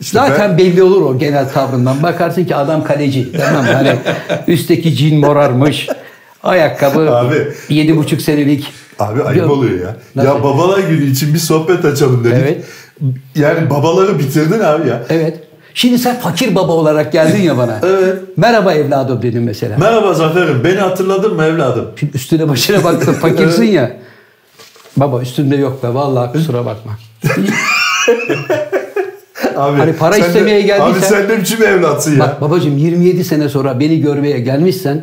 Zaten 0.00 0.58
belli 0.58 0.82
olur 0.82 1.02
o 1.02 1.18
genel 1.18 1.48
tavrından. 1.48 2.02
Bakarsın 2.02 2.44
ki 2.44 2.56
adam 2.56 2.84
kaleci. 2.84 3.32
Tamam 3.32 3.64
hani 3.66 3.92
üstteki 4.46 4.94
cin 4.94 5.20
morarmış. 5.20 5.88
Ayakkabı 6.42 7.16
Abi. 7.16 7.48
yedi 7.68 7.96
buçuk 7.96 8.22
senelik. 8.22 8.72
Abi 9.00 9.22
ayıp 9.22 9.42
Yok. 9.42 9.50
oluyor 9.50 9.80
ya. 9.80 9.96
Nasıl? 10.16 10.28
Ya 10.28 10.44
babalar 10.44 10.78
günü 10.78 11.04
için 11.10 11.34
bir 11.34 11.38
sohbet 11.38 11.84
açalım 11.84 12.24
dedik. 12.24 12.36
Evet. 12.42 12.64
Yani 13.34 13.70
babaları 13.70 14.18
bitirdin 14.18 14.60
abi 14.60 14.88
ya. 14.88 15.02
Evet. 15.10 15.40
Şimdi 15.74 15.98
sen 15.98 16.20
fakir 16.20 16.54
baba 16.54 16.72
olarak 16.72 17.12
geldin 17.12 17.42
ya 17.42 17.58
bana. 17.58 17.80
Evet. 17.86 18.18
Merhaba 18.36 18.72
evladım 18.74 19.22
dedim 19.22 19.44
mesela. 19.44 19.78
Merhaba 19.78 20.14
Zafer'im 20.14 20.64
beni 20.64 20.78
hatırladın 20.78 21.34
mı 21.36 21.44
evladım? 21.44 21.86
Şimdi 22.00 22.16
üstüne 22.16 22.48
başına 22.48 22.84
baktın 22.84 23.12
fakirsin 23.12 23.64
ya. 23.72 23.92
Baba 24.96 25.20
üstünde 25.22 25.56
yok 25.56 25.82
be 25.82 25.94
vallahi 25.94 26.32
kusura 26.32 26.66
bakma. 26.66 26.92
Abi, 29.56 29.78
Hani 29.78 29.92
para 29.92 30.12
sen 30.12 30.22
de- 30.22 30.26
istemeye 30.28 30.60
geldiysen- 30.60 30.90
Abi 30.92 31.00
sen 31.00 31.28
ne 31.28 31.40
biçim 31.40 31.62
evlatsın 31.62 32.12
ya? 32.12 32.18
Bak 32.20 32.40
babacığım 32.40 32.78
27 32.78 33.24
sene 33.24 33.48
sonra 33.48 33.80
beni 33.80 34.00
görmeye 34.00 34.38
gelmişsen 34.40 35.02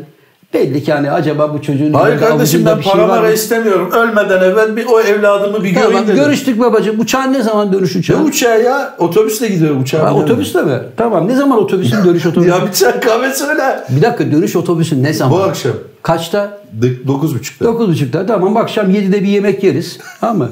belli 0.53 0.83
ki 0.83 0.93
hani 0.93 1.11
acaba 1.11 1.53
bu 1.53 1.61
çocuğun 1.61 1.93
Hayır 1.93 2.19
kardeşim 2.19 2.65
ben 2.65 2.81
şey 2.81 2.91
para 2.91 3.07
mara 3.07 3.31
istemiyorum. 3.31 3.91
Ölmeden 3.91 4.43
evvel 4.43 4.75
bir 4.75 4.85
o 4.85 4.99
evladımı 5.01 5.63
bir 5.63 5.73
Tamam 5.73 5.89
göreyim 5.89 6.07
dedim. 6.07 6.23
görüştük 6.23 6.59
babacığım. 6.59 6.99
Uçağın 6.99 7.33
ne 7.33 7.41
zaman 7.41 7.73
dönüş 7.73 7.95
Ne 7.95 7.99
uçağı? 7.99 8.23
uçağı 8.23 8.63
ya? 8.63 8.95
Otobüsle 8.99 9.47
gidiyorum 9.47 9.81
uçağa. 9.81 10.03
Ha, 10.05 10.13
otobüsle 10.13 10.61
mi? 10.61 10.79
Tamam 10.97 11.27
ne 11.27 11.35
zaman 11.35 11.57
otobüsün 11.63 11.97
dönüş 12.05 12.25
otobüsü? 12.25 12.49
Ya 12.51 12.67
bir 12.67 12.71
çay 12.73 12.99
kahve 12.99 13.33
söyle. 13.33 13.79
Bir 13.89 14.01
dakika 14.01 14.31
dönüş 14.31 14.55
otobüsü 14.55 15.03
ne 15.03 15.13
zaman? 15.13 15.39
Bu 15.39 15.43
akşam. 15.43 15.71
Kaçta? 16.03 16.57
D- 16.73 17.07
Dokuz 17.07 17.35
buçukta. 17.35 17.65
9.30'da. 17.65 18.25
Tamam 18.25 18.55
bu 18.55 18.59
akşam 18.59 18.89
7'de 18.91 19.21
bir 19.23 19.27
yemek 19.27 19.63
yeriz. 19.63 19.97
Tamam 20.21 20.37
mı? 20.37 20.49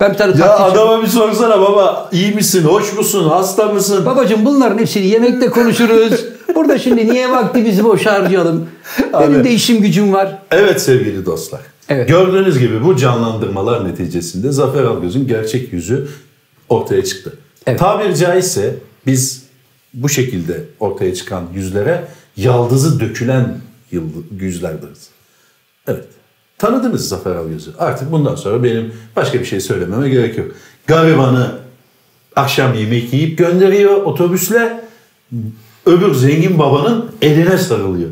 Ben 0.00 0.12
bir 0.12 0.18
tane 0.18 0.40
Ya 0.40 0.58
adama 0.58 1.02
bir 1.02 1.06
sorsana 1.06 1.60
baba 1.60 2.08
iyi 2.12 2.34
misin, 2.34 2.64
hoş 2.64 2.92
musun, 2.92 3.28
hasta 3.28 3.64
mısın? 3.66 4.06
Babacığım 4.06 4.44
bunların 4.44 4.78
hepsini 4.78 5.06
yemekte 5.06 5.50
konuşuruz. 5.50 6.24
Burada 6.54 6.78
şimdi 6.78 7.12
niye 7.12 7.30
vaktimizi 7.30 7.84
boş 7.84 8.06
harcayalım? 8.06 8.68
Benim 9.12 9.40
Abi. 9.40 9.44
de 9.44 9.50
işim 9.50 9.82
gücüm 9.82 10.12
var. 10.12 10.38
Evet 10.50 10.82
sevgili 10.82 11.26
dostlar. 11.26 11.60
Evet. 11.88 12.08
Gördüğünüz 12.08 12.58
gibi 12.58 12.84
bu 12.84 12.96
canlandırmalar 12.96 13.88
neticesinde 13.88 14.52
Zafer 14.52 14.84
Algöz'ün 14.84 15.28
gerçek 15.28 15.72
yüzü 15.72 16.08
ortaya 16.68 17.04
çıktı. 17.04 17.38
Evet. 17.66 17.80
Tabiri 17.80 18.16
caizse 18.16 18.74
biz 19.06 19.42
bu 19.94 20.08
şekilde 20.08 20.64
ortaya 20.80 21.14
çıkan 21.14 21.42
yüzlere 21.54 22.04
yaldızı 22.36 23.00
dökülen 23.00 23.58
yüzler 24.40 24.82
deriz. 24.82 25.08
Evet. 25.88 26.04
Tanıdınız 26.64 27.08
Zafer 27.08 27.34
Algöz'ü. 27.34 27.70
Artık 27.78 28.12
bundan 28.12 28.34
sonra 28.34 28.62
benim 28.64 28.92
başka 29.16 29.40
bir 29.40 29.44
şey 29.44 29.60
söylememe 29.60 30.08
gerek 30.08 30.38
yok. 30.38 30.48
Garibanı 30.86 31.52
akşam 32.36 32.74
yemek 32.74 33.12
yiyip 33.12 33.38
gönderiyor 33.38 33.94
otobüsle. 34.02 34.80
Öbür 35.86 36.14
zengin 36.14 36.58
babanın 36.58 37.10
eline 37.22 37.58
sarılıyor. 37.58 38.10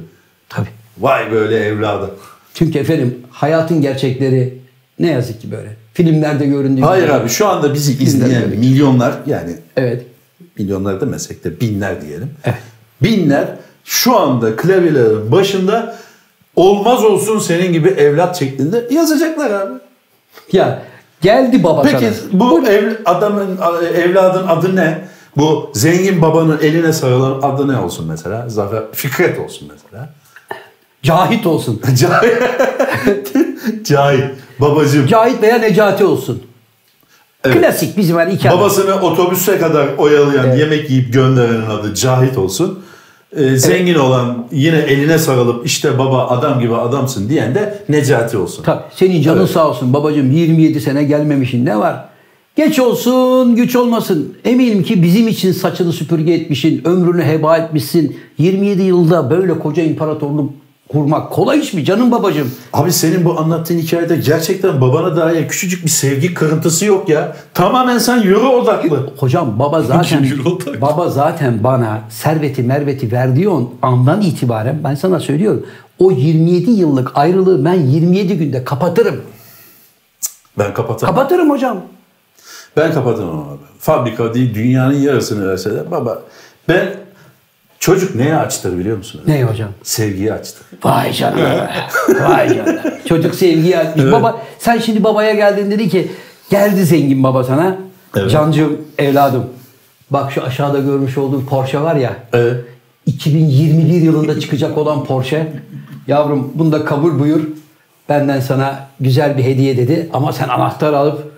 Tabii. 0.48 0.68
Vay 0.98 1.32
böyle 1.32 1.58
evladım. 1.58 2.10
Çünkü 2.54 2.78
efendim 2.78 3.18
hayatın 3.30 3.80
gerçekleri 3.82 4.58
ne 4.98 5.10
yazık 5.10 5.40
ki 5.40 5.50
böyle. 5.52 5.76
Filmlerde 5.94 6.46
göründüğü 6.46 6.80
Hayır 6.80 7.04
gibi. 7.04 7.12
abi 7.12 7.28
şu 7.28 7.48
anda 7.48 7.74
bizi 7.74 8.04
izleyen 8.04 8.48
milyonlar 8.48 9.14
yani 9.26 9.56
Evet. 9.76 10.02
milyonlar 10.58 11.00
demesek 11.00 11.44
de 11.44 11.60
binler 11.60 12.02
diyelim. 12.02 12.30
Evet. 12.44 12.58
Binler 13.02 13.48
şu 13.84 14.16
anda 14.18 14.56
klavyelerin 14.56 15.32
başında 15.32 15.96
olmaz 16.58 17.04
olsun 17.04 17.38
senin 17.38 17.72
gibi 17.72 17.88
evlat 17.88 18.38
şeklinde 18.38 18.86
yazacaklar 18.90 19.50
abi. 19.50 19.72
Ya 20.52 20.82
geldi 21.20 21.64
baba 21.64 21.82
Peki 21.82 21.98
sana. 21.98 22.40
bu 22.40 22.66
ev, 22.66 22.92
adamın 23.04 23.58
evladın 23.96 24.46
adı 24.46 24.76
ne? 24.76 25.04
Bu 25.36 25.70
zengin 25.74 26.22
babanın 26.22 26.58
eline 26.62 26.92
sarılan 26.92 27.40
adı 27.42 27.68
ne 27.68 27.78
olsun 27.78 28.06
mesela? 28.08 28.48
Zafer 28.48 28.82
Fikret 28.92 29.38
olsun 29.38 29.70
mesela. 29.74 30.08
Cahit 31.02 31.46
olsun. 31.46 31.82
Cahit. 32.00 33.32
Cahit. 33.84 34.24
Babacığım. 34.58 35.06
Cahit 35.06 35.42
veya 35.42 35.58
Necati 35.58 36.04
olsun. 36.04 36.42
Evet. 37.44 37.56
Klasik 37.56 37.96
bizim 37.96 38.16
hani 38.16 38.32
iki 38.32 38.48
adam. 38.48 38.60
Babasını 38.60 39.00
otobüse 39.00 39.58
kadar 39.58 39.88
oyalayan, 39.98 40.56
yemek 40.56 40.90
yiyip 40.90 41.12
gönderenin 41.12 41.70
adı 41.70 41.94
Cahit 41.94 42.38
olsun. 42.38 42.84
Ee, 43.36 43.56
zengin 43.56 43.94
olan 43.94 44.46
yine 44.52 44.76
eline 44.78 45.18
sarılıp 45.18 45.66
işte 45.66 45.98
baba 45.98 46.26
adam 46.28 46.60
gibi 46.60 46.74
adamsın 46.74 47.28
diyen 47.28 47.54
de 47.54 47.82
Necati 47.88 48.36
olsun. 48.36 48.62
Tabii, 48.62 48.82
senin 48.94 49.22
canın 49.22 49.40
Evet. 49.40 49.50
sağ 49.50 49.68
olsun 49.68 49.92
babacığım 49.92 50.30
27 50.30 50.80
sene 50.80 51.04
gelmemişin 51.04 51.66
ne 51.66 51.78
var? 51.78 52.04
Geç 52.56 52.78
olsun 52.78 53.56
güç 53.56 53.76
olmasın. 53.76 54.34
Eminim 54.44 54.82
ki 54.82 55.02
bizim 55.02 55.28
için 55.28 55.52
saçını 55.52 55.92
süpürge 55.92 56.32
etmişsin, 56.32 56.82
ömrünü 56.84 57.22
heba 57.24 57.56
etmişsin. 57.56 58.16
27 58.38 58.82
yılda 58.82 59.30
böyle 59.30 59.58
koca 59.58 59.82
imparatorluk 59.82 60.50
kurmak 60.88 61.32
kolay 61.32 61.60
iş 61.60 61.72
mi 61.72 61.84
canım 61.84 62.12
babacığım? 62.12 62.52
Abi 62.72 62.92
senin 62.92 63.24
bu 63.24 63.40
anlattığın 63.40 63.78
hikayede 63.78 64.16
gerçekten 64.16 64.80
babana 64.80 65.16
dair 65.16 65.48
küçücük 65.48 65.84
bir 65.84 65.90
sevgi 65.90 66.34
kırıntısı 66.34 66.84
yok 66.84 67.08
ya. 67.08 67.36
Tamamen 67.54 67.98
sen 67.98 68.22
euro 68.22 68.48
odaklı. 68.48 69.10
Hocam 69.16 69.58
baba 69.58 69.82
zaten 69.82 70.26
baba 70.80 71.08
zaten 71.08 71.64
bana 71.64 72.00
serveti 72.10 72.62
merveti 72.62 73.12
verdiği 73.12 73.48
andan 73.82 74.20
itibaren 74.20 74.80
ben 74.84 74.94
sana 74.94 75.20
söylüyorum. 75.20 75.66
O 75.98 76.10
27 76.10 76.70
yıllık 76.70 77.10
ayrılığı 77.14 77.64
ben 77.64 77.74
27 77.74 78.38
günde 78.38 78.64
kapatırım. 78.64 79.20
Ben 80.58 80.74
kapatamam. 80.74 81.14
Kapatırım 81.14 81.50
hocam. 81.50 81.80
Ben 82.76 82.92
kapatamam 82.92 83.38
abi. 83.38 83.58
Fabrika 83.78 84.34
değil 84.34 84.54
dünyanın 84.54 84.94
yarısını 84.98 85.50
verseler 85.50 85.90
baba 85.90 86.22
ben 86.68 86.94
çocuk 87.80 88.14
neye 88.14 88.36
açtır 88.36 88.78
biliyor 88.78 88.96
musun? 88.96 89.20
Ne 89.26 89.44
hocam? 89.44 89.68
Sevgiyi 89.82 90.32
açtır. 90.32 90.66
Vay 90.84 91.12
canına. 91.12 91.70
Vay 92.28 92.56
canına. 92.56 92.82
Çocuk 93.08 93.34
sevgiyi 93.34 93.78
açmış. 93.78 94.12
Baba 94.12 94.42
sen 94.58 94.78
şimdi 94.78 95.04
babaya 95.04 95.34
geldin 95.34 95.70
dedi 95.70 95.88
ki 95.88 96.12
geldi 96.50 96.84
zengin 96.84 97.22
baba 97.22 97.44
sana. 97.44 97.76
Evet. 98.16 98.30
Cancığım 98.30 98.80
evladım. 98.98 99.44
Bak 100.10 100.32
şu 100.32 100.42
aşağıda 100.44 100.78
görmüş 100.78 101.18
olduğun 101.18 101.46
Porsche 101.46 101.80
var 101.80 101.96
ya. 101.96 102.16
Evet. 102.32 102.64
2021 103.06 104.02
yılında 104.02 104.40
çıkacak 104.40 104.78
olan 104.78 105.04
Porsche. 105.04 105.52
Yavrum 106.06 106.52
bunu 106.54 106.72
da 106.72 106.84
kabul 106.84 107.18
buyur. 107.18 107.40
Benden 108.08 108.40
sana 108.40 108.88
güzel 109.00 109.38
bir 109.38 109.44
hediye 109.44 109.76
dedi. 109.76 110.08
Ama 110.12 110.32
sen 110.32 110.48
anahtar 110.48 110.92
alıp 110.92 111.32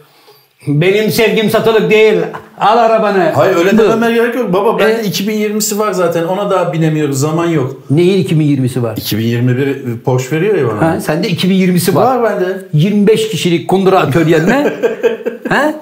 benim 0.66 1.10
sevgim 1.10 1.50
satılık 1.50 1.90
değil. 1.90 2.16
Al 2.60 2.78
arabanı. 2.78 3.18
Hayır 3.34 3.56
öyle 3.56 3.78
dememe 3.78 4.12
gerek 4.12 4.34
yok. 4.34 4.52
Baba 4.52 4.78
bende 4.78 4.92
E? 5.00 5.04
2020'si 5.04 5.78
var 5.78 5.92
zaten. 5.92 6.24
Ona 6.24 6.50
daha 6.50 6.72
binemiyoruz. 6.72 7.20
Zaman 7.20 7.46
yok. 7.46 7.76
Neyin 7.90 8.24
2020'si 8.24 8.82
var? 8.82 8.96
2021 8.96 9.98
Porsche 10.04 10.36
veriyor 10.36 10.54
ya 10.58 10.68
bana. 10.68 10.80
Ha, 10.94 11.00
sende 11.00 11.28
2020'si 11.30 11.94
var. 11.94 12.18
Var 12.18 12.30
bende. 12.40 12.58
25 12.72 13.28
kişilik 13.28 13.68
kundura 13.68 13.98
atölyenle 14.00 14.52
he? 15.48 15.74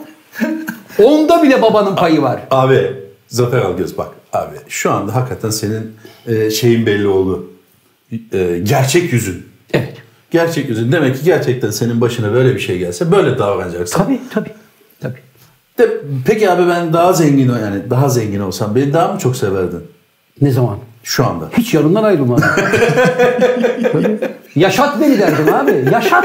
Onda 1.05 1.43
bile 1.43 1.63
babanın 1.63 1.97
payı 1.97 2.23
var. 2.23 2.41
Abi 2.51 2.93
Zafer 3.29 3.59
Algöz 3.59 3.99
bak 3.99 4.09
abi 4.33 4.57
şu 4.69 4.91
anda 4.93 5.15
hakikaten 5.15 5.51
senin 5.51 5.93
e, 6.27 6.51
şeyin 6.51 6.87
belli 6.87 7.07
oldu. 7.07 7.47
E, 8.33 8.59
gerçek 8.63 9.13
yüzün. 9.13 9.47
Evet. 9.75 9.95
Gerçek 10.31 10.69
yüzün. 10.69 10.93
Demek 10.93 11.17
ki 11.19 11.25
gerçekten 11.25 11.71
senin 11.71 12.01
başına 12.01 12.33
böyle 12.33 12.55
bir 12.55 12.61
şey 12.61 12.79
gelse 12.79 13.13
böyle 13.13 13.39
davranacaksın. 13.39 14.03
Tabii. 14.05 14.21
Tabii. 14.31 14.51
De, 15.79 15.89
peki 16.27 16.51
abi 16.51 16.63
ben 16.69 16.93
daha 16.93 17.13
zengin 17.13 17.49
o- 17.49 17.59
yani 17.59 17.91
daha 17.91 18.09
zengin 18.09 18.41
olsam 18.41 18.75
beni 18.75 18.93
daha 18.93 19.13
mı 19.13 19.19
çok 19.19 19.37
severdin 19.37 19.81
Ne 20.41 20.51
zaman? 20.51 20.77
şu 21.03 21.27
anda? 21.27 21.45
Hiç 21.59 21.75
yanımdan 21.75 22.05
ayrılmadım. 22.05 22.45
Yaşat 24.57 25.01
beni 25.01 25.19
derdim 25.19 25.55
abi. 25.55 25.85
Yaşat. 25.93 26.25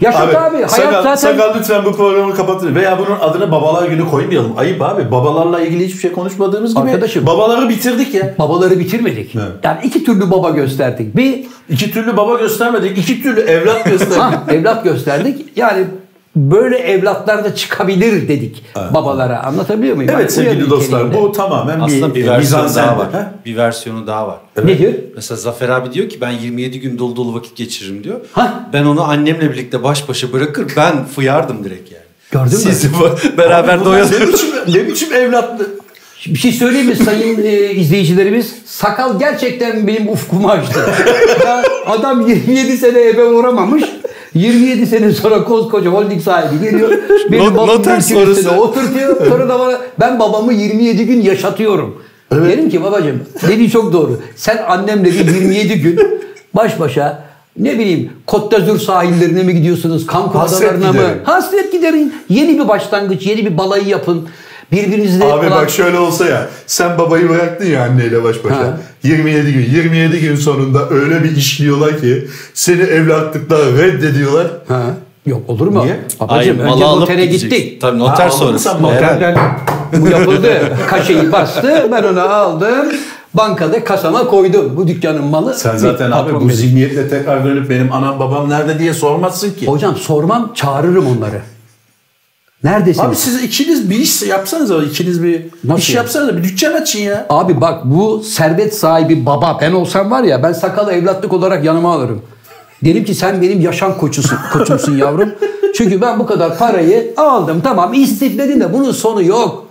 Yaşat 0.00 0.34
abi. 0.34 0.56
Hayat 0.56 0.70
sakal, 0.70 0.92
zaten... 1.02 1.14
sakal 1.14 1.58
lütfen 1.58 1.84
bu 1.84 1.92
programı 1.96 2.34
kapatın. 2.34 2.74
Veya 2.74 2.98
bunun 2.98 3.18
adını 3.20 3.52
babalar 3.52 3.88
günü 3.88 4.08
koymayalım. 4.08 4.58
Ayıp 4.58 4.82
abi. 4.82 5.10
Babalarla 5.10 5.60
ilgili 5.60 5.86
hiçbir 5.86 5.98
şey 5.98 6.12
konuşmadığımız 6.12 6.74
gibi 6.74 6.84
Arkadaşım. 6.84 7.26
babaları 7.26 7.68
bitirdik 7.68 8.14
ya. 8.14 8.34
Babaları 8.38 8.78
bitirmedik. 8.78 9.34
Evet. 9.36 9.46
Yani 9.64 9.78
iki 9.84 10.04
türlü 10.04 10.30
baba 10.30 10.50
gösterdik. 10.50 11.16
Bir 11.16 11.44
İki 11.70 11.90
türlü 11.92 12.16
baba 12.16 12.34
göstermedik. 12.38 12.98
iki 12.98 13.22
türlü 13.22 13.40
evlat 13.40 13.84
gösterdik. 13.90 14.16
ha, 14.18 14.42
evlat 14.52 14.84
gösterdik. 14.84 15.46
Yani 15.56 15.84
böyle 16.36 16.76
evlatlar 16.78 17.44
da 17.44 17.54
çıkabilir 17.54 18.28
dedik 18.28 18.64
babalara. 18.94 19.42
Anlatabiliyor 19.42 19.96
muyum? 19.96 20.10
evet 20.10 20.36
Yani 20.38 20.46
sevgili 20.46 20.70
dostlar 20.70 21.14
bu 21.14 21.32
tamamen 21.32 21.80
Aslında 21.80 22.14
bir 22.14 22.24
bir 22.24 22.28
versiyonu 22.28 22.74
daha 22.74 22.98
var. 22.98 23.12
Ha? 23.12 23.34
Bir 23.46 23.56
versiyonu 23.56 24.06
daha 24.06 24.28
var. 24.28 24.38
Nedir? 24.64 25.00
Mesela 25.16 25.38
Zafer 25.38 25.68
abi 25.68 25.92
diyor 25.92 26.08
ki 26.08 26.20
ben 26.20 26.30
27 26.30 26.80
gün 26.80 26.98
dolu 26.98 27.16
dolu 27.16 27.34
vakit 27.34 27.56
geçiririm 27.56 28.04
diyor. 28.04 28.20
Hah. 28.32 28.52
Ben 28.72 28.84
onu 28.84 29.02
annemle 29.02 29.50
birlikte 29.50 29.82
baş 29.82 30.08
başa 30.08 30.32
bırakır 30.32 30.66
ben 30.76 31.04
fıyardım 31.04 31.64
direkt 31.64 31.92
yani. 31.92 32.02
Gördün 32.30 32.66
mü? 32.66 32.74
Siz 32.74 32.90
beraber 33.38 33.80
ne 33.80 33.84
doyalım. 33.84 34.12
biçim, 34.32 34.48
ne 34.68 34.86
biçim 34.86 35.12
evlatlı? 35.12 35.66
Bir 36.26 36.38
şey 36.38 36.52
söyleyeyim 36.52 36.88
mi 36.88 36.96
sayın 36.96 37.44
e, 37.44 37.70
izleyicilerimiz? 37.70 38.54
Sakal 38.66 39.18
gerçekten 39.18 39.86
benim 39.86 40.08
ufkumu 40.08 40.50
açtı. 40.50 40.80
ya 41.44 41.62
adam 41.86 42.28
27 42.28 42.76
sene 42.76 42.98
eve 42.98 43.24
uğramamış. 43.24 43.84
27 44.34 44.86
sene 44.86 45.12
sonra 45.12 45.44
koskoca 45.44 45.90
holding 45.90 46.22
sahibi 46.22 46.64
geliyor. 46.64 46.90
Benim 47.32 47.44
Not- 47.54 47.66
noter 47.68 48.00
sonrası. 48.00 48.50
oturtuyor. 48.50 49.26
Sonra 49.26 49.48
da 49.48 49.58
bana 49.58 49.78
ben 50.00 50.20
babamı 50.20 50.52
27 50.52 51.06
gün 51.06 51.20
yaşatıyorum. 51.22 52.02
Dedim 52.32 52.70
ki 52.70 52.82
babacığım 52.84 53.20
dediği 53.48 53.70
çok 53.70 53.92
doğru. 53.92 54.20
Sen 54.36 54.64
annemle 54.68 55.04
bir 55.04 55.34
27 55.34 55.80
gün 55.80 56.00
baş 56.54 56.80
başa 56.80 57.24
ne 57.58 57.78
bileyim 57.78 58.10
Côte 58.26 58.50
d'Azur 58.50 58.78
sahillerine 58.78 59.42
mi 59.42 59.54
gidiyorsunuz? 59.54 60.06
Hasret 60.08 60.68
adalarına 60.72 60.92
mı? 60.92 61.08
Hasret 61.24 61.72
giderin. 61.72 62.14
Yeni 62.28 62.58
bir 62.58 62.68
başlangıç, 62.68 63.26
yeni 63.26 63.46
bir 63.46 63.58
balayı 63.58 63.88
yapın. 63.88 64.28
Birbirinizle 64.72 65.24
Abi 65.24 65.48
falan- 65.48 65.62
bak 65.62 65.70
şöyle 65.70 65.98
olsa 65.98 66.26
ya 66.26 66.46
sen 66.66 66.98
babayı 66.98 67.28
bıraktın 67.28 67.66
ya 67.66 67.82
anneyle 67.84 68.24
baş 68.24 68.44
başa. 68.44 68.56
Ha. 68.56 68.76
27 69.02 69.52
gün 69.52 69.60
27 69.60 70.20
gün 70.20 70.36
sonunda 70.36 70.90
öyle 70.90 71.24
bir 71.24 71.36
işliyorlar 71.36 72.00
ki 72.00 72.28
seni 72.54 72.82
evlatlıktan 72.82 73.58
reddediyorlar. 73.78 74.46
Ha. 74.68 74.82
Yok 75.26 75.40
olur 75.48 75.66
mu? 75.66 75.84
Niye? 75.84 76.00
Babacığım 76.20 76.58
Hayır, 76.58 76.72
önce 76.74 76.84
notere 76.84 77.26
gittik. 77.26 77.80
Tabii 77.80 77.98
noter 77.98 78.24
Ha, 78.24 78.30
sonrası. 78.30 78.82
Noterden 78.82 79.36
bu 79.96 80.08
yapıldı. 80.08 80.48
Kaşeyi 80.88 81.32
bastı. 81.32 81.88
Ben 81.92 82.02
onu 82.02 82.20
aldım. 82.20 82.86
Bankada 83.34 83.84
kasama 83.84 84.26
koydum. 84.26 84.76
Bu 84.76 84.88
dükkanın 84.88 85.24
malı. 85.24 85.54
Sen 85.54 85.76
zaten 85.76 86.10
abi 86.10 86.32
Patron 86.32 86.48
bu 86.48 86.52
zihniyetle 86.52 87.08
tekrar 87.08 87.44
dönüp 87.44 87.70
benim 87.70 87.92
anam 87.92 88.20
babam 88.20 88.50
nerede 88.50 88.78
diye 88.78 88.94
sormazsın 88.94 89.50
ki. 89.50 89.66
Hocam 89.66 89.96
sormam 89.96 90.52
çağırırım 90.54 91.06
onları. 91.06 91.40
Neredesiniz? 92.64 93.08
Abi 93.08 93.16
siz 93.16 93.42
ikiniz 93.42 93.90
bir 93.90 93.96
iş 93.96 94.22
yapsanız 94.22 94.70
o 94.70 94.82
ikiniz 94.82 95.22
bir 95.22 95.42
Nasıl 95.64 95.80
iş 95.80 95.90
yani? 95.90 95.96
yapsanız 95.96 96.36
bir 96.36 96.44
dükkan 96.44 96.72
açın 96.72 96.98
ya. 96.98 97.26
Abi 97.30 97.60
bak 97.60 97.80
bu 97.84 98.22
servet 98.22 98.76
sahibi 98.76 99.26
baba 99.26 99.58
ben 99.60 99.72
olsam 99.72 100.10
var 100.10 100.22
ya 100.22 100.42
ben 100.42 100.52
sakalı 100.52 100.92
evlatlık 100.92 101.32
olarak 101.32 101.64
yanıma 101.64 101.92
alırım. 101.94 102.22
Derim 102.84 103.04
ki 103.04 103.14
sen 103.14 103.42
benim 103.42 103.60
yaşam 103.60 103.98
koçusun, 103.98 104.38
koçumsun 104.52 104.96
yavrum. 104.96 105.28
Çünkü 105.74 106.00
ben 106.00 106.18
bu 106.18 106.26
kadar 106.26 106.58
parayı 106.58 107.14
aldım 107.16 107.60
tamam 107.64 107.94
istifledin 107.94 108.60
de 108.60 108.72
bunun 108.72 108.92
sonu 108.92 109.22
yok. 109.22 109.66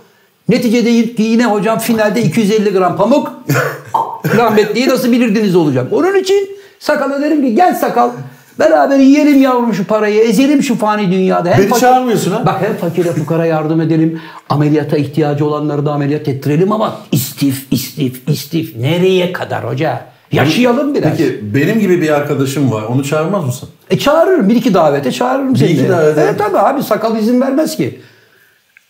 Neticede 0.48 1.22
yine 1.22 1.46
hocam 1.46 1.78
finalde 1.78 2.22
250 2.22 2.70
gram 2.72 2.96
pamuk 2.96 3.32
rahmetliyi 4.36 4.88
nasıl 4.88 5.12
bilirdiniz 5.12 5.56
olacak. 5.56 5.92
Onun 5.92 6.14
için 6.14 6.48
sakala 6.78 7.20
derim 7.20 7.42
ki 7.42 7.54
gel 7.54 7.74
sakal 7.74 8.10
beraber 8.58 8.98
yiyelim 8.98 9.42
yavrum 9.42 9.74
şu 9.74 9.84
parayı 9.84 10.20
ezelim 10.20 10.62
şu 10.62 10.74
fani 10.78 11.12
dünyada. 11.12 11.50
Hem 11.50 11.58
Beni 11.58 11.68
fakir- 11.68 11.80
çağırmıyorsun 11.80 12.30
ha? 12.30 12.46
Bak 12.46 12.60
hem 12.62 12.76
fakire 12.76 13.12
fukara 13.12 13.46
yardım 13.46 13.80
edelim. 13.80 14.20
Ameliyata 14.48 14.96
ihtiyacı 14.96 15.46
olanları 15.46 15.86
da 15.86 15.92
ameliyat 15.92 16.28
ettirelim 16.28 16.72
ama 16.72 16.96
istif, 17.12 17.66
istif, 17.70 18.28
istif. 18.28 18.76
Nereye 18.76 19.32
kadar 19.32 19.64
hoca? 19.64 20.04
Yaşayalım 20.32 20.94
biraz. 20.94 21.10
Peki 21.16 21.40
benim 21.54 21.80
gibi 21.80 22.02
bir 22.02 22.08
arkadaşım 22.08 22.72
var 22.72 22.82
onu 22.82 23.04
çağırmaz 23.04 23.44
mısın? 23.44 23.68
E 23.90 23.98
çağırırım. 23.98 24.48
Bir 24.48 24.56
iki 24.56 24.74
davete 24.74 25.12
çağırırım 25.12 25.56
seni. 25.56 25.70
iki 25.70 25.84
de. 25.84 25.88
davete. 25.88 26.20
Evet 26.20 26.38
tabii 26.38 26.58
abi 26.58 26.82
sakal 26.82 27.16
izin 27.18 27.40
vermez 27.40 27.76
ki. 27.76 28.00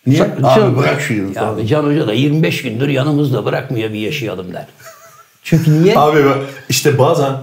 Niye? 0.07 0.19
Sa- 0.19 0.47
abi 0.47 0.59
Can- 0.59 0.77
bırak 0.77 1.01
şu 1.01 1.13
yılı 1.13 1.33
Ya 1.35 1.41
falan. 1.41 1.65
Can 1.65 1.83
Hoca 1.83 2.07
da 2.07 2.13
25 2.13 2.61
gündür 2.61 2.87
yanımızda 2.87 3.45
bırakmıyor 3.45 3.89
bir 3.89 3.99
yaşayalım 3.99 4.53
der. 4.53 4.65
Çünkü 5.43 5.83
niye? 5.83 5.93
Abi 5.99 6.19
işte 6.69 6.97
bazen 6.99 7.33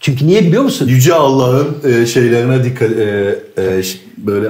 Çünkü 0.00 0.26
niye 0.26 0.42
biliyor 0.42 0.62
musun? 0.62 0.88
Yüce 0.88 1.14
Allah'ın 1.14 1.76
e, 1.84 2.06
şeylerine 2.06 2.64
dikkat 2.64 2.90
e, 2.90 3.38
e, 3.58 3.82
böyle 4.18 4.48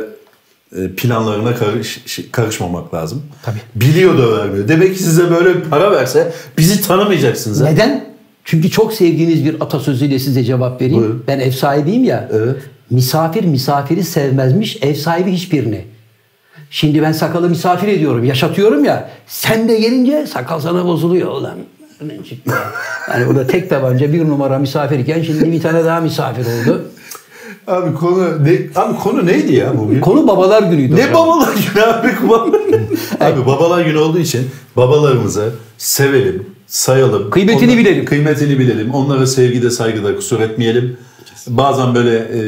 e, 0.77 0.89
planlarına 0.97 1.57
karış, 1.57 2.01
karışmamak 2.33 2.95
lazım. 2.95 3.23
Tabii. 3.43 3.59
Biliyor 3.75 4.19
da 4.19 4.39
vermiyor. 4.39 4.69
Demek 4.69 4.97
ki 4.97 5.03
size 5.03 5.31
böyle 5.31 5.63
para 5.63 5.93
verse 5.93 6.33
bizi 6.59 6.83
tanımayacaksınız. 6.83 7.61
Neden? 7.61 8.05
Çünkü 8.45 8.71
çok 8.71 8.93
sevdiğiniz 8.93 9.45
bir 9.45 9.55
atasözüyle 9.61 10.19
size 10.19 10.45
cevap 10.45 10.81
vereyim. 10.81 11.01
Buyurun. 11.01 11.25
Ben 11.27 11.41
ev 11.41 11.51
sahibiyim 11.51 12.05
ya. 12.05 12.29
Evet. 12.33 12.57
Misafir 12.91 13.45
misafiri 13.45 14.05
sevmezmiş, 14.05 14.79
ev 14.83 14.95
sahibi 14.95 15.33
hiçbirini. 15.33 15.85
Şimdi 16.71 17.03
ben 17.03 17.13
sakalı 17.13 17.49
misafir 17.49 17.89
ediyorum, 17.89 18.25
yaşatıyorum 18.25 18.85
ya. 18.85 19.11
Sen 19.27 19.69
de 19.69 19.79
gelince 19.79 20.27
sakal 20.27 20.61
sana 20.61 20.85
bozuluyor 20.85 21.33
ulan. 21.33 21.57
Ne 22.07 22.25
çıktı 22.25 22.51
ya? 22.51 22.73
Yani 23.15 23.27
burada 23.29 23.47
tek 23.47 23.71
tabanca 23.71 24.13
bir 24.13 24.29
numara 24.29 24.59
misafirken 24.59 25.23
şimdi 25.23 25.53
bir 25.53 25.63
tane 25.63 25.85
daha 25.85 26.01
misafir 26.01 26.45
oldu. 26.47 26.83
Abi 27.67 27.95
konu 27.95 28.45
ne, 28.45 28.81
abi 28.81 28.99
konu 28.99 29.27
neydi 29.27 29.55
ya 29.55 29.79
bugün? 29.79 30.01
Konu 30.01 30.29
babalar 30.29 30.63
günüydü. 30.63 30.97
Ne 30.97 31.03
hocam. 31.03 31.15
babalar 31.15 31.55
günü 31.55 31.85
abi? 31.85 32.11
Abi 33.21 33.47
babalar 33.47 33.85
günü 33.85 33.99
olduğu 33.99 34.19
için 34.19 34.51
babalarımızı 34.77 35.53
sevelim, 35.79 36.47
sayalım. 36.67 37.31
Kıymetini 37.31 37.65
Onları- 37.71 37.79
bilelim. 37.79 38.05
Kıymetini 38.05 38.59
bilelim. 38.59 38.95
Onlara 38.95 39.27
sevgide 39.27 39.71
saygıda 39.71 40.17
kusur 40.17 40.41
etmeyelim. 40.41 40.97
Bazen 41.47 41.95
böyle 41.95 42.17
e, 42.19 42.43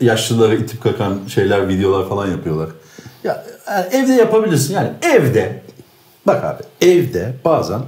yaşlıları 0.00 0.56
itip 0.56 0.82
kakan 0.82 1.18
şeyler, 1.28 1.68
videolar 1.68 2.08
falan 2.08 2.26
yapıyorlar. 2.30 2.68
Ya 3.24 3.44
yani 3.70 3.86
evde 3.92 4.12
yapabilirsin. 4.12 4.74
Yani 4.74 4.90
evde 5.02 5.62
bak 6.26 6.44
abi 6.44 6.62
evde 6.80 7.34
bazen 7.44 7.80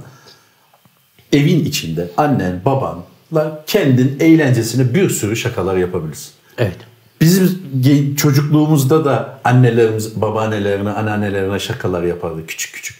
evin 1.33 1.65
içinde 1.65 2.07
annen, 2.17 2.61
babanla 2.65 3.63
kendin 3.67 4.17
eğlencesine 4.19 4.93
bir 4.93 5.09
sürü 5.09 5.35
şakalar 5.35 5.77
yapabilirsin. 5.77 6.31
Evet. 6.57 6.77
Bizim 7.21 8.15
çocukluğumuzda 8.15 9.05
da 9.05 9.39
annelerimiz 9.43 10.21
babaannelerine, 10.21 10.89
anneannelerine 10.89 11.59
şakalar 11.59 12.03
yapardı 12.03 12.47
küçük 12.47 12.73
küçük. 12.73 12.97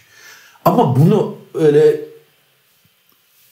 Ama 0.64 0.96
bunu 0.96 1.36
öyle 1.54 2.00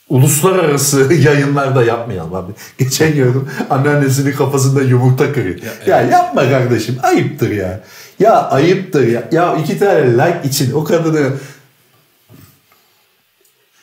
uluslararası 0.08 1.14
yayınlarda 1.24 1.84
yapmayalım 1.84 2.34
abi. 2.34 2.52
Geçen 2.78 3.14
gördüm 3.14 3.48
anneannesinin 3.70 4.32
kafasında 4.32 4.82
yumurta 4.82 5.32
kırıyor. 5.32 5.58
Ya, 5.86 6.00
yapma 6.00 6.50
kardeşim 6.50 6.98
ayıptır 7.02 7.50
ya. 7.50 7.80
Ya 8.18 8.48
ayıptır 8.48 9.08
ya. 9.08 9.28
Ya 9.32 9.54
iki 9.54 9.78
tane 9.78 10.12
like 10.12 10.40
için 10.44 10.72
o 10.72 10.84
kadını 10.84 11.32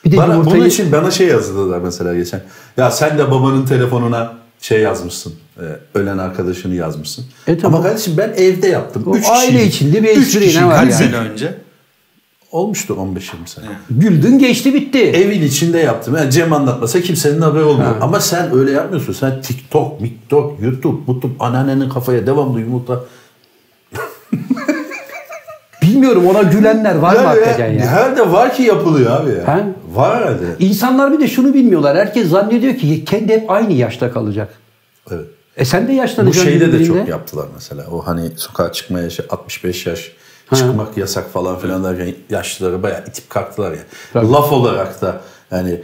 Bir 0.07 0.11
de 0.11 0.17
bana, 0.17 0.33
yumurtayı... 0.33 0.55
Bunun 0.59 0.69
için 0.69 0.91
bana 0.91 1.11
şey 1.11 1.27
yazdılar 1.27 1.79
mesela 1.79 2.15
geçen. 2.15 2.41
Ya 2.77 2.91
sen 2.91 3.17
de 3.17 3.31
babanın 3.31 3.65
telefonuna 3.65 4.33
şey 4.61 4.81
yazmışsın. 4.81 5.33
e, 5.59 5.63
ölen 5.99 6.17
arkadaşını 6.17 6.75
yazmışsın. 6.75 7.25
E, 7.47 7.57
tamam. 7.57 7.79
Ama 7.79 7.89
kardeşim 7.89 8.13
ben 8.17 8.33
evde 8.37 8.67
yaptım. 8.67 9.03
O 9.07 9.15
Üç 9.15 9.25
aile 9.29 9.47
kişiydik. 9.51 9.73
içinde 9.75 10.03
bir 10.03 10.07
espri, 10.07 10.55
ne 10.61 10.65
var 10.67 10.75
Kaç 10.75 10.83
yani? 10.91 10.93
sene 10.93 11.15
önce? 11.17 11.53
Olmuştu 12.51 12.93
15-20 12.93 13.19
sene. 13.45 13.65
Güldün 13.89 14.39
geçti 14.39 14.73
bitti. 14.73 14.99
Evin 14.99 15.41
içinde 15.41 15.77
yaptım. 15.79 16.15
Yani 16.15 16.31
Cem 16.31 16.53
anlatmasa 16.53 17.01
kimsenin 17.01 17.41
haberi 17.41 17.63
olmuyor. 17.63 17.91
Ha. 17.91 17.97
Ama 18.01 18.19
sen 18.19 18.55
öyle 18.55 18.71
yapmıyorsun. 18.71 19.13
Sen 19.13 19.41
TikTok, 19.41 19.99
TikTok, 19.99 20.61
YouTube, 20.61 20.97
YouTube, 21.07 21.33
anneannenin 21.39 21.89
kafaya 21.89 22.27
devamlı 22.27 22.59
yumurta. 22.59 22.99
Bilmiyorum 25.87 26.27
ona 26.27 26.41
gülenler 26.41 26.95
var 26.95 27.11
mı 27.11 27.17
Yani 27.17 27.27
hakikaten 27.27 27.71
ya? 27.71 27.85
Herhalde 27.85 28.31
var 28.31 28.53
ki 28.53 28.63
yapılıyor 28.63 29.21
abi 29.21 29.31
ya. 29.31 29.47
Ha? 29.47 29.67
Var 29.93 30.17
herhalde. 30.17 30.45
İnsanlar 30.59 31.13
bir 31.13 31.19
de 31.19 31.27
şunu 31.27 31.53
bilmiyorlar. 31.53 31.97
Herkes 31.97 32.29
zannediyor 32.29 32.75
ki 32.75 33.05
kendi 33.05 33.33
hep 33.33 33.51
aynı 33.51 33.73
yaşta 33.73 34.11
kalacak. 34.11 34.49
Evet. 35.11 35.25
E 35.57 35.65
sen 35.65 35.87
de 35.87 35.91
Bu 35.91 35.95
yaşlanacaksın. 35.95 36.43
şeyde 36.49 36.73
de 36.73 36.85
çok 36.85 37.07
yaptılar 37.07 37.45
mesela. 37.55 37.83
O 37.91 38.07
hani 38.07 38.29
sokağa 38.35 38.71
çıkma 38.71 38.99
yaşı 38.99 39.23
65 39.29 39.85
yaş 39.85 40.11
çıkmak 40.55 40.97
yasak 40.97 41.33
falan 41.33 41.59
filan 41.59 41.83
derken 41.83 42.15
yaşlıları 42.29 42.83
bayağı 42.83 43.03
itip 43.07 43.29
kalktılar 43.29 43.71
ya. 43.71 43.79
Tabii. 44.13 44.31
Laf 44.31 44.51
olarak 44.51 45.01
da 45.01 45.21
yani 45.51 45.81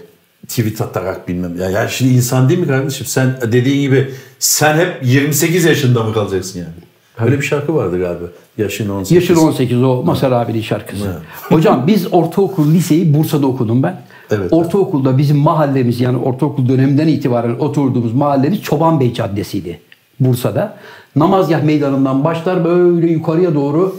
tweet 0.48 0.82
atarak 0.82 1.28
bilmem. 1.28 1.60
Ya 1.60 1.70
yaşlı 1.70 2.06
insan 2.06 2.50
değil 2.50 2.60
mi 2.60 2.68
kardeşim? 2.68 3.06
Sen 3.06 3.38
dediğin 3.52 3.82
gibi 3.82 4.14
sen 4.40 4.78
hep 4.78 5.00
28 5.04 5.66
yaşında 5.66 6.04
mı 6.04 6.14
kalacaksın 6.14 6.60
yani? 6.60 7.28
Öyle 7.28 7.38
bir 7.38 7.46
şarkı 7.46 7.76
vardı 7.76 8.00
galiba. 8.00 8.26
Yaşın 8.58 8.90
18. 8.90 9.16
Yaşın 9.16 9.36
18 9.48 9.84
o 9.84 10.04
Masar 10.04 10.32
abinin 10.32 10.62
şarkısı. 10.62 11.22
Hocam 11.50 11.88
biz 11.88 12.14
ortaokul, 12.14 12.72
liseyi 12.72 13.14
Bursa'da 13.14 13.48
okudum 13.48 13.84
ben. 13.84 14.02
Evet. 14.32 14.54
Ortaokulda 14.54 15.18
bizim 15.18 15.38
mahallemiz 15.38 16.02
yani 16.02 16.18
ortaokul 16.18 16.70
döneminden 16.70 17.08
itibaren 17.08 17.60
oturduğumuz 17.60 18.14
mahallemiz 18.14 18.62
Çoban 18.62 19.00
Bey 19.00 19.14
Caddesi'ydi. 19.14 19.80
Bursa'da. 20.20 20.78
Namazgah 21.16 21.64
meydanından 21.64 22.24
başlar 22.24 22.66
böyle 22.66 23.12
yukarıya 23.12 23.56
doğru 23.56 23.96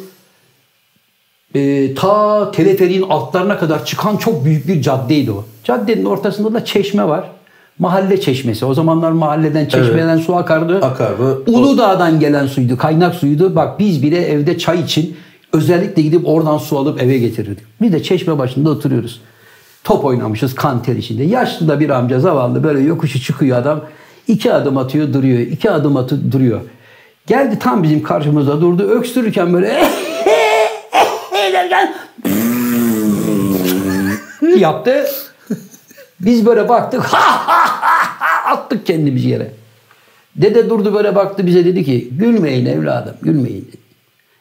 e, 1.55 1.95
ta 1.95 2.51
teleferiğin 2.51 3.03
altlarına 3.03 3.59
kadar 3.59 3.85
çıkan 3.85 4.17
çok 4.17 4.45
büyük 4.45 4.69
bir 4.69 4.83
caddeydi 4.83 5.31
o. 5.33 5.45
Caddenin 5.65 6.05
ortasında 6.05 6.55
da 6.55 6.65
çeşme 6.65 7.09
var. 7.09 7.31
Mahalle 7.79 8.21
çeşmesi. 8.21 8.65
O 8.65 8.75
zamanlar 8.75 9.13
mahalleden 9.13 9.67
çeşmeden 9.67 10.19
su 10.19 10.37
akardı. 10.37 10.77
Akardı. 10.79 11.43
Uludağ'dan 11.47 12.21
gelen 12.21 12.47
suydu, 12.47 12.79
kaynak 12.79 13.15
suyuydu. 13.15 13.57
Bak 13.57 13.79
biz 13.79 14.03
bile 14.03 14.27
evde 14.27 14.59
çay 14.59 14.81
için 14.81 15.17
özellikle 15.53 16.03
gidip 16.03 16.29
oradan 16.29 16.59
su 16.59 16.79
alıp 16.79 17.03
eve 17.03 17.19
getirirdik. 17.19 17.65
Bir 17.83 17.93
de 17.93 18.03
çeşme 18.03 18.39
başında 18.39 18.71
oturuyoruz. 18.71 19.21
Top 19.85 20.05
oynamışız 20.05 20.55
kanter 20.55 20.97
içinde. 20.97 21.23
Yaşlı 21.23 21.69
da 21.69 21.81
bir 21.81 21.91
amca 21.91 22.21
zavallı 22.21 22.65
böyle 22.65 22.81
yokuşu 22.81 23.21
çıkıyor 23.21 23.59
adam. 23.59 23.81
İki 24.29 24.53
adım 24.53 24.77
atıyor 24.79 25.13
duruyor. 25.13 25.39
iki 25.39 25.71
adım 25.71 25.97
atıyor 25.97 26.21
duruyor. 26.33 26.61
Geldi 27.27 27.59
tam 27.59 27.83
bizim 27.83 28.03
karşımıza 28.03 28.61
durdu. 28.61 28.83
Öksürürken 28.83 29.53
böyle 29.53 29.69
derken 31.53 31.95
yaptı. 34.59 35.07
Biz 36.21 36.47
böyle 36.47 36.69
baktık. 36.69 37.05
attık 38.47 38.87
kendimizi 38.87 39.29
yere. 39.29 39.51
Dede 40.37 40.71
durdu 40.71 40.95
böyle 40.95 41.17
baktı 41.17 41.47
bize 41.47 41.65
dedi 41.65 41.85
ki 41.85 42.09
gülmeyin 42.13 42.67
evladım 42.67 43.15
gülmeyin 43.23 43.63
dedi. 43.69 43.77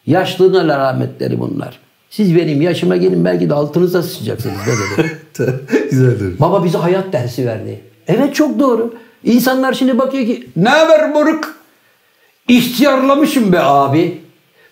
Yaşlılığın 0.05 0.69
alametleri 0.69 1.39
bunlar. 1.39 1.79
Siz 2.09 2.35
benim 2.35 2.61
yaşıma 2.61 2.97
gelin 2.97 3.25
belki 3.25 3.49
de 3.49 3.53
altınıza 3.53 4.03
sıçacaksınız 4.03 4.55
dede 4.65 5.03
dedi. 5.03 5.19
Güzeldir. 5.91 6.39
Baba 6.39 6.63
bize 6.63 6.77
hayat 6.77 7.13
dersi 7.13 7.45
verdi. 7.45 7.81
Evet 8.07 8.35
çok 8.35 8.59
doğru. 8.59 8.93
İnsanlar 9.23 9.73
şimdi 9.73 9.97
bakıyor 9.97 10.25
ki 10.25 10.49
ne 10.55 10.69
haber 10.69 11.09
moruk? 11.09 11.55
İhtiyarlamışım 12.47 13.53
be 13.53 13.59
abi. 13.59 14.22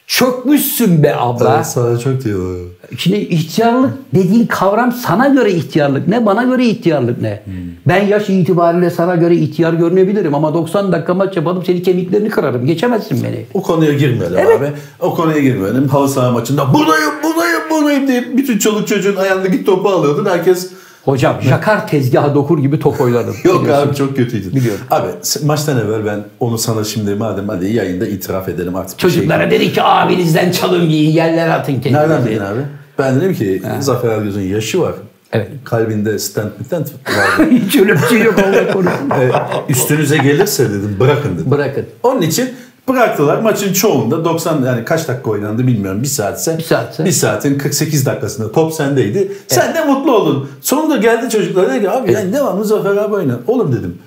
Çökmüşsün 0.07 1.03
be 1.03 1.15
abla. 1.15 1.55
Evet, 1.55 1.65
sana 1.65 1.99
çok 1.99 2.23
diyorlar. 2.23 2.67
Şimdi 2.97 3.17
ihtiyarlık 3.17 3.93
dediğin 4.15 4.45
kavram 4.47 4.91
sana 4.91 5.27
göre 5.27 5.51
ihtiyarlık 5.51 6.07
ne 6.07 6.25
bana 6.25 6.43
göre 6.43 6.65
ihtiyarlık 6.65 7.21
ne? 7.21 7.43
Ben 7.87 8.07
yaş 8.07 8.29
itibariyle 8.29 8.89
sana 8.89 9.15
göre 9.15 9.35
ihtiyar 9.35 9.73
görünebilirim 9.73 10.35
ama 10.35 10.53
90 10.53 10.91
dakika 10.91 11.13
maç 11.13 11.35
yapalım 11.37 11.63
seni 11.65 11.83
kemiklerini 11.83 12.29
kırarım. 12.29 12.65
Geçemezsin 12.65 13.23
beni. 13.23 13.45
O 13.53 13.61
konuya 13.61 13.93
girmeyelim 13.93 14.37
Evet. 14.39 14.59
abi. 14.61 14.67
O 14.99 15.15
konuya 15.15 15.39
girmeyelim. 15.39 15.87
Halı 15.87 16.09
saha 16.09 16.31
maçında 16.31 16.73
buradayım, 16.73 17.11
buradayım, 17.23 17.61
buradayım 17.71 18.07
deyip 18.07 18.37
bütün 18.37 18.57
çoluk 18.57 18.87
çocuğun 18.87 19.15
ayağındaki 19.15 19.65
topu 19.65 19.89
alıyordun. 19.89 20.25
Herkes 20.25 20.71
Hocam 21.05 21.41
jakar 21.41 21.87
tezgaha 21.87 22.35
dokur 22.35 22.59
gibi 22.59 22.79
top 22.79 23.01
oynadım. 23.01 23.35
Yok 23.43 23.61
Biliyorsun. 23.63 23.87
abi 23.89 23.95
çok 23.95 24.15
kötüydü. 24.17 24.55
Biliyorum. 24.55 24.81
Abi 24.91 25.07
maçtan 25.45 25.79
evvel 25.79 26.05
ben 26.05 26.19
onu 26.39 26.57
sana 26.57 26.83
şimdi 26.83 27.15
madem 27.15 27.49
hadi 27.49 27.73
yayında 27.73 28.07
itiraf 28.07 28.49
edelim 28.49 28.75
artık. 28.75 28.97
bir 28.97 29.01
Çocuklara 29.01 29.49
şey. 29.49 29.59
dedi 29.59 29.73
ki 29.73 29.83
abinizden 29.83 30.51
çalın 30.51 30.89
giyin 30.89 31.11
yerlere 31.11 31.51
atın 31.53 31.73
kendinizi. 31.73 31.93
Nereden 31.97 32.25
bildin 32.25 32.39
abi? 32.39 32.59
Ben 32.99 33.15
dedim 33.21 33.33
ki 33.33 33.61
Zafer 33.79 34.09
Algöz'ün 34.09 34.41
yaşı 34.41 34.81
var. 34.81 34.93
Evet. 35.33 35.47
Kalbinde 35.63 36.19
stent 36.19 36.51
stent 36.65 36.87
vardı. 37.17 37.51
Hiç 37.65 37.75
öyle 37.75 37.93
bir 37.93 38.07
şey 38.07 38.21
yok. 38.21 38.35
Ee, 38.39 39.31
üstünüze 39.69 40.17
gelirse 40.17 40.69
dedim 40.69 40.97
bırakın 40.99 41.35
dedim. 41.37 41.51
Bırakın. 41.51 41.85
Onun 42.03 42.21
için 42.21 42.49
bıraktılar. 42.87 43.37
Maçın 43.37 43.73
çoğunda 43.73 44.25
90 44.25 44.63
yani 44.63 44.85
kaç 44.85 45.07
dakika 45.07 45.29
oynandı 45.31 45.67
bilmiyorum. 45.67 46.01
Bir 46.01 46.07
saatse. 46.07 46.57
Bir 46.57 46.63
saatse. 46.63 47.05
Bir 47.05 47.11
saatin 47.11 47.57
48 47.57 48.05
dakikasında 48.05 48.51
top 48.51 48.73
sendeydi. 48.73 49.31
Sen 49.47 49.75
de 49.75 49.85
mutlu 49.85 50.15
oldun. 50.15 50.49
Sonunda 50.61 50.97
geldi 50.97 51.29
çocuklar 51.29 51.69
dedi 51.69 51.81
ki 51.81 51.89
abi 51.89 52.11
yani 52.13 52.33
devamlı 52.33 52.65
Zafer 52.65 52.97
abi 52.97 53.15
oyna. 53.15 53.39
Oğlum 53.47 53.73
dedim. 53.73 53.97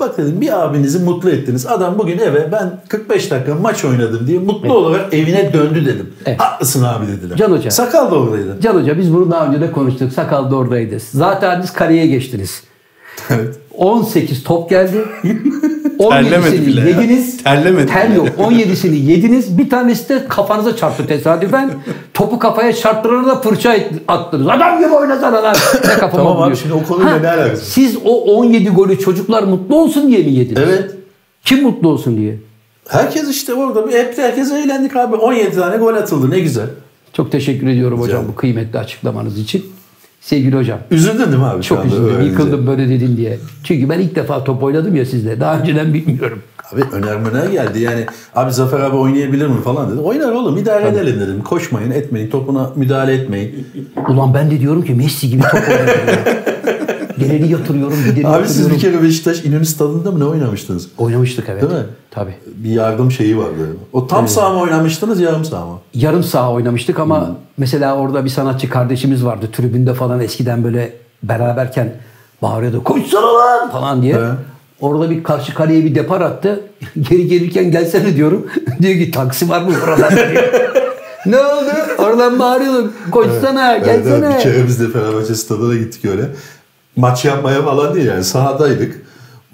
Bak 0.00 0.18
dedim 0.18 0.40
bir 0.40 0.64
abinizi 0.64 0.98
mutlu 0.98 1.30
ettiniz. 1.30 1.66
Adam 1.66 1.98
bugün 1.98 2.18
eve 2.18 2.52
ben 2.52 2.80
45 2.88 3.30
dakika 3.30 3.54
maç 3.54 3.84
oynadım 3.84 4.26
diye 4.26 4.38
mutlu 4.38 4.74
olarak 4.74 5.14
evine 5.14 5.52
döndü 5.52 5.86
dedim. 5.86 6.12
Evet. 6.26 6.40
Haklısın 6.40 6.84
abi 6.84 7.06
dediler. 7.08 7.36
Can 7.36 7.50
Hoca. 7.50 7.70
Sakal 7.70 8.10
da 8.10 8.14
oradaydı. 8.14 8.56
Can 8.60 8.74
Hoca 8.74 8.98
biz 8.98 9.14
bunu 9.14 9.30
daha 9.30 9.46
önce 9.46 9.60
de 9.60 9.72
konuştuk. 9.72 10.12
Sakal 10.12 10.50
da 10.50 10.56
oradaydı. 10.56 10.98
Zaten 11.12 11.60
siz 11.60 11.72
kareye 11.72 12.06
geçtiniz. 12.06 12.62
Evet. 13.30 13.54
18 13.76 14.44
top 14.44 14.70
geldi. 14.70 15.04
Terlemedi 15.98 16.56
17'sini 16.56 16.66
bile 16.66 16.80
ya. 16.80 16.86
yediniz. 16.86 17.44
Terlemedi 17.44 17.86
Ter 17.86 18.08
yok. 18.08 18.28
17'sini 18.38 18.94
yediniz. 18.94 19.58
Bir 19.58 19.70
tanesi 19.70 20.08
de 20.08 20.24
kafanıza 20.28 20.76
çarptı 20.76 21.06
tesadüfen. 21.06 21.70
Topu 22.14 22.38
kafaya 22.38 22.72
çarptırana 22.72 23.26
da 23.26 23.40
fırça 23.40 23.76
attınız. 24.08 24.48
Adam 24.48 24.78
gibi 24.78 24.88
oynasana 24.88 25.42
lan. 25.42 25.56
Ne 25.74 25.94
kafama 25.94 26.24
Tamam 26.24 26.42
abi, 26.42 26.56
şimdi 26.56 26.74
o 26.74 26.82
konuyla 26.82 27.18
ne 27.18 27.28
alakası? 27.28 27.64
Siz 27.64 27.96
o 28.04 28.20
17 28.20 28.70
golü 28.70 28.98
çocuklar 28.98 29.42
mutlu 29.42 29.76
olsun 29.76 30.08
diye 30.08 30.18
mi 30.18 30.32
yediniz? 30.32 30.62
Evet. 30.64 30.90
Kim 31.44 31.62
mutlu 31.62 31.88
olsun 31.88 32.16
diye? 32.16 32.36
Herkes 32.88 33.28
işte 33.28 33.54
orada. 33.54 33.80
Hep 33.90 34.18
herkes 34.18 34.52
eğlendik 34.52 34.96
abi. 34.96 35.16
17 35.16 35.56
tane 35.56 35.76
gol 35.76 35.94
atıldı. 35.94 36.30
Ne 36.30 36.40
güzel. 36.40 36.66
Çok 37.12 37.32
teşekkür 37.32 37.66
ediyorum 37.66 38.00
hocam 38.00 38.16
ederim. 38.16 38.32
bu 38.32 38.36
kıymetli 38.36 38.78
açıklamanız 38.78 39.38
için. 39.38 39.64
Sevgili 40.24 40.56
hocam. 40.56 40.78
Üzüldün 40.90 41.18
değil 41.18 41.38
mi 41.38 41.44
abi? 41.44 41.62
Çok 41.62 41.84
üzüldüm, 41.86 42.04
öğrenince? 42.04 42.30
yıkıldım 42.30 42.66
böyle 42.66 42.88
dedin 42.88 43.16
diye. 43.16 43.38
Çünkü 43.64 43.88
ben 43.88 43.98
ilk 43.98 44.16
defa 44.16 44.44
top 44.44 44.62
oynadım 44.62 44.96
ya 44.96 45.06
sizle. 45.06 45.40
Daha 45.40 45.58
önceden 45.58 45.94
bilmiyorum. 45.94 46.42
Abi 46.72 46.82
öner 46.92 47.30
öner 47.30 47.50
geldi 47.52 47.80
yani 47.80 48.06
abi 48.34 48.52
Zafer 48.52 48.80
abi 48.80 48.96
oynayabilir 48.96 49.46
mi 49.46 49.60
falan 49.64 49.92
dedi. 49.92 50.00
Oynar 50.00 50.32
oğlum 50.32 50.56
idare 50.56 50.88
edelim 50.88 51.20
dedim. 51.20 51.42
Koşmayın 51.42 51.90
etmeyin 51.90 52.30
topuna 52.30 52.70
müdahale 52.76 53.12
etmeyin. 53.14 53.66
Ulan 54.08 54.34
ben 54.34 54.50
de 54.50 54.60
diyorum 54.60 54.84
ki 54.84 54.94
Messi 54.94 55.30
gibi 55.30 55.42
top 55.42 55.60
oynuyor. 55.68 56.18
Geleni 57.18 57.52
yatırıyorum, 57.52 57.96
gideni 58.10 58.28
Abi 58.28 58.48
siz 58.48 58.58
yatırıyorum. 58.58 58.76
bir 58.76 58.80
kere 58.92 59.02
Beşiktaş 59.02 59.44
İnönü 59.44 59.66
Stadı'nda 59.66 60.10
mı 60.10 60.20
ne 60.20 60.24
oynamıştınız? 60.24 60.88
Oynamıştık 60.98 61.48
evet. 61.48 61.62
Değil 61.62 61.72
mi? 61.72 61.86
Tabii. 62.10 62.34
Bir 62.46 62.70
yardım 62.70 63.10
şeyi 63.12 63.38
vardı. 63.38 63.76
O 63.92 64.06
tam 64.06 64.28
saha 64.28 64.52
mı 64.52 64.60
oynamıştınız 64.60 65.20
yarım 65.20 65.44
saha 65.44 65.66
mı? 65.66 65.78
Yarım 65.94 66.22
saha 66.22 66.52
oynamıştık 66.52 66.98
ama 66.98 67.20
Hmm. 67.28 67.34
mesela 67.58 67.96
orada 67.96 68.24
bir 68.24 68.30
sanatçı 68.30 68.68
kardeşimiz 68.70 69.24
vardı. 69.24 69.48
Tribünde 69.52 69.94
falan 69.94 70.20
eskiden 70.20 70.64
böyle 70.64 70.92
beraberken 71.22 71.92
bağırıyordu. 72.42 72.84
Koşsana 72.84 73.34
lan 73.34 73.70
falan 73.70 74.02
diye. 74.02 74.14
He. 74.14 74.18
Orada 74.80 75.10
bir 75.10 75.22
karşı 75.24 75.54
kaleye 75.54 75.84
bir 75.84 75.94
depar 75.94 76.20
attı. 76.20 76.60
Geri 77.10 77.26
gelirken 77.28 77.70
gelsene 77.70 78.16
diyorum. 78.16 78.46
diyor 78.82 78.94
ki 79.04 79.10
taksi 79.10 79.48
var 79.48 79.62
mı 79.62 79.70
buralarda 79.82 80.16
diyor. 80.32 80.44
ne 81.26 81.36
oldu? 81.38 81.70
Oradan 81.98 82.38
bağırıyordum. 82.38 82.92
Koşsana 83.10 83.72
Evet, 83.74 83.84
gelsene. 83.84 84.26
evet, 84.26 84.36
bir 84.38 84.42
kere 84.42 84.66
biz 84.66 84.80
de 84.80 84.88
Fenerbahçe 84.88 85.34
stadına 85.34 85.74
gittik 85.74 86.04
öyle. 86.04 86.22
Maç 86.96 87.24
yapmaya 87.24 87.62
falan 87.62 87.94
değil 87.94 88.06
yani 88.06 88.24
sahadaydık. 88.24 89.02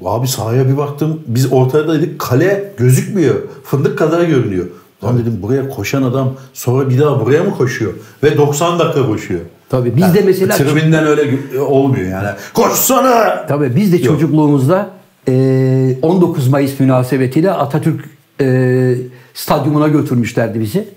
Abi 0.04 0.28
sahaya 0.28 0.68
bir 0.68 0.76
baktım 0.76 1.20
biz 1.26 1.52
ortadaydık 1.52 2.18
kale 2.18 2.72
gözükmüyor. 2.76 3.34
Fındık 3.64 3.98
kadar 3.98 4.22
görünüyor. 4.22 4.66
Lan 5.04 5.18
dedim 5.18 5.38
buraya 5.42 5.68
koşan 5.68 6.02
adam 6.02 6.34
sonra 6.52 6.90
bir 6.90 6.98
daha 7.00 7.20
buraya 7.20 7.42
mı 7.42 7.56
koşuyor? 7.56 7.92
Ve 8.22 8.36
90 8.36 8.78
dakika 8.78 9.06
koşuyor. 9.06 9.40
Tabii 9.68 9.96
biz 9.96 10.14
de 10.14 10.22
mesela 10.26 10.56
Tribünden 10.56 11.06
öyle 11.06 11.38
olmuyor 11.60 12.08
yani. 12.08 12.28
Koşsana! 12.54 13.46
Tabii 13.46 13.76
biz 13.76 13.92
de 13.92 14.02
çocukluğumuzda 14.02 14.90
e, 15.28 15.96
19 16.02 16.48
Mayıs 16.48 16.80
münasebetiyle 16.80 17.52
Atatürk 17.52 18.04
e, 18.40 18.94
stadyumuna 19.34 19.88
götürmüşlerdi 19.88 20.60
bizi. 20.60 20.88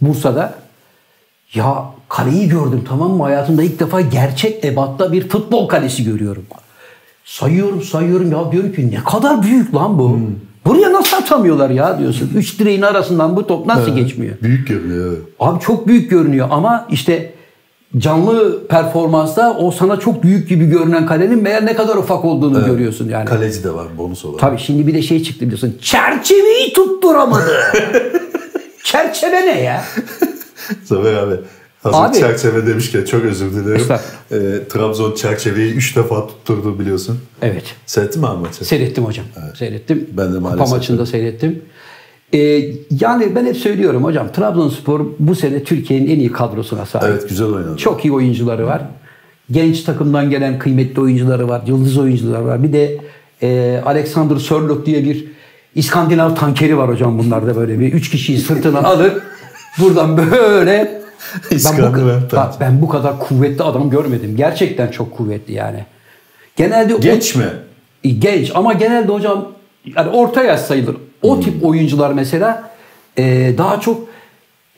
Bursa'da. 0.00 0.54
Ya 1.54 1.84
kaleyi 2.10 2.48
gördüm 2.48 2.84
tamam 2.88 3.10
mı? 3.10 3.22
Hayatımda 3.22 3.62
ilk 3.62 3.80
defa 3.80 4.00
gerçek 4.00 4.64
ebatta 4.64 5.12
bir 5.12 5.28
futbol 5.28 5.68
kalesi 5.68 6.04
görüyorum. 6.04 6.44
Sayıyorum 7.24 7.82
sayıyorum 7.82 8.32
ya 8.32 8.52
diyorum 8.52 8.72
ki 8.72 8.90
ne 8.90 9.04
kadar 9.04 9.42
büyük 9.42 9.74
lan 9.74 9.98
bu. 9.98 10.18
Buraya 10.66 10.92
nasıl 10.92 11.16
atamıyorlar 11.16 11.70
ya 11.70 11.98
diyorsun. 11.98 12.30
Üç 12.36 12.58
direğin 12.58 12.82
arasından 12.82 13.36
bu 13.36 13.46
top 13.46 13.66
nasıl 13.66 13.96
geçmiyor? 13.96 14.34
Büyük 14.42 14.68
görünüyor. 14.68 15.06
evet. 15.12 15.22
Abi 15.40 15.60
çok 15.60 15.86
büyük 15.86 16.10
görünüyor 16.10 16.48
ama 16.50 16.86
işte 16.90 17.32
canlı 17.98 18.66
performansta 18.68 19.56
o 19.56 19.70
sana 19.70 19.96
çok 20.00 20.22
büyük 20.22 20.48
gibi 20.48 20.66
görünen 20.66 21.06
kalenin 21.06 21.42
meğer 21.42 21.66
ne 21.66 21.74
kadar 21.74 21.96
ufak 21.96 22.24
olduğunu 22.24 22.66
görüyorsun 22.66 23.08
yani. 23.08 23.24
Kaleci 23.24 23.64
de 23.64 23.74
var 23.74 23.86
bonus 23.98 24.24
olarak. 24.24 24.40
Tabii 24.40 24.58
şimdi 24.58 24.86
bir 24.86 24.94
de 24.94 25.02
şey 25.02 25.22
çıktı 25.22 25.44
biliyorsun. 25.44 25.78
Çerçeveyi 25.80 26.72
tutturamadı. 26.72 27.52
Çerçeve 28.84 29.46
ne 29.46 29.60
ya? 29.60 29.84
Zafer 30.84 31.14
abi. 31.14 31.34
Hazır 31.82 31.98
Abi- 31.98 32.18
çerçeve 32.18 32.66
demişken 32.66 33.04
çok 33.04 33.24
özür 33.24 33.52
dilerim. 33.52 33.86
Ee, 34.32 34.68
Trabzon 34.68 35.14
çerçeveyi 35.14 35.72
3 35.72 35.96
defa 35.96 36.26
tutturdu 36.26 36.78
biliyorsun. 36.78 37.18
Evet. 37.42 37.64
Seyrettin 37.86 38.20
mi 38.20 38.28
abi 38.28 38.40
maçı? 38.40 38.64
Seyrettim 38.64 39.04
hocam. 39.04 39.26
Seyrettim. 39.58 40.06
Ben 40.12 40.32
de 40.32 40.36
Kupa 40.36 40.48
maalesef 40.48 40.70
maçında 40.70 41.06
seyrettim. 41.06 41.62
Ee, 42.34 42.38
yani 43.00 43.34
ben 43.34 43.46
hep 43.46 43.56
söylüyorum 43.56 44.04
hocam 44.04 44.32
Trabzonspor 44.32 45.06
bu 45.18 45.34
sene 45.34 45.64
Türkiye'nin 45.64 46.10
en 46.10 46.18
iyi 46.18 46.32
kadrosuna 46.32 46.86
sahip. 46.86 47.08
Evet 47.10 47.28
güzel 47.28 47.46
oynadı. 47.46 47.76
Çok 47.76 48.04
iyi 48.04 48.12
oyuncuları 48.12 48.66
var. 48.66 48.82
Genç 49.50 49.82
takımdan 49.82 50.30
gelen 50.30 50.58
kıymetli 50.58 51.00
oyuncuları 51.00 51.48
var. 51.48 51.62
Yıldız 51.66 51.98
oyuncuları 51.98 52.44
var. 52.44 52.62
Bir 52.62 52.72
de 52.72 52.98
e, 53.42 53.80
Alexander 53.86 54.36
Sörloth 54.36 54.86
diye 54.86 55.04
bir 55.04 55.24
İskandinav 55.74 56.34
tankeri 56.34 56.78
var 56.78 56.88
hocam 56.88 57.18
bunlarda 57.18 57.56
böyle 57.56 57.80
bir. 57.80 57.92
Üç 57.92 58.10
kişiyi 58.10 58.38
sırtına 58.38 58.78
alır. 58.78 59.12
Buradan 59.78 60.16
böyle 60.16 60.99
ben 61.50 61.58
bu, 61.92 62.36
bak, 62.36 62.54
ben 62.60 62.82
bu 62.82 62.88
kadar 62.88 63.18
kuvvetli 63.18 63.64
adam 63.64 63.90
görmedim. 63.90 64.36
Gerçekten 64.36 64.88
çok 64.88 65.16
kuvvetli 65.16 65.54
yani. 65.54 65.84
Genelde 66.56 66.94
o- 66.94 67.00
Genç 67.00 67.34
mi? 67.34 67.44
e, 68.04 68.08
genç 68.08 68.52
ama 68.54 68.72
genelde 68.72 69.12
hocam 69.12 69.48
yani 69.96 70.08
orta 70.10 70.42
yaş 70.44 70.60
sayılır. 70.60 70.96
O 71.22 71.34
Hmm. 71.36 71.42
tip 71.42 71.64
oyuncular 71.64 72.12
mesela 72.12 72.70
e, 73.18 73.54
daha 73.58 73.80
çok 73.80 74.00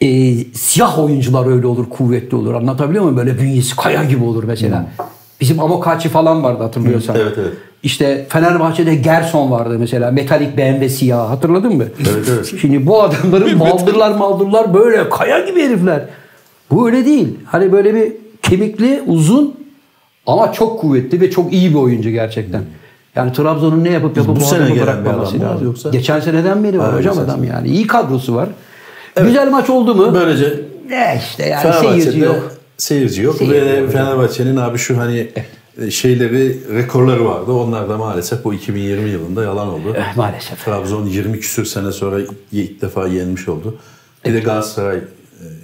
e, 0.00 0.34
siyah 0.54 0.98
oyuncular 0.98 1.46
öyle 1.46 1.66
olur, 1.66 1.90
kuvvetli 1.90 2.36
olur. 2.36 2.54
Anlatabiliyor 2.54 3.04
muyum? 3.04 3.16
Böyle 3.18 3.38
bünyesi 3.38 3.76
kaya 3.76 4.04
gibi 4.04 4.24
olur 4.24 4.44
mesela. 4.44 4.86
Bizim 5.40 5.60
Amokachi 5.60 6.08
falan 6.08 6.44
vardı 6.44 6.62
hatırlıyorsan. 6.62 7.14
Hmm. 7.14 7.20
Evet, 7.20 7.32
evet. 7.38 7.52
İşte 7.82 8.26
Fenerbahçe'de 8.28 8.94
Gerson 8.94 9.50
vardı 9.50 9.76
mesela. 9.78 10.10
Metalik 10.10 10.56
BMW 10.56 10.88
siyah. 10.88 11.30
Hatırladın 11.30 11.76
mı? 11.76 11.84
Evet, 12.12 12.28
evet. 12.32 12.54
Şimdi 12.60 12.86
bu 12.86 13.02
adamların 13.02 13.58
maldırlar 13.58 14.10
maldırlar 14.14 14.74
böyle 14.74 15.08
kaya 15.08 15.40
gibi 15.46 15.62
herifler. 15.62 16.04
Bu 16.72 16.86
öyle 16.86 17.06
değil. 17.06 17.28
Hani 17.44 17.72
böyle 17.72 17.94
bir 17.94 18.12
kemikli, 18.42 19.02
uzun 19.06 19.54
ama 20.26 20.52
çok 20.52 20.80
kuvvetli 20.80 21.20
ve 21.20 21.30
çok 21.30 21.52
iyi 21.52 21.70
bir 21.70 21.78
oyuncu 21.78 22.10
gerçekten. 22.10 22.62
Yani 23.16 23.32
Trabzon'un 23.32 23.84
ne 23.84 23.90
yapıp 23.90 24.16
yapıp 24.16 24.36
Bu 24.36 24.40
bu, 24.40 24.44
sene 24.44 24.80
bırakmaması 24.80 25.40
lazım. 25.40 25.66
yoksa? 25.66 25.90
Geçen 25.90 26.20
seneden 26.20 26.64
beri 26.64 26.78
var 26.78 26.96
hocam 26.96 27.18
adam 27.18 27.44
yani. 27.44 27.68
İyi 27.68 27.86
kadrosu 27.86 28.34
var. 28.34 28.48
Güzel 29.22 29.50
maç 29.50 29.70
oldu 29.70 29.94
mu? 29.94 30.14
Böylece 30.14 30.60
Ne 30.88 31.20
işte 31.26 31.48
yani 31.48 31.74
seyirci 31.80 32.18
yok. 32.18 32.52
seyirci 32.76 33.22
yok. 33.22 33.36
Seyirci 33.36 33.66
Ve. 33.66 33.88
Fenerbahçe'nin 33.88 34.56
abi 34.56 34.78
şu 34.78 34.98
hani 34.98 35.28
e, 35.82 35.90
şeyleri, 35.90 36.58
rekorları 36.74 37.24
vardı. 37.24 37.52
Onlar 37.52 37.88
da 37.88 37.98
maalesef 37.98 38.44
bu 38.44 38.54
2020 38.54 39.10
yılında 39.10 39.42
yalan 39.42 39.68
oldu. 39.68 39.94
Eh, 39.96 40.16
maalesef. 40.16 40.64
Trabzon 40.64 41.06
20 41.06 41.40
küsür 41.40 41.64
sene 41.64 41.92
sonra 41.92 42.16
ilk 42.52 42.82
defa 42.82 43.06
yenmiş 43.08 43.48
oldu. 43.48 43.78
Bir 44.24 44.34
de 44.34 44.40
Galatasaray 44.40 44.98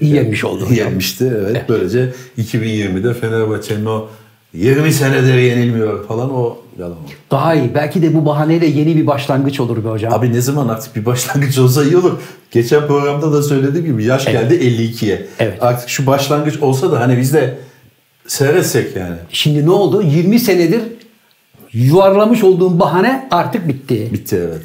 e, 0.00 0.06
Yenmiş 0.06 0.44
oldu 0.44 0.62
hocam. 0.64 0.74
yenmişti. 0.76 1.32
Evet. 1.40 1.64
Böylece 1.68 2.12
2020'de 2.38 3.14
Fenerbahçe'nin 3.14 3.86
o 3.86 4.08
20 4.54 4.92
senedir 4.92 5.34
yenilmiyor 5.34 6.06
falan 6.06 6.30
o 6.34 6.58
yalan 6.78 6.92
oldu. 6.92 7.08
Daha 7.30 7.54
iyi. 7.54 7.74
Belki 7.74 8.02
de 8.02 8.14
bu 8.14 8.26
bahaneyle 8.26 8.66
yeni 8.66 8.96
bir 8.96 9.06
başlangıç 9.06 9.60
olur 9.60 9.84
be 9.84 9.88
hocam. 9.88 10.12
Abi 10.14 10.32
ne 10.32 10.40
zaman 10.40 10.68
artık 10.68 10.96
bir 10.96 11.04
başlangıç 11.04 11.58
olsa 11.58 11.84
iyi 11.84 11.96
olur. 11.96 12.12
Geçen 12.50 12.86
programda 12.86 13.32
da 13.32 13.42
söylediğim 13.42 13.86
gibi 13.86 14.04
yaş 14.04 14.24
geldi 14.24 14.54
52'ye. 14.54 15.26
Evet. 15.38 15.62
Artık 15.62 15.88
şu 15.88 16.06
başlangıç 16.06 16.56
olsa 16.58 16.92
da 16.92 17.00
hani 17.00 17.18
biz 17.18 17.34
de 17.34 17.58
seyretsek 18.26 18.96
yani. 18.96 19.16
Şimdi 19.30 19.66
ne 19.66 19.70
oldu? 19.70 20.02
20 20.02 20.38
senedir 20.40 20.82
yuvarlamış 21.72 22.44
olduğum 22.44 22.80
bahane 22.80 23.28
artık 23.30 23.68
bitti. 23.68 24.08
Bitti 24.12 24.36
evet. 24.48 24.62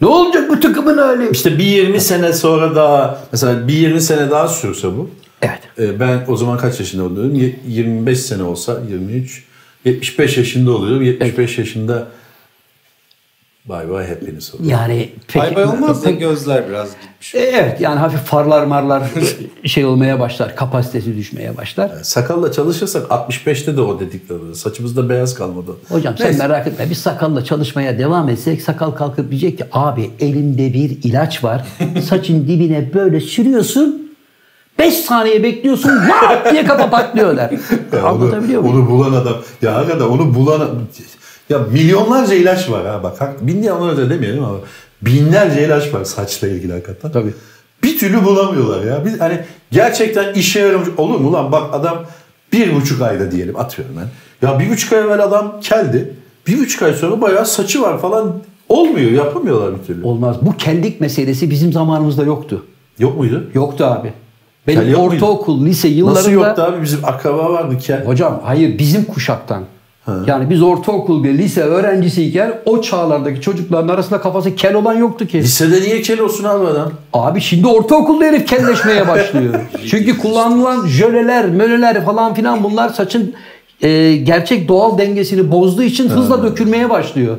Ne 0.00 0.06
olacak 0.08 0.50
bu 0.50 0.60
takımın 0.60 0.98
hali? 0.98 1.30
İşte 1.30 1.58
bir 1.58 1.64
20 1.64 2.00
sene 2.00 2.32
sonra 2.32 2.76
daha 2.76 3.20
mesela 3.32 3.68
bir 3.68 3.72
20 3.72 4.00
sene 4.00 4.30
daha 4.30 4.48
sürse 4.48 4.88
bu. 4.88 5.10
Evet. 5.42 5.60
e, 5.78 6.00
Ben 6.00 6.24
o 6.28 6.36
zaman 6.36 6.58
kaç 6.58 6.80
yaşında 6.80 7.04
oluyorum? 7.04 7.34
Ye- 7.34 7.60
25 7.68 8.20
sene 8.20 8.42
olsa 8.42 8.80
23 8.90 9.44
75 9.84 10.36
yaşında 10.36 10.70
oluyorum. 10.70 11.02
75 11.02 11.58
yaşında 11.58 12.06
bay 13.68 13.90
bay 13.90 14.06
hepiniz 14.08 14.54
oluyor. 14.54 14.70
Yani 14.70 15.10
pek, 15.28 15.42
Bay 15.42 15.56
bay 15.56 15.64
olmaz 15.64 16.04
da 16.04 16.10
gözler 16.10 16.68
biraz 16.68 16.88
gitmiş. 17.02 17.34
E, 17.34 17.38
Evet 17.38 17.80
yani 17.80 17.98
hafif 17.98 18.20
farlar 18.20 18.64
marlar 18.66 19.02
şey 19.64 19.84
olmaya 19.84 20.20
başlar. 20.20 20.56
Kapasitesi 20.56 21.16
düşmeye 21.16 21.56
başlar. 21.56 21.90
Sakalla 22.02 22.52
çalışırsak 22.52 23.06
65'te 23.10 23.76
de 23.76 23.80
o 23.80 24.00
dedikleri. 24.00 24.54
Saçımızda 24.54 25.08
beyaz 25.08 25.34
kalmadı. 25.34 25.70
Hocam 25.88 26.14
sen 26.18 26.26
Neyse. 26.26 26.38
merak 26.48 26.66
etme. 26.66 26.86
Biz 26.90 26.98
sakalla 26.98 27.44
çalışmaya 27.44 27.98
devam 27.98 28.28
etsek 28.28 28.62
sakal 28.62 28.90
kalkıp 28.90 29.30
diyecek 29.30 29.58
ki 29.58 29.64
abi 29.72 30.10
elimde 30.20 30.72
bir 30.74 30.90
ilaç 31.04 31.44
var. 31.44 31.64
Saçın 32.08 32.48
dibine 32.48 32.90
böyle 32.94 33.20
sürüyorsun. 33.20 34.06
5 34.78 34.94
saniye 34.94 35.42
bekliyorsun. 35.42 35.90
Vaa 35.90 36.52
diye 36.52 36.64
kafa 36.64 36.90
patlıyor 36.90 37.36
der. 37.36 37.50
Anlatabiliyor 38.04 38.62
muyum? 38.62 38.76
onu 38.76 38.90
bulan 38.90 39.12
adam. 39.12 39.34
Ya 39.62 39.74
hakikaten 39.74 40.04
onu 40.06 40.34
bulan 40.34 40.60
ya 41.50 41.58
milyonlarca 41.58 42.34
ilaç 42.34 42.70
var 42.70 42.86
ha 42.86 43.02
bak. 43.02 43.20
hak- 43.20 43.42
Milyonlarca 43.42 44.10
demeyelim 44.10 44.44
ama 44.44 44.58
binlerce 45.02 45.64
ilaç 45.66 45.94
var 45.94 46.04
saçla 46.04 46.48
ilgili 46.48 46.72
hakikaten. 46.72 47.12
Tabii. 47.12 47.34
Bir 47.82 47.98
türlü 47.98 48.24
bulamıyorlar 48.24 48.84
ya. 48.84 49.04
Biz 49.04 49.20
hani 49.20 49.40
gerçekten 49.70 50.34
işe 50.34 50.60
yaramış 50.60 50.88
olur 50.96 51.20
mu 51.20 51.32
lan 51.32 51.52
bak 51.52 51.74
adam 51.74 52.04
bir 52.52 52.74
buçuk 52.74 53.02
ayda 53.02 53.30
diyelim 53.32 53.56
atıyorum 53.56 53.94
ben. 53.98 54.08
Ya 54.48 54.58
bir 54.60 54.70
buçuk 54.70 54.92
ay 54.92 54.98
evvel 55.00 55.22
adam 55.24 55.60
keldi. 55.60 56.14
Bir 56.46 56.58
buçuk 56.58 56.82
ay 56.82 56.92
sonra 56.92 57.20
bayağı 57.20 57.46
saçı 57.46 57.82
var 57.82 58.00
falan 58.00 58.36
olmuyor 58.68 59.10
yapamıyorlar 59.10 59.80
bir 59.80 59.86
türlü. 59.86 60.04
Olmaz. 60.04 60.36
Bu 60.42 60.56
kellik 60.56 61.00
meselesi 61.00 61.50
bizim 61.50 61.72
zamanımızda 61.72 62.24
yoktu. 62.24 62.66
Yok 62.98 63.16
muydu? 63.18 63.44
Yoktu 63.54 63.84
abi. 63.84 64.12
Kel 64.66 64.76
Benim 64.76 64.84
muydu? 64.88 65.00
ortaokul, 65.00 65.66
lise 65.66 65.88
yıllarında... 65.88 66.18
Nasıl 66.18 66.30
yoktu 66.30 66.62
abi 66.62 66.82
bizim 66.82 67.04
akraba 67.04 67.52
vardı 67.52 67.78
kel. 67.78 68.04
Hocam 68.06 68.40
hayır 68.44 68.78
bizim 68.78 69.04
kuşaktan. 69.04 69.64
Yani 70.26 70.50
biz 70.50 70.62
ortaokul 70.62 71.24
ve 71.24 71.38
lise 71.38 71.62
öğrencisiyken 71.62 72.54
o 72.64 72.82
çağlardaki 72.82 73.40
çocukların 73.40 73.88
arasında 73.88 74.20
kafası 74.20 74.54
kel 74.54 74.74
olan 74.74 74.94
yoktu 74.94 75.26
ki. 75.26 75.38
Lisede 75.38 75.80
niye 75.80 76.02
kel 76.02 76.20
olsun 76.20 76.44
abi 76.44 76.66
adam? 76.66 76.92
Abi 77.12 77.40
şimdi 77.40 77.66
ortaokulda 77.66 78.24
herif 78.24 78.46
kelleşmeye 78.46 79.08
başlıyor. 79.08 79.54
Çünkü 79.90 80.18
kullanılan 80.18 80.86
jöleler, 80.86 81.46
möleler 81.46 82.04
falan 82.04 82.34
filan 82.34 82.64
bunlar 82.64 82.88
saçın 82.88 83.34
e, 83.82 84.16
gerçek 84.16 84.68
doğal 84.68 84.98
dengesini 84.98 85.50
bozduğu 85.50 85.82
için 85.82 86.08
hızla 86.08 86.42
dökülmeye 86.42 86.90
başlıyor. 86.90 87.36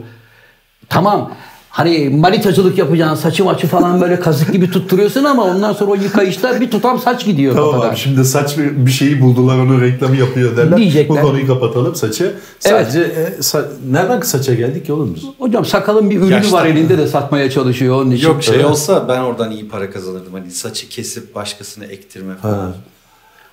Tamam. 0.89 1.31
Hani 1.77 2.09
manitacılık 2.09 2.77
yapacaksın 2.77 3.15
saçı 3.15 3.43
maçı 3.45 3.67
falan 3.67 4.01
böyle 4.01 4.19
kazık 4.19 4.53
gibi 4.53 4.71
tutturuyorsun 4.71 5.23
ama 5.23 5.43
ondan 5.43 5.73
sonra 5.73 5.91
o 5.91 5.95
yıkayışta 5.95 6.61
bir 6.61 6.71
tutam 6.71 6.99
saç 6.99 7.25
gidiyor 7.25 7.55
Tamam 7.55 7.71
kafadan. 7.71 7.89
abi 7.89 7.97
şimdi 7.97 8.25
saç 8.25 8.57
bir, 8.57 8.85
bir 8.85 8.91
şeyi 8.91 9.21
buldular 9.21 9.57
onu 9.59 9.81
reklamı 9.81 10.15
yapıyor 10.15 10.57
derler. 10.57 10.77
Diyecekler. 10.77 11.17
Bu 11.17 11.27
konuyu 11.27 11.47
kapatalım 11.47 11.95
saçı. 11.95 12.35
Sadece 12.59 12.99
e, 12.99 13.39
sa- 13.41 13.65
nereden 13.91 14.21
saça 14.21 14.53
geldik 14.53 14.85
ki 14.85 14.93
oğlum 14.93 15.15
biz? 15.15 15.23
Hocam 15.39 15.65
sakalın 15.65 16.09
bir 16.09 16.17
ürünü 16.17 16.31
Yaştan. 16.31 16.53
var 16.59 16.65
elinde 16.65 16.97
de 16.97 17.07
satmaya 17.07 17.49
çalışıyor 17.49 18.01
onun 18.01 18.11
için. 18.11 18.27
Yok 18.27 18.43
şey 18.43 18.65
olsa 18.65 19.07
ben 19.09 19.19
oradan 19.21 19.51
iyi 19.51 19.69
para 19.69 19.91
kazanırdım. 19.91 20.33
Hani 20.33 20.51
saçı 20.51 20.89
kesip 20.89 21.35
başkasına 21.35 21.85
ektirme 21.85 22.35
falan. 22.35 22.53
Ha. 22.53 22.73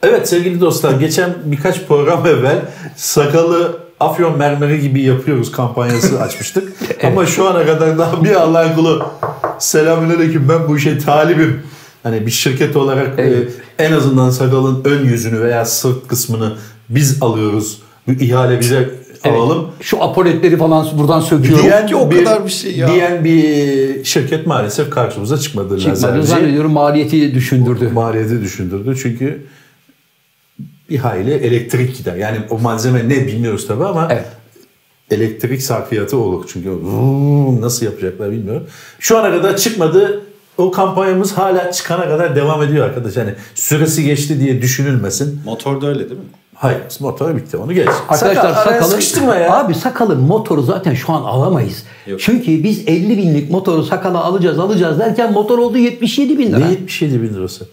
Evet 0.02 0.28
sevgili 0.28 0.60
dostlar 0.60 0.92
geçen 0.92 1.34
birkaç 1.44 1.86
program 1.86 2.26
evvel 2.26 2.58
sakalı 2.96 3.83
afyon 4.00 4.38
mermeri 4.38 4.80
gibi 4.80 5.02
yapıyoruz 5.02 5.52
kampanyası 5.52 6.20
açmıştık. 6.22 6.72
Ama 7.04 7.26
şu 7.26 7.48
ana 7.48 7.66
kadar 7.66 7.98
daha 7.98 8.24
bir 8.24 8.34
Allah'ın 8.34 8.74
kulu 8.74 9.02
selamünaleyküm 9.58 10.48
ben 10.48 10.68
bu 10.68 10.76
işe 10.76 10.98
talibim. 10.98 11.62
Hani 12.02 12.26
bir 12.26 12.30
şirket 12.30 12.76
olarak 12.76 13.08
Evet. 13.18 13.48
e, 13.78 13.84
en 13.84 13.92
azından 13.92 14.30
sakalın 14.30 14.82
ön 14.84 15.04
yüzünü 15.04 15.40
veya 15.40 15.64
sırt 15.64 16.08
kısmını 16.08 16.52
biz 16.88 17.22
alıyoruz. 17.22 17.82
Bu 18.08 18.12
ihale 18.12 18.60
bize 18.60 18.90
Evet. 19.24 19.36
alalım. 19.36 19.66
Şu 19.80 20.02
apoletleri 20.02 20.56
falan 20.56 20.86
buradan 20.98 21.20
söküyorum. 21.20 21.64
Diyen 21.64 21.86
ki 21.86 21.96
o 21.96 22.10
kadar 22.10 22.44
bir 22.44 22.50
şey 22.50 22.76
ya. 22.76 22.88
Diyen 22.88 23.24
bir 23.24 24.04
şirket 24.04 24.46
maalesef 24.46 24.90
karşımıza 24.90 25.38
çıkmadı. 25.38 25.78
Çıkmadı 25.78 26.22
zannediyorum 26.22 26.72
maliyeti 26.72 27.34
düşündürdü. 27.34 27.90
maliyeti 27.94 28.40
düşündürdü. 28.40 28.96
Çünkü 29.02 29.42
bir 30.94 30.98
hayli 30.98 31.32
elektrik 31.32 31.96
gider. 31.98 32.16
Yani 32.16 32.38
o 32.50 32.58
malzeme 32.58 33.08
ne 33.08 33.26
bilmiyoruz 33.26 33.66
tabii 33.66 33.84
ama 33.84 34.08
Evet. 34.10 34.26
elektrik 35.10 35.62
sarfiyatı 35.62 36.16
olur. 36.18 36.44
Çünkü 36.52 36.70
nasıl 37.60 37.86
yapacaklar 37.86 38.30
bilmiyorum. 38.30 38.66
Şu 38.98 39.18
ana 39.18 39.30
kadar 39.30 39.56
çıkmadı. 39.56 40.22
O 40.58 40.70
kampanyamız 40.70 41.32
hala 41.32 41.72
çıkana 41.72 42.08
kadar 42.08 42.36
devam 42.36 42.62
ediyor 42.62 42.86
arkadaş. 42.86 43.16
Yani 43.16 43.30
süresi 43.54 44.04
geçti 44.04 44.40
diye 44.40 44.62
düşünülmesin. 44.62 45.40
Motor 45.44 45.80
da 45.80 45.86
öyle 45.86 45.98
değil 46.00 46.20
mi? 46.20 46.26
Hayır 46.54 46.80
motor 47.00 47.36
bitti 47.36 47.56
onu 47.56 47.72
geç. 47.72 47.88
Arkadaşlar 48.08 48.54
Sakal, 48.54 48.82
sıkıştırma 48.82 49.36
ya. 49.36 49.56
abi 49.56 49.74
sakalın 49.74 50.20
motoru 50.20 50.62
zaten 50.62 50.94
şu 50.94 51.12
an 51.12 51.22
alamayız. 51.22 51.82
Yok. 52.06 52.20
Çünkü 52.20 52.64
biz 52.64 52.88
50 52.88 53.18
binlik 53.18 53.50
motoru 53.50 53.82
sakala 53.82 54.24
alacağız 54.24 54.58
alacağız 54.58 54.98
derken 54.98 55.32
motor 55.32 55.58
oldu 55.58 55.78
77 55.78 56.38
bin 56.38 56.48
lira. 56.48 56.58
Ne 56.58 56.70
77 56.70 57.22
bin 57.22 57.34
lirası? 57.34 57.66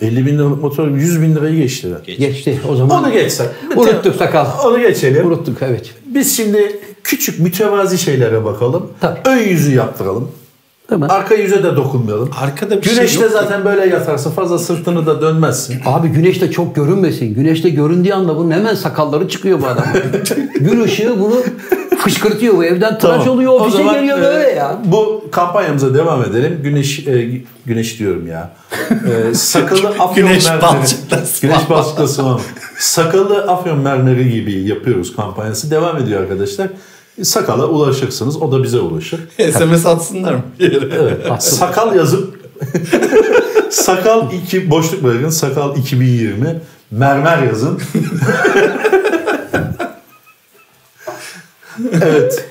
50 0.00 0.26
bin 0.26 0.38
liralık 0.38 0.62
motor 0.62 0.88
100 0.88 1.22
bin 1.22 1.34
lirayı 1.36 1.56
geçti. 1.56 1.88
Geç. 2.06 2.18
Geçti 2.18 2.60
o 2.68 2.76
zaman. 2.76 3.04
Onu 3.04 3.12
geçsek. 3.12 3.46
Unuttuk 3.76 4.16
sakal. 4.16 4.46
Onu 4.64 4.80
geçelim. 4.80 5.26
Unuttuk 5.26 5.56
evet. 5.60 5.90
Biz 6.06 6.36
şimdi 6.36 6.80
küçük 7.04 7.40
mütevazi 7.40 7.98
şeylere 7.98 8.44
bakalım. 8.44 8.86
Tabii. 9.00 9.18
Ön 9.24 9.36
yüzü 9.38 9.74
yaptıralım. 9.74 10.30
Değil 10.90 11.00
mi? 11.00 11.06
Arka 11.06 11.34
yüze 11.34 11.62
de 11.62 11.76
dokunmayalım. 11.76 12.30
Arkada 12.40 12.76
bir 12.76 12.82
Güneşte 12.82 13.08
şey 13.08 13.22
yok. 13.22 13.30
ki. 13.30 13.32
zaten 13.38 13.64
böyle 13.64 13.86
yatarsın. 13.86 14.30
Fazla 14.30 14.58
sırtını 14.58 15.06
da 15.06 15.20
dönmezsin. 15.22 15.76
Abi 15.86 16.08
güneşte 16.08 16.50
çok 16.50 16.74
görünmesin. 16.76 17.34
Güneşte 17.34 17.68
göründüğü 17.70 18.12
anda 18.12 18.36
bunun 18.36 18.50
hemen 18.50 18.74
sakalları 18.74 19.28
çıkıyor 19.28 19.60
bu 19.62 19.66
adamın. 19.66 19.92
Gün 20.60 20.80
ışığı 20.82 21.20
bunu 21.20 21.36
fışkırtıyor. 22.08 22.54
Bu 22.56 22.64
evden 22.64 22.98
tıraş 22.98 23.18
Tamam. 23.18 23.34
oluyor 23.34 23.60
ofise 23.60 23.76
zaman, 23.76 23.94
geliyor 23.94 24.18
e, 24.18 24.22
böyle 24.22 24.48
ya. 24.48 24.78
Bu 24.84 25.24
kampanyamıza 25.32 25.94
devam 25.94 26.22
edelim. 26.22 26.60
Güneş 26.62 27.06
e, 27.06 27.30
güneş 27.66 27.98
diyorum 27.98 28.26
ya. 28.26 28.50
E, 28.90 29.34
sakalı 29.34 29.88
afyon 29.98 30.28
Güneş 30.28 30.48
mermeri. 30.48 30.86
Güneş 31.42 31.70
balçıkla 31.70 32.08
sıvama. 32.08 32.40
Sakalı 32.78 33.42
afyon 33.42 33.78
mermeri 33.78 34.32
gibi 34.32 34.68
yapıyoruz 34.68 35.16
kampanyası. 35.16 35.70
Devam 35.70 35.96
ediyor 35.96 36.20
arkadaşlar. 36.20 36.68
Sakala 37.22 37.66
ulaşırsınız. 37.66 38.42
O 38.42 38.52
da 38.52 38.62
bize 38.62 38.78
ulaşır. 38.78 39.20
SMS 39.52 39.86
atsınlar 39.86 40.34
mı? 40.34 40.42
Evet. 40.60 41.42
sakal 41.42 41.96
yazıp 41.96 42.34
sakal 43.70 44.32
2 44.32 44.70
boşluk 44.70 45.04
bırakın. 45.04 45.28
Sakal 45.28 45.76
2020 45.76 46.60
mermer 46.90 47.42
yazın. 47.42 47.80
Evet. 52.02 52.44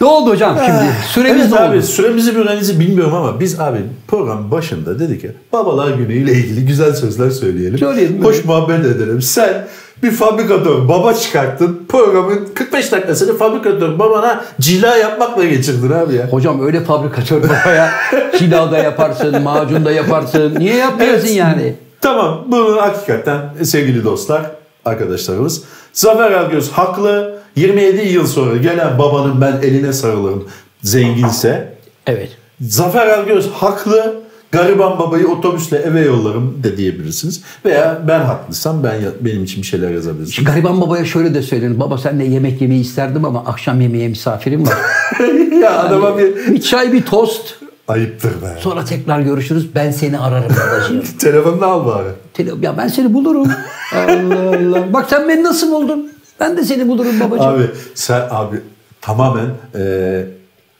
Ne 0.00 0.06
oldu 0.06 0.30
hocam 0.30 0.58
şimdi? 0.66 0.92
Süremiz 1.12 1.42
evet 1.42 1.60
abi 1.60 1.76
oldu? 1.76 1.82
süremizi 1.86 2.36
bürenizi 2.36 2.80
bilmiyorum 2.80 3.14
ama 3.14 3.40
biz 3.40 3.60
abi 3.60 3.78
program 4.08 4.50
başında 4.50 4.98
dedik 4.98 5.24
ya 5.24 5.30
babalar 5.52 5.90
günüyle 5.90 6.32
ilgili 6.32 6.66
güzel 6.66 6.94
sözler 6.94 7.30
söyleyelim. 7.30 7.78
Söyleyelim, 7.78 8.24
Hoş 8.24 8.44
muhabbet 8.44 8.84
edelim. 8.84 9.22
Sen 9.22 9.66
bir 10.02 10.10
fabrikatör 10.10 10.88
baba 10.88 11.14
çıkarttın. 11.14 11.86
Programın 11.88 12.48
45 12.54 12.92
dakikasını 12.92 13.36
fabrikatör 13.38 13.98
babana 13.98 14.44
cila 14.60 14.96
yapmakla 14.96 15.44
geçirdin 15.44 15.90
abi 15.92 16.14
ya. 16.14 16.28
Hocam 16.28 16.66
öyle 16.66 16.80
fabrikatör 16.84 17.42
babaya 17.42 17.90
cila 18.38 18.70
da 18.72 18.78
yaparsın, 18.78 19.42
macun 19.42 19.84
da 19.84 19.92
yaparsın. 19.92 20.54
Niye 20.58 20.74
yapmıyorsun 20.76 21.26
Evet. 21.26 21.36
yani? 21.36 21.74
Tamam 22.00 22.44
bunu 22.46 22.76
hakikaten 22.82 23.40
sevgili 23.62 24.04
dostlar, 24.04 24.42
arkadaşlarımız. 24.84 25.62
Zafer 25.92 26.32
Algöz 26.32 26.70
haklı. 26.72 27.37
27 27.56 28.08
yıl 28.08 28.26
sonra 28.26 28.56
gelen 28.56 28.98
babanın 28.98 29.40
ben 29.40 29.52
eline 29.62 29.92
sarılırım 29.92 30.48
zenginse. 30.82 31.74
Evet. 32.06 32.28
Zafer 32.60 33.06
Algöz 33.08 33.50
haklı. 33.50 34.16
Gariban 34.52 34.98
babayı 34.98 35.28
otobüsle 35.28 35.76
eve 35.76 36.00
yollarım 36.00 36.60
de 36.64 36.76
diyebilirsiniz. 36.76 37.42
Veya 37.64 37.98
ben 38.08 38.20
haklıysam 38.20 38.84
ben 38.84 38.94
benim 39.20 39.44
için 39.44 39.62
bir 39.62 39.66
şeyler 39.66 39.90
yazabilirsiniz. 39.90 40.34
Şimdi 40.34 40.50
gariban 40.50 40.80
babaya 40.80 41.04
şöyle 41.04 41.34
de 41.34 41.42
söyleyin. 41.42 41.80
Baba 41.80 41.98
senle 41.98 42.24
yemek 42.24 42.60
yemeyi 42.60 42.80
isterdim 42.80 43.24
ama 43.24 43.44
akşam 43.46 43.80
yemeğe 43.80 44.08
misafirim 44.08 44.66
var. 44.66 44.76
ya 45.62 45.78
adama 45.78 46.18
bir 46.18 46.36
bir 46.36 46.60
çay 46.60 46.92
bir 46.92 47.02
tost. 47.02 47.54
ayıptır 47.88 48.30
be. 48.30 48.56
Sonra 48.60 48.84
tekrar 48.84 49.20
görüşürüz. 49.20 49.74
Ben 49.74 49.90
seni 49.90 50.18
ararım 50.18 50.52
babacığım. 50.66 51.02
Telefonunu 51.18 51.64
al 51.66 51.86
bari. 51.86 52.08
Tele- 52.34 52.64
ya 52.64 52.78
ben 52.78 52.88
seni 52.88 53.14
bulurum. 53.14 53.48
Allah 53.94 54.48
Allah. 54.48 54.92
Bak 54.92 55.06
sen 55.10 55.28
beni 55.28 55.42
nasıl 55.42 55.70
buldun? 55.72 56.10
Ben 56.40 56.56
de 56.56 56.64
seni 56.64 56.88
bulurum 56.88 57.20
babacığım. 57.20 57.46
Abi 57.48 57.62
sen 57.94 58.22
abi 58.30 58.56
tamamen 59.00 59.46
e, 59.78 60.24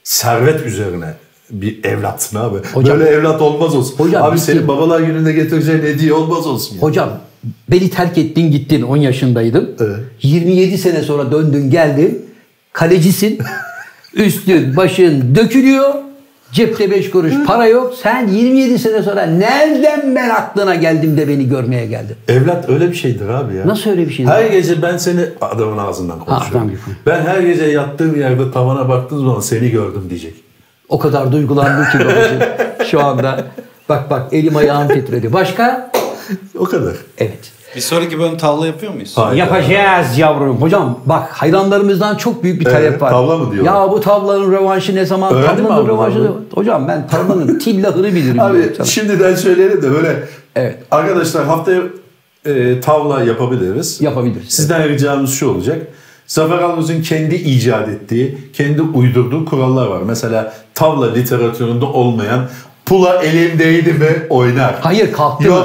servet 0.05 0.67
üzerine 0.67 1.15
bir 1.51 1.85
evlatsın 1.85 2.37
abi. 2.39 2.59
Hocam- 2.75 2.99
Böyle 3.01 3.11
evlat 3.11 3.43
olmaz 3.43 3.75
olsun. 3.75 3.97
Hocam 3.99 4.23
abi 4.23 4.39
senin 4.39 4.69
babalar 4.69 5.01
gününde 5.01 5.33
getireceğin 5.33 5.83
hediye 5.83 6.13
olmaz 6.13 6.47
olsun. 6.47 6.77
ya. 6.77 6.83
Hocam 6.83 7.11
beni 7.71 7.91
terk 7.91 8.19
ettin 8.19 8.51
gittin 8.51 8.83
10 8.83 8.97
yaşındaydım. 8.97 9.71
Evet. 9.81 9.97
27 10.23 10.79
sene 10.79 11.03
sonra 11.03 11.33
döndün 11.33 11.71
geldin. 11.71 12.27
Kalecisin. 12.73 13.39
Üstün 14.15 14.77
başın 14.77 15.35
dökülüyor. 15.35 15.95
Cepte 16.53 16.91
5 16.91 17.11
kuruş 17.11 17.33
para 17.47 17.67
yok. 17.67 17.95
Sen 18.03 18.29
27 18.29 18.79
sene 18.79 19.03
sonra 19.03 19.27
nereden 19.27 20.17
ben 20.17 20.29
aklına 20.31 20.75
geldim 20.75 21.17
de 21.17 21.29
beni 21.29 21.49
görmeye 21.49 21.87
geldin? 21.87 22.17
Evlat 22.29 22.69
öyle 22.69 22.91
bir 22.91 22.97
şeydir 22.97 23.29
abi 23.29 23.57
ya. 23.57 23.67
Nasıl 23.67 23.91
öyle 23.91 24.09
bir 24.09 24.13
şey? 24.15 24.27
Her 24.27 24.47
gece 24.47 24.83
ben 24.83 24.97
seni 24.97 25.21
adamın 25.41 25.79
ağzından 25.79 26.19
konuşuyorum. 26.21 26.69
gibi. 26.69 26.79
ben 27.07 27.21
her 27.21 27.41
gece 27.41 27.65
yattığım 27.65 28.21
yerde 28.21 28.51
tavana 28.53 28.89
baktığım 28.89 29.19
zaman 29.19 29.41
seni 29.41 29.71
gördüm 29.71 30.07
diyecek. 30.11 30.35
O 30.89 30.99
kadar 30.99 31.33
duygulandım 31.33 31.85
ki 31.85 31.99
babacığım 32.05 32.39
şu 32.91 33.05
anda. 33.05 33.45
Bak 33.89 34.11
bak 34.11 34.33
elim 34.33 34.57
ayağım 34.57 34.89
titredi. 34.89 35.33
Başka? 35.33 35.91
O 36.59 36.65
kadar. 36.65 36.97
Evet. 37.19 37.53
Bir 37.77 37.81
sonraki 37.81 38.19
bölüm 38.19 38.37
tavla 38.37 38.67
yapıyor 38.67 38.93
muyuz? 38.95 39.13
Hayır. 39.17 39.39
Yapacağız 39.39 40.19
yavrum. 40.19 40.57
Hocam 40.63 40.99
bak 41.07 41.29
hayranlarımızdan 41.33 42.17
çok 42.17 42.43
büyük 42.43 42.61
bir 42.61 42.67
Evet, 42.67 42.75
talep 42.77 43.03
var. 43.03 43.11
tavla 43.11 43.39
mı 43.39 43.53
diyorlar? 43.53 43.73
Ya 43.85 43.91
bu 43.91 44.01
tavlanın 44.01 44.53
rövanşı 44.53 44.95
ne 44.95 45.05
zaman? 45.07 45.35
Öğrendin 45.35 45.63
mi 45.63 45.69
tavlanın 45.69 45.85
abi 45.85 45.93
rövanşı 45.93 46.25
ne- 46.25 46.29
Hocam 46.55 46.89
ben 46.89 47.07
tavlanın 47.09 47.59
tillahını 47.65 48.07
bilirim. 48.15 48.41
Abi 48.41 48.55
diyorum 48.57 48.75
sana. 48.77 48.87
şimdiden 48.87 49.35
söyleyelim 49.35 49.83
de 49.83 49.91
böyle 49.93 50.25
Evet. 50.57 50.77
arkadaşlar 50.91 51.45
haftaya 51.45 51.81
e, 52.47 52.81
tavla 52.81 53.23
yapabiliriz. 53.23 54.01
Yapabiliriz. 54.01 54.49
Sizden 54.49 54.89
ricamız 54.89 55.35
şu 55.35 55.51
olacak. 55.51 55.79
Zafer 56.27 56.59
Algöz'ün 56.59 57.03
kendi 57.03 57.35
icat 57.35 57.89
ettiği, 57.89 58.39
kendi 58.53 58.83
uydurduğu 58.83 59.45
kurallar 59.45 59.87
var. 59.87 60.01
Mesela 60.07 60.55
tavla 60.75 61.13
literatüründe 61.13 61.85
olmayan 61.85 62.41
pula 62.87 63.23
elimdeydi 63.23 63.93
mi 63.93 64.27
oynar. 64.31 64.75
Hayır 64.81 65.13
kalktı 65.13 65.51
mı? 65.51 65.65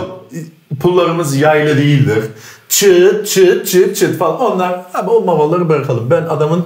Pullarımız 0.81 1.35
yaylı 1.35 1.77
değildir. 1.77 2.23
Çıt 2.69 3.27
çıt 3.27 3.67
çıt 3.67 3.95
çıt 3.97 4.17
falan. 4.17 4.41
Onlar 4.41 4.81
abi 4.93 5.09
o 5.09 5.21
mamaları 5.21 5.69
bırakalım. 5.69 6.09
Ben 6.11 6.21
adamın 6.23 6.63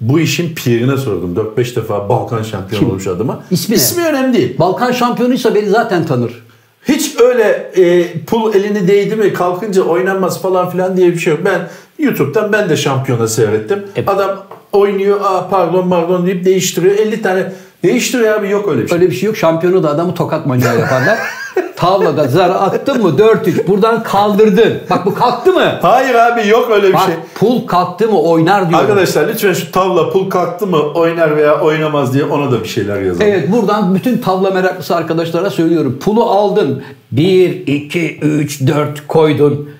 bu 0.00 0.20
işin 0.20 0.54
pirine 0.54 0.96
sordum. 0.96 1.34
4-5 1.56 1.76
defa 1.76 2.08
Balkan 2.08 2.42
şampiyonu 2.42 2.80
Kim? 2.84 2.90
olmuş 2.90 3.06
adama. 3.06 3.44
İsmi? 3.50 3.74
İsmi 3.74 4.04
önemli 4.04 4.36
değil. 4.38 4.58
Balkan 4.58 4.92
şampiyonuysa 4.92 5.54
beni 5.54 5.68
zaten 5.68 6.06
tanır. 6.06 6.42
Hiç 6.88 7.20
öyle 7.20 7.72
e, 7.76 8.12
pul 8.24 8.54
elini 8.54 8.88
değdi 8.88 9.16
mi 9.16 9.32
kalkınca 9.32 9.82
oynanmaz 9.82 10.42
falan 10.42 10.70
filan 10.70 10.96
diye 10.96 11.08
bir 11.12 11.18
şey 11.18 11.32
yok. 11.32 11.42
Ben 11.44 11.68
YouTube'dan 11.98 12.52
ben 12.52 12.68
de 12.68 12.76
şampiyona 12.76 13.28
seyrettim. 13.28 13.84
Evet. 13.96 14.08
Adam 14.08 14.42
oynuyor 14.72 15.20
Aa, 15.22 15.48
pardon 15.48 15.90
pardon 15.90 16.26
deyip 16.26 16.44
değiştiriyor. 16.44 16.94
50 16.94 17.22
tane 17.22 17.52
değiştiriyor 17.84 18.34
abi 18.38 18.50
yok 18.50 18.68
öyle 18.68 18.82
bir 18.82 18.88
şey. 18.88 18.98
Öyle 18.98 19.10
bir 19.10 19.16
şey 19.16 19.26
yok. 19.26 19.36
Şampiyonu 19.36 19.82
da 19.82 19.90
adamı 19.90 20.14
tokat 20.14 20.46
manyağı 20.46 20.78
yaparlar. 20.78 21.18
Tavlada 21.76 22.28
zarı 22.28 22.54
attın 22.54 23.02
mı 23.02 23.08
4-3 23.08 23.66
buradan 23.66 24.02
kaldırdın. 24.02 24.78
Bak 24.90 25.06
bu 25.06 25.14
kalktı 25.14 25.52
mı? 25.52 25.78
Hayır 25.82 26.14
abi 26.14 26.48
yok 26.48 26.70
öyle 26.70 26.88
bir 26.88 26.94
Bak 26.94 27.02
şey. 27.06 27.14
pul 27.34 27.66
kalktı 27.66 28.08
mı 28.08 28.20
oynar 28.20 28.68
diyorum. 28.68 28.84
Arkadaşlar 28.86 29.28
lütfen 29.28 29.52
şu 29.52 29.72
tavla 29.72 30.10
pul 30.10 30.30
kalktı 30.30 30.66
mı 30.66 30.76
oynar 30.78 31.36
veya 31.36 31.60
oynamaz 31.60 32.14
diye 32.14 32.24
ona 32.24 32.52
da 32.52 32.62
bir 32.62 32.68
şeyler 32.68 33.00
yazalım. 33.02 33.26
Evet 33.26 33.52
buradan 33.52 33.94
bütün 33.94 34.18
tavla 34.18 34.50
meraklısı 34.50 34.96
arkadaşlara 34.96 35.50
söylüyorum. 35.50 35.98
Pulu 36.04 36.24
aldın. 36.24 36.82
1, 37.12 37.66
2, 37.66 38.18
3, 38.18 38.60
4 38.66 39.06
koydun. 39.08 39.70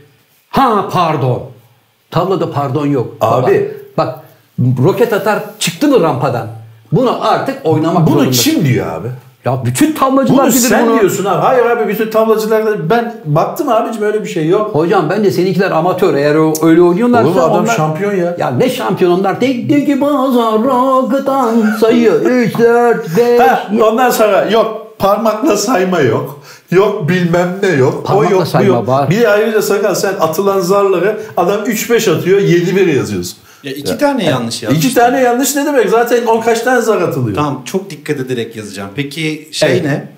Ha 0.50 0.88
pardon. 0.92 1.42
Tavlada 2.10 2.52
pardon 2.52 2.86
yok. 2.86 3.14
Abi. 3.20 3.70
Bak, 3.96 4.08
bak 4.58 4.78
roket 4.84 5.12
atar 5.12 5.38
çıktı 5.58 5.88
mı 5.88 6.00
rampadan? 6.00 6.46
Bunu 6.92 7.28
artık 7.28 7.66
oynamak 7.66 8.06
Bunu 8.06 8.14
zorundasın. 8.14 8.50
kim 8.50 8.64
diyor 8.64 8.86
abi? 8.86 9.08
Ya 9.44 9.64
bütün 9.64 9.92
tavlacılar 9.92 10.38
Bunu 10.38 10.52
bilir 10.52 10.60
sen 10.60 10.86
bunu. 10.86 11.00
diyorsun 11.00 11.24
abi. 11.24 11.42
Hayır 11.42 11.66
abi 11.66 11.88
bütün 11.88 12.10
tavlacılarda 12.10 12.90
ben 12.90 13.14
baktım 13.24 13.68
abicim 13.68 14.02
öyle 14.02 14.24
bir 14.24 14.28
şey 14.28 14.48
yok. 14.48 14.74
Hocam 14.74 15.10
bence 15.10 15.30
seninkiler 15.30 15.70
amatör. 15.70 16.14
Eğer 16.14 16.34
o, 16.34 16.54
öyle 16.62 16.82
oynuyorlarsa 16.82 17.28
Olur 17.28 17.36
mu? 17.36 17.42
Adam 17.42 17.64
onlar... 17.64 17.74
şampiyon 17.74 18.14
ya. 18.14 18.36
Ya 18.38 18.50
ne 18.50 18.68
şampiyon 18.70 19.20
onlar? 19.20 19.40
Tek 19.40 19.70
tek 19.70 20.00
bazar 20.00 20.54
rakıdan 20.64 21.76
sayı 21.80 22.10
3, 22.10 22.58
4, 22.58 23.16
5. 23.16 23.40
Ha, 23.40 23.68
ondan 23.82 24.10
sonra 24.10 24.44
yok 24.44 24.86
parmakla 24.98 25.56
sayma 25.56 26.00
yok. 26.00 26.40
Yok 26.70 27.08
bilmem 27.08 27.48
ne 27.62 27.68
yok. 27.68 28.06
Parmakla 28.06 28.28
o 28.28 28.32
yok, 28.32 28.42
bu 28.42 28.46
sayma 28.46 28.76
yok. 28.76 28.88
var. 28.88 29.10
Bir 29.10 29.32
ayrıca 29.32 29.62
sakal 29.62 29.94
sen 29.94 30.14
atılan 30.20 30.60
zarları 30.60 31.20
adam 31.36 31.60
3-5 31.60 32.18
atıyor 32.18 32.40
7-1 32.40 32.96
yazıyorsun. 32.96 33.38
Ya 33.64 33.72
iki 33.72 33.98
tane 33.98 34.24
yanlış 34.24 34.62
yazmış. 34.62 34.84
İki 34.84 34.94
tane 34.94 35.20
yanlış 35.20 35.56
ne 35.56 35.66
demek? 35.66 35.88
Zaten 35.90 36.26
on 36.26 36.40
kaç 36.40 36.60
tane 36.60 36.80
zar 36.82 37.02
atılıyor. 37.02 37.36
Tamam 37.36 37.62
çok 37.64 37.90
dikkat 37.90 38.20
ederek 38.20 38.56
yazacağım. 38.56 38.90
Peki 38.96 39.48
şey 39.52 39.70
Evet. 39.72 39.84
ne? 39.84 40.08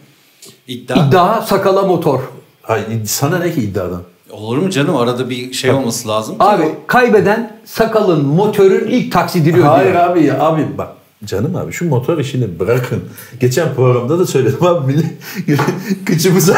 İddia. 0.69 1.07
İddia 1.09 1.43
sakala 1.43 1.83
motor. 1.83 2.21
Ay, 2.65 2.81
sana 3.07 3.39
ne 3.39 3.53
ki 3.55 3.61
iddiadan? 3.61 4.03
Olur 4.31 4.59
mu 4.59 4.71
canım? 4.71 4.97
Arada 4.97 5.31
bir 5.31 5.53
şey 5.53 5.71
olması 5.71 6.09
lazım. 6.09 6.37
Abi 6.41 6.63
o- 6.63 6.87
kaybeden 6.87 7.57
sakalın 7.65 8.25
motorun 8.27 8.87
ilk 8.87 9.13
taksidini 9.13 9.53
ödüyor. 9.53 9.67
Hayır 9.67 9.95
abi 9.95 10.25
ya 10.25 10.41
abi 10.41 10.67
bak 10.79 10.89
canım 11.25 11.57
abi 11.57 11.73
şu 11.73 11.89
motor 11.89 12.19
işini 12.19 12.59
bırakın. 12.61 13.05
Geçen 13.41 13.75
programda 13.75 14.19
da 14.19 14.27
söyledim 14.27 14.67
abi 14.67 14.97
kıçımıza 16.07 16.57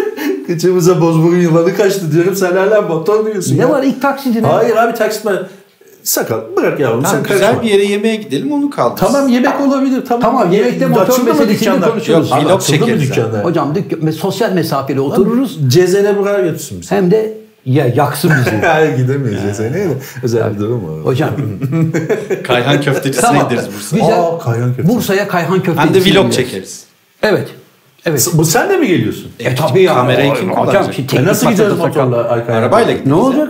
kıçımıza 0.46 1.00
bozburun 1.00 1.40
yılanı 1.40 1.76
kaçtı 1.76 2.12
diyorum 2.12 2.36
sen 2.36 2.56
hala 2.56 2.82
motor 2.82 3.26
diyorsun. 3.26 3.56
Ne 3.56 3.60
ya. 3.60 3.68
var 3.70 3.82
ilk 3.82 4.02
taksidine? 4.02 4.46
Hayır 4.46 4.76
abi 4.76 4.94
taksit. 4.94 5.24
Sakal 6.04 6.40
bırak 6.56 6.80
yavrum 6.80 7.02
Tamam, 7.02 7.16
sen 7.16 7.22
güzel 7.34 7.40
karışma. 7.46 7.62
bir 7.62 7.68
yere 7.68 7.84
yemeğe 7.84 8.16
gidelim 8.16 8.52
onu 8.52 8.70
kaldır. 8.70 8.96
Tamam 9.00 9.28
yemek 9.28 9.60
olabilir 9.60 10.02
tamam. 10.08 10.20
Tamam, 10.20 10.52
yemekte 10.52 10.86
motor 10.86 11.22
meselesini 11.24 11.80
konuşuruz. 11.80 12.30
Yok, 12.30 12.44
Vlog 12.44 12.62
çekeriz? 12.62 13.10
Hocam 13.42 13.74
dük- 13.74 14.14
sosyal 14.14 14.52
mesafeli 14.52 15.00
otururuz. 15.00 15.58
Cezene 15.68 16.18
buraya 16.18 16.40
götürsün 16.40 16.80
bizi. 16.80 16.94
Hem 16.94 17.10
de 17.10 17.32
ya 17.66 17.86
yaksın 17.86 18.32
bizi. 18.40 18.56
Hayır 18.66 18.96
gidemeyiz 18.96 19.42
Cezene'ye 19.42 19.84
de. 19.88 19.94
Özel 20.22 20.54
bir 20.54 20.58
durum 20.60 20.88
var. 20.88 21.04
Hocam. 21.04 21.30
Kayhan 22.44 22.80
köftecisine 22.80 23.26
tamam. 23.26 23.48
gideriz 23.48 23.66
Bursa'ya. 23.74 24.02
Güzel. 24.02 24.20
Aa, 24.20 24.38
Kayhan 24.38 24.74
köftesi. 24.74 24.88
Bursa'ya 24.96 25.28
Kayhan 25.28 25.62
köftesi. 25.62 25.78
Hem 25.88 25.94
de 25.94 26.04
vlog 26.14 26.32
çekeriz. 26.32 26.84
Evet. 27.22 27.48
Evet. 28.06 28.28
Bu 28.34 28.44
sen 28.44 28.70
de 28.70 28.76
mi 28.76 28.86
geliyorsun? 28.88 29.26
E 29.38 29.54
tabii 29.54 29.82
ya. 29.82 29.94
Kamerayı 29.94 30.34
kim 30.34 30.50
Hocam, 30.50 30.64
kullanacak? 30.66 30.94
şimdi 30.94 31.16
E 31.16 31.24
nasıl 31.24 31.46
gideceğiz 31.46 31.78
motorla? 31.78 32.16
Arabayla 32.48 32.92
gideriz. 32.92 33.06
Ne 33.06 33.12
ya. 33.16 33.18
olacak? 33.22 33.48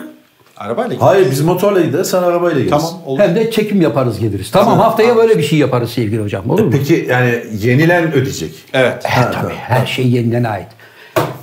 Arabayla 0.56 0.94
gideriz. 0.94 1.02
Hayır 1.02 1.30
biz 1.30 1.40
motorla 1.40 1.80
gideriz 1.80 2.10
sen 2.10 2.22
arabayla 2.22 2.60
gelirsin. 2.60 2.70
Tamam 2.70 3.02
olur. 3.06 3.20
Hem 3.20 3.34
de 3.34 3.50
çekim 3.50 3.80
yaparız 3.80 4.20
geliriz. 4.20 4.50
Tamam 4.50 4.78
haftaya 4.78 5.16
böyle 5.16 5.38
bir 5.38 5.42
şey 5.42 5.58
yaparız 5.58 5.90
sevgili 5.90 6.22
hocam. 6.22 6.50
Olur 6.50 6.64
mu? 6.64 6.70
Peki 6.70 7.06
yani 7.10 7.44
yenilen 7.60 8.12
ödeyecek. 8.12 8.54
Evet. 8.72 9.04
He, 9.04 9.30
tabii 9.30 9.54
her 9.54 9.86
şey 9.86 10.08
yeniden 10.08 10.44
ait. 10.44 10.68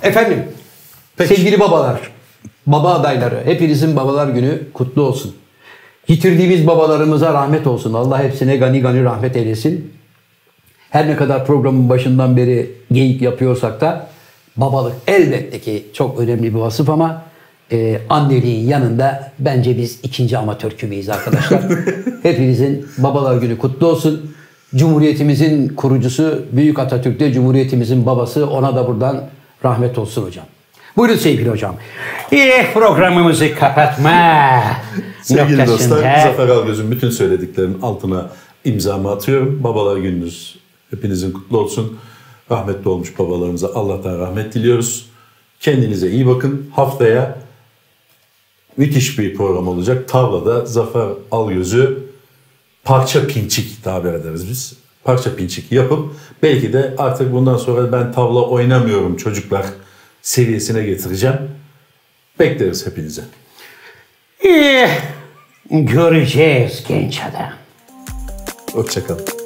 Efendim 0.02 0.44
Peki. 1.16 1.34
sevgili 1.36 1.60
babalar, 1.60 2.00
baba 2.66 2.94
adayları 2.94 3.40
hepinizin 3.44 3.96
babalar 3.96 4.28
günü 4.28 4.72
kutlu 4.74 5.02
olsun. 5.02 5.34
Yitirdiğimiz 6.08 6.66
babalarımıza 6.66 7.34
rahmet 7.34 7.66
olsun. 7.66 7.94
Allah 7.94 8.22
hepsine 8.22 8.56
gani 8.56 8.80
gani 8.80 9.04
rahmet 9.04 9.36
eylesin. 9.36 9.92
Her 10.90 11.08
ne 11.08 11.16
kadar 11.16 11.46
programın 11.46 11.88
başından 11.88 12.36
beri 12.36 12.70
geyik 12.92 13.22
yapıyorsak 13.22 13.80
da 13.80 14.06
babalık 14.56 14.94
elbette 15.06 15.60
ki 15.60 15.86
çok 15.92 16.20
önemli 16.20 16.54
bir 16.54 16.58
vasıf 16.58 16.90
ama 16.90 17.22
e, 17.72 18.00
anneliğin 18.10 18.68
yanında 18.68 19.32
bence 19.38 19.78
biz 19.78 19.98
ikinci 20.02 20.38
amatör 20.38 20.70
kümeyiz 20.70 21.08
arkadaşlar. 21.08 21.60
Hepinizin 22.22 22.86
babalar 22.98 23.36
günü 23.36 23.58
kutlu 23.58 23.86
olsun. 23.86 24.34
Cumhuriyetimizin 24.76 25.68
kurucusu 25.68 26.44
Büyük 26.52 26.78
Atatürk 26.78 27.20
de 27.20 27.32
Cumhuriyetimizin 27.32 28.06
babası 28.06 28.50
ona 28.50 28.76
da 28.76 28.88
buradan 28.88 29.24
rahmet 29.64 29.98
olsun 29.98 30.22
hocam. 30.24 30.44
Buyurun 30.96 31.16
sevgili 31.16 31.50
hocam. 31.50 31.74
İlk 32.32 32.74
programımızı 32.74 33.54
kapatma 33.54 34.10
Sevgili 35.22 35.56
noktasında- 35.58 35.66
dostlar 35.68 36.20
Zafer 36.22 36.48
Algöz'ün 36.48 36.90
bütün 36.90 37.10
söylediklerinin 37.10 37.82
altına 37.82 38.30
imzamı 38.64 39.10
atıyorum. 39.10 39.64
Babalar 39.64 39.96
gününüz 39.96 40.58
hepinizin 40.90 41.32
kutlu 41.32 41.58
olsun. 41.58 41.98
Rahmetli 42.50 42.88
olmuş 42.88 43.18
babalarımıza 43.18 43.68
Allah'tan 43.74 44.18
rahmet 44.18 44.54
diliyoruz. 44.54 45.06
Kendinize 45.60 46.10
iyi 46.10 46.26
bakın. 46.26 46.66
Haftaya 46.72 47.38
müthiş 48.76 49.18
bir 49.18 49.34
program 49.36 49.68
olacak. 49.68 50.08
Tavlada 50.08 50.66
Zafer 50.66 51.08
Algöz'ü 51.30 51.98
parça 52.84 53.26
pinçik 53.26 53.84
tabir 53.84 54.12
ederiz 54.12 54.48
biz. 54.50 54.74
Parça 55.04 55.36
pinçik 55.36 55.72
yapıp 55.72 56.14
belki 56.42 56.72
de 56.72 56.94
artık 56.98 57.32
bundan 57.32 57.56
sonra 57.56 57.92
ben 57.92 58.12
tavla 58.12 58.40
oynamıyorum 58.42 59.16
çocuklar 59.16 59.66
seviyesine 60.22 60.82
getireceğim. 60.82 61.36
Bekleriz 62.38 62.86
hepinize. 62.86 63.22
Eh, 64.44 64.90
Göreceğiz 65.70 66.84
genç 66.88 67.20
adam. 67.20 67.52
Hoşçakalın. 68.72 69.41